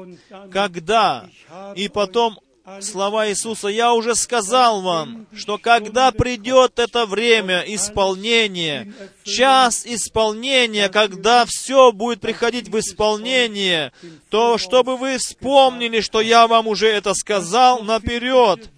когда. 0.53 1.27
И 1.76 1.90
потом 1.90 2.40
слова 2.82 3.30
Иисуса, 3.30 3.68
я 3.68 3.94
уже 3.94 4.16
сказал 4.16 4.82
вам, 4.82 5.28
что 5.34 5.58
когда 5.58 6.12
придет 6.12 6.80
это 6.80 7.06
время 7.06 7.64
исполнения, 7.68 8.94
час 9.24 9.86
исполнения, 9.86 10.90
когда 10.90 11.46
все 11.46 11.92
будет 11.92 12.22
приходить 12.22 12.70
в 12.70 12.80
исполнение, 12.80 13.92
то 14.30 14.58
чтобы 14.58 14.98
вы 14.98 15.18
вспомнили, 15.18 16.02
что 16.02 16.22
я 16.22 16.48
вам 16.48 16.68
уже 16.68 16.88
это 16.88 17.14
сказал 17.14 17.84
наперед. 17.84 18.70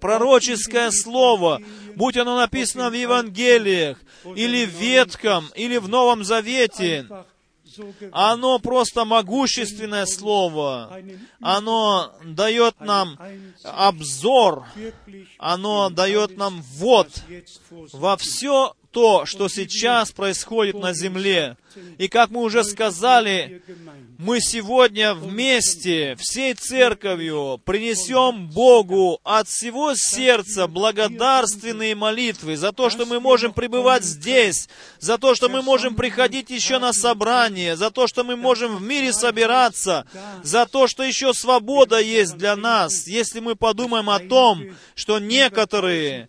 Пророческое 0.00 0.90
слово, 0.90 1.62
будь 1.94 2.16
оно 2.16 2.36
написано 2.36 2.90
в 2.90 2.94
Евангелиях, 2.94 3.98
или 4.36 4.66
в 4.66 4.70
Ветхом, 4.70 5.50
или 5.54 5.78
в 5.78 5.88
Новом 5.88 6.24
Завете. 6.24 7.06
Оно 8.12 8.58
просто 8.58 9.04
могущественное 9.04 10.06
слово. 10.06 10.96
Оно 11.40 12.12
дает 12.24 12.80
нам 12.80 13.18
обзор, 13.62 14.66
оно 15.38 15.90
дает 15.90 16.36
нам 16.36 16.62
ввод 16.62 17.08
во 17.92 18.16
все 18.16 18.74
то, 18.94 19.26
что 19.26 19.48
сейчас 19.48 20.12
происходит 20.12 20.76
на 20.76 20.94
земле. 20.94 21.56
И 21.98 22.06
как 22.06 22.30
мы 22.30 22.42
уже 22.42 22.62
сказали, 22.62 23.60
мы 24.18 24.40
сегодня 24.40 25.12
вместе, 25.14 26.14
всей 26.16 26.54
церковью, 26.54 27.60
принесем 27.64 28.48
Богу 28.48 29.18
от 29.24 29.48
всего 29.48 29.94
сердца 29.96 30.68
благодарственные 30.68 31.96
молитвы 31.96 32.56
за 32.56 32.70
то, 32.70 32.88
что 32.90 33.04
мы 33.04 33.18
можем 33.18 33.52
пребывать 33.52 34.04
здесь, 34.04 34.68
за 35.00 35.18
то, 35.18 35.34
что 35.34 35.48
мы 35.48 35.62
можем 35.62 35.96
приходить 35.96 36.50
еще 36.50 36.78
на 36.78 36.92
собрание, 36.92 37.74
за 37.74 37.90
то, 37.90 38.06
что 38.06 38.22
мы 38.22 38.36
можем 38.36 38.76
в 38.76 38.82
мире 38.82 39.12
собираться, 39.12 40.06
за 40.44 40.66
то, 40.66 40.86
что 40.86 41.02
еще 41.02 41.34
свобода 41.34 41.98
есть 41.98 42.36
для 42.36 42.54
нас, 42.54 43.08
если 43.08 43.40
мы 43.40 43.56
подумаем 43.56 44.08
о 44.10 44.20
том, 44.20 44.62
что 44.94 45.18
некоторые 45.18 46.28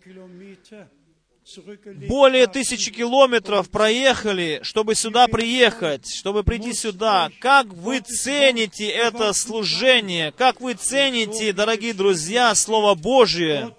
более 2.08 2.48
тысячи 2.48 2.90
километров 2.90 3.70
проехали, 3.70 4.58
чтобы 4.62 4.96
сюда 4.96 5.28
приехать, 5.28 6.12
чтобы 6.12 6.42
прийти 6.42 6.72
сюда. 6.72 7.30
Как 7.40 7.66
вы 7.66 8.00
цените 8.00 8.88
это 8.88 9.32
служение? 9.32 10.32
Как 10.32 10.60
вы 10.60 10.74
цените, 10.74 11.52
дорогие 11.52 11.94
друзья, 11.94 12.52
Слово 12.54 12.96
Божие? 12.96 13.76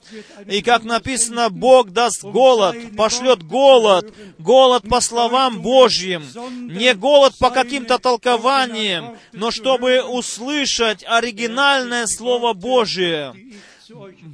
И 0.48 0.62
как 0.62 0.84
написано, 0.84 1.50
Бог 1.50 1.92
даст 1.92 2.24
голод, 2.24 2.78
пошлет 2.96 3.44
голод, 3.44 4.14
голод 4.40 4.88
по 4.88 5.02
словам 5.02 5.62
Божьим, 5.62 6.24
не 6.70 6.94
голод 6.94 7.38
по 7.38 7.50
каким-то 7.50 8.00
толкованиям, 8.00 9.18
но 9.34 9.52
чтобы 9.52 10.04
услышать 10.04 11.04
оригинальное 11.06 12.06
Слово 12.08 12.54
Божие. 12.54 13.34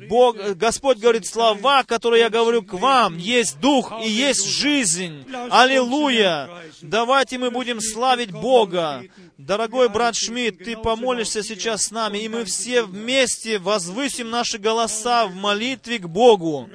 Бог, 0.09 0.37
Господь 0.55 0.97
говорит, 0.97 1.25
слова, 1.25 1.83
которые 1.83 2.21
я 2.21 2.29
говорю 2.29 2.63
к 2.63 2.73
вам, 2.73 3.17
есть 3.17 3.59
дух 3.59 3.91
и 4.03 4.09
есть 4.09 4.45
жизнь. 4.45 5.25
Аллилуйя! 5.49 6.49
Давайте 6.81 7.37
мы 7.37 7.51
будем 7.51 7.79
славить 7.81 8.31
Бога. 8.31 9.03
Дорогой 9.37 9.89
брат 9.89 10.15
Шмидт, 10.15 10.63
ты 10.63 10.77
помолишься 10.77 11.43
сейчас 11.43 11.83
с 11.83 11.91
нами, 11.91 12.19
и 12.19 12.29
мы 12.29 12.45
все 12.45 12.83
вместе 12.83 13.59
возвысим 13.59 14.29
наши 14.29 14.57
голоса 14.57 15.27
в 15.27 15.35
молитве 15.35 15.99
к 15.99 16.07
Богу. 16.07 16.69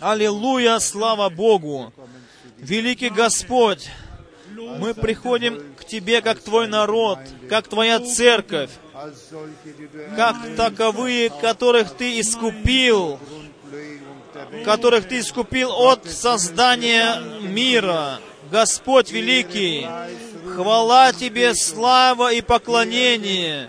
Аллилуйя, 0.00 0.78
слава 0.78 1.28
Богу! 1.28 1.92
Великий 2.58 3.08
Господь, 3.08 3.88
мы 4.78 4.94
приходим 4.94 5.62
Тебе, 5.88 6.20
как 6.20 6.40
Твой 6.40 6.68
народ, 6.68 7.18
как 7.48 7.68
Твоя 7.68 8.00
церковь, 8.00 8.70
как 10.16 10.36
таковые, 10.56 11.30
которых 11.30 11.96
Ты 11.96 12.20
искупил, 12.20 13.18
которых 14.64 15.08
Ты 15.08 15.20
искупил 15.20 15.70
от 15.72 16.04
создания 16.06 17.20
мира. 17.40 18.20
Господь 18.50 19.10
великий, 19.10 19.86
хвала 20.54 21.12
Тебе, 21.12 21.54
слава 21.54 22.32
и 22.32 22.40
поклонение 22.40 23.68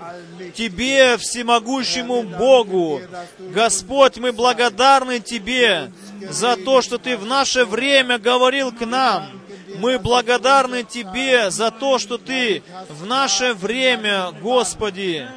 Тебе, 0.55 1.17
всемогущему 1.17 2.23
Богу. 2.23 3.01
Господь, 3.39 4.17
мы 4.17 4.31
благодарны 4.31 5.19
Тебе 5.19 5.91
за 6.29 6.55
то, 6.57 6.81
что 6.81 6.97
Ты 6.97 7.17
в 7.17 7.25
наше 7.25 7.65
время 7.65 8.17
говорил 8.17 8.71
к 8.71 8.85
нам. 8.85 9.38
Мы 9.79 9.97
благодарны 9.97 10.83
Тебе 10.83 11.49
за 11.51 11.71
то, 11.71 11.97
что 11.97 12.17
Ты 12.17 12.61
в 12.89 13.05
наше 13.05 13.53
время, 13.53 14.31
Господи, 14.41 15.27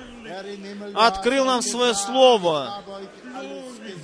открыл 0.95 1.45
нам 1.45 1.63
свое 1.63 1.95
Слово. 1.95 2.83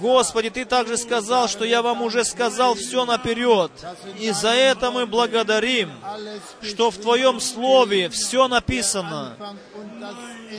Господи, 0.00 0.50
Ты 0.50 0.64
также 0.64 0.96
сказал, 0.96 1.48
что 1.48 1.64
я 1.64 1.82
вам 1.82 2.02
уже 2.02 2.24
сказал 2.24 2.74
все 2.74 3.04
наперед. 3.04 3.72
И 4.18 4.30
за 4.30 4.50
это 4.50 4.90
мы 4.90 5.06
благодарим, 5.06 5.90
что 6.62 6.90
в 6.90 6.98
Твоем 6.98 7.40
Слове 7.40 8.08
все 8.08 8.46
написано. 8.46 9.36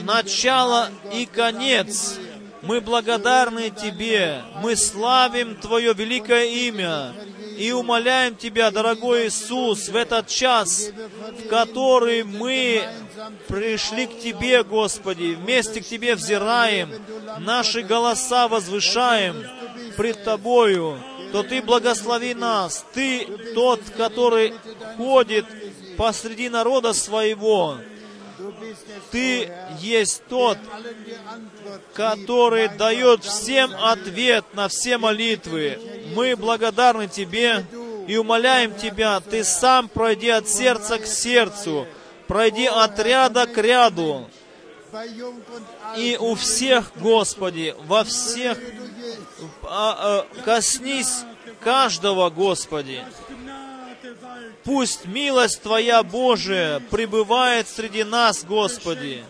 Начало 0.01 0.89
и 1.13 1.25
конец. 1.25 2.17
Мы 2.61 2.81
благодарны 2.81 3.69
Тебе. 3.69 4.41
Мы 4.61 4.75
славим 4.75 5.55
Твое 5.55 5.93
великое 5.93 6.45
имя. 6.67 7.13
И 7.59 7.73
умоляем 7.73 8.37
Тебя, 8.37 8.71
дорогой 8.71 9.27
Иисус, 9.27 9.89
в 9.89 9.95
этот 9.97 10.27
час, 10.27 10.91
в 11.39 11.49
который 11.49 12.23
мы 12.23 12.87
пришли 13.49 14.07
к 14.07 14.17
Тебе, 14.17 14.63
Господи, 14.63 15.37
вместе 15.37 15.81
к 15.81 15.85
Тебе 15.85 16.15
взираем, 16.15 16.89
наши 17.39 17.81
голоса 17.81 18.47
возвышаем 18.47 19.45
пред 19.97 20.23
Тобою, 20.23 20.97
то 21.33 21.43
Ты 21.43 21.61
благослови 21.61 22.33
нас. 22.33 22.85
Ты 22.93 23.27
тот, 23.53 23.81
который 23.97 24.53
ходит 24.95 25.45
посреди 25.97 26.47
народа 26.47 26.93
своего. 26.93 27.77
Ты 29.11 29.51
есть 29.79 30.23
тот, 30.29 30.57
который 31.93 32.69
дает 32.69 33.23
всем 33.23 33.71
ответ 33.75 34.45
на 34.53 34.67
все 34.67 34.97
молитвы. 34.97 35.79
Мы 36.15 36.35
благодарны 36.35 37.07
Тебе 37.07 37.65
и 38.07 38.17
умоляем 38.17 38.75
Тебя, 38.75 39.19
Ты 39.19 39.43
сам 39.43 39.87
пройди 39.87 40.29
от 40.29 40.47
сердца 40.47 40.99
к 40.99 41.05
сердцу, 41.05 41.87
Пройди 42.27 42.65
от 42.67 42.99
ряда 42.99 43.47
к 43.47 43.57
ряду. 43.57 44.29
И 45.97 46.17
у 46.19 46.35
всех, 46.35 46.91
Господи, 46.95 47.75
во 47.85 48.03
всех, 48.03 48.57
а, 49.63 50.25
а, 50.27 50.43
коснись 50.43 51.23
каждого, 51.59 52.29
Господи. 52.29 53.03
Пусть 54.69 55.05
милость 55.05 55.63
Твоя, 55.63 56.03
Божия, 56.03 56.79
пребывает 56.91 57.67
среди 57.67 58.03
нас, 58.03 58.43
Господи, 58.43 59.23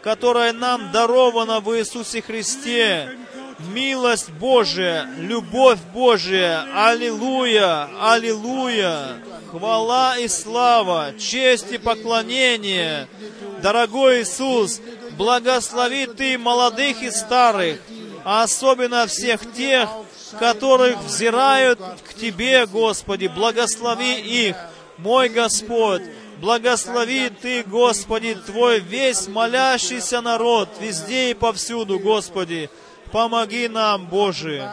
которая 0.00 0.52
нам 0.52 0.92
дарована 0.92 1.58
в 1.58 1.76
Иисусе 1.76 2.22
Христе. 2.22 3.18
Милость 3.74 4.30
Божия, 4.30 5.10
любовь 5.18 5.80
Божия, 5.92 6.68
Аллилуйя, 6.72 7.88
Аллилуйя. 8.00 9.16
Хвала 9.50 10.16
и 10.18 10.28
слава, 10.28 11.14
честь 11.18 11.72
и 11.72 11.78
поклонение. 11.78 13.08
Дорогой 13.62 14.22
Иисус, 14.22 14.80
благослови 15.18 16.06
Ты 16.06 16.38
молодых 16.38 17.02
и 17.02 17.10
старых, 17.10 17.80
а 18.24 18.44
особенно 18.44 19.08
всех 19.08 19.52
тех, 19.52 19.90
которых 20.38 20.98
взирают 21.02 21.80
к 22.08 22.14
Тебе, 22.14 22.66
Господи, 22.66 23.26
благослови 23.26 24.20
их, 24.20 24.56
мой 24.98 25.28
Господь, 25.28 26.02
благослови 26.40 27.30
Ты, 27.30 27.62
Господи, 27.62 28.36
Твой 28.46 28.80
весь 28.80 29.28
молящийся 29.28 30.20
народ, 30.20 30.68
везде 30.80 31.30
и 31.30 31.34
повсюду, 31.34 31.98
Господи, 31.98 32.70
помоги 33.12 33.68
нам, 33.68 34.06
Боже. 34.06 34.68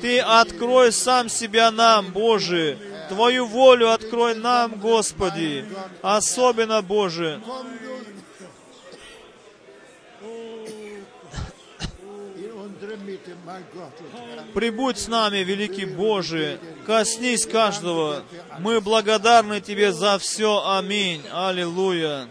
Ты 0.00 0.20
открой 0.20 0.92
сам 0.92 1.28
себя 1.28 1.70
нам, 1.70 2.06
Боже, 2.12 2.78
Твою 3.08 3.46
волю 3.46 3.90
открой 3.92 4.34
нам, 4.34 4.80
Господи, 4.80 5.64
особенно, 6.02 6.82
Боже, 6.82 7.40
Прибудь 14.54 14.98
с 14.98 15.08
нами, 15.08 15.38
великий 15.38 15.84
Боже, 15.84 16.58
коснись 16.86 17.46
каждого. 17.46 18.22
Мы 18.58 18.80
благодарны 18.80 19.60
Тебе 19.60 19.92
за 19.92 20.18
все. 20.18 20.62
Аминь. 20.64 21.22
Аллилуйя. 21.32 22.28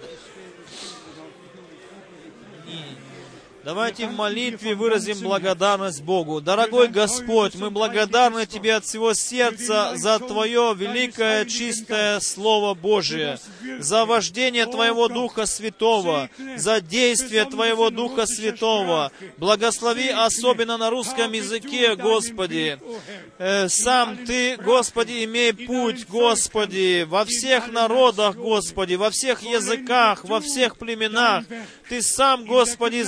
Давайте 3.66 4.06
в 4.06 4.14
молитве 4.14 4.76
выразим 4.76 5.22
благодарность 5.22 6.04
Богу. 6.04 6.40
Дорогой 6.40 6.88
Господь, 6.88 7.56
мы 7.56 7.72
благодарны 7.72 8.46
Тебе 8.46 8.76
от 8.76 8.86
всего 8.86 9.16
сердца 9.16 9.94
за 9.96 10.20
Твое 10.20 10.76
великое, 10.78 11.46
чистое 11.46 12.20
Слово 12.20 12.76
Божие, 12.76 13.40
за 13.80 14.06
вождение 14.06 14.68
Твоего 14.68 15.08
Духа 15.08 15.48
Святого, 15.48 16.30
за 16.58 16.80
действие 16.80 17.46
Твоего 17.46 17.90
Духа 17.90 18.28
Святого. 18.28 19.12
Благослови 19.38 20.10
особенно 20.10 20.78
на 20.78 20.92
русском 20.92 21.32
языке, 21.32 21.96
Господи. 21.96 22.78
Э, 23.40 23.68
Сам 23.68 24.28
Ты, 24.28 24.58
Господи, 24.58 25.24
имей 25.24 25.54
путь, 25.54 26.06
Господи, 26.08 27.04
во 27.10 27.26
всех 27.26 27.72
народах, 27.72 28.36
Господи, 28.36 28.94
во 28.94 29.10
всех 29.10 29.42
языках, 29.42 30.24
во 30.24 30.40
всех 30.40 30.78
племенах. 30.78 31.46
Ты 31.90 32.04
сам, 32.04 32.46
Господи, 32.46 33.02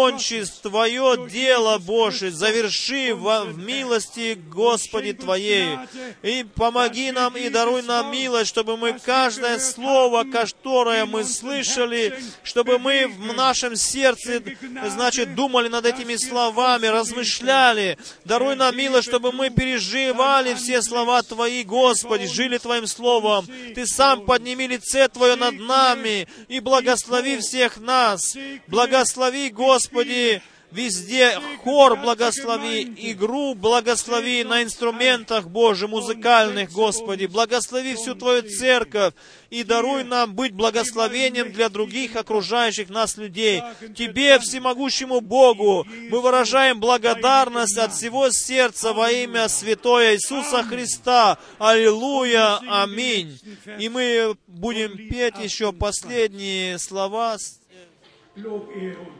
закончи 0.00 0.44
Твое 0.62 1.28
дело, 1.28 1.78
Боже, 1.78 2.30
заверши 2.30 3.14
во- 3.14 3.44
в 3.44 3.58
милости, 3.58 4.38
Господи, 4.48 5.12
Твоей. 5.12 5.78
И 6.22 6.44
помоги 6.54 7.10
нам 7.12 7.36
и 7.36 7.48
даруй 7.48 7.82
нам 7.82 8.10
милость, 8.12 8.48
чтобы 8.48 8.76
мы 8.76 8.98
каждое 8.98 9.58
слово, 9.58 10.24
которое 10.24 11.06
мы 11.06 11.24
слышали, 11.24 12.18
чтобы 12.42 12.78
мы 12.78 13.06
в 13.08 13.34
нашем 13.34 13.76
сердце, 13.76 14.42
значит, 14.88 15.34
думали 15.34 15.68
над 15.68 15.86
этими 15.86 16.16
словами, 16.16 16.86
размышляли. 16.86 17.98
Даруй 18.24 18.56
нам 18.56 18.76
милость, 18.76 19.08
чтобы 19.08 19.32
мы 19.32 19.50
переживали 19.50 20.54
все 20.54 20.82
слова 20.82 21.22
Твои, 21.22 21.62
Господи, 21.64 22.26
жили 22.26 22.58
Твоим 22.58 22.86
Словом. 22.86 23.46
Ты 23.74 23.86
сам 23.86 24.24
подними 24.24 24.66
лице 24.66 25.08
Твое 25.08 25.36
над 25.36 25.58
нами 25.58 26.28
и 26.48 26.60
благослови 26.60 27.38
всех 27.38 27.78
нас. 27.78 28.36
Благослови, 28.66 29.50
Господи, 29.50 29.89
везде 30.72 31.38
хор 31.64 31.96
благослови, 31.96 32.82
игру 32.96 33.54
благослови 33.54 34.44
на 34.44 34.62
инструментах, 34.62 35.48
Боже, 35.48 35.88
музыкальных, 35.88 36.70
Господи. 36.70 37.26
Благослови 37.26 37.94
всю 37.94 38.14
Твою 38.14 38.42
церковь 38.42 39.14
и 39.50 39.64
даруй 39.64 40.04
нам 40.04 40.34
быть 40.34 40.52
благословением 40.52 41.52
для 41.52 41.68
других 41.68 42.16
окружающих 42.16 42.88
нас 42.88 43.16
людей. 43.16 43.62
Тебе, 43.96 44.38
всемогущему 44.38 45.20
Богу, 45.20 45.86
мы 46.10 46.20
выражаем 46.20 46.78
благодарность 46.80 47.78
от 47.78 47.92
всего 47.92 48.30
сердца 48.30 48.92
во 48.92 49.10
имя 49.10 49.48
Святое 49.48 50.14
Иисуса 50.14 50.62
Христа. 50.62 51.38
Аллилуйя, 51.58 52.58
аминь. 52.68 53.38
И 53.78 53.88
мы 53.88 54.36
будем 54.46 54.96
петь 55.08 55.38
еще 55.42 55.72
последние 55.72 56.78
слова 56.78 57.36
Lob, 58.36 58.70
Ehre 58.74 59.19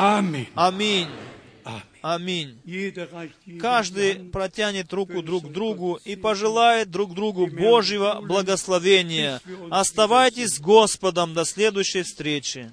Аминь. 0.00 1.08
Аминь. 2.02 2.58
Jedem 2.64 3.58
Каждый 3.60 4.30
протянет 4.30 4.90
руку 4.94 5.22
друг 5.22 5.48
к 5.48 5.52
другу 5.52 6.00
и 6.02 6.16
пожелает 6.16 6.90
друг 6.90 7.14
другу 7.14 7.46
Божьего 7.46 8.22
благословения. 8.22 9.42
Оставайтесь 9.70 10.54
с 10.54 10.60
Господом 10.60 11.34
до 11.34 11.44
следующей 11.44 12.02
встречи. 12.02 12.72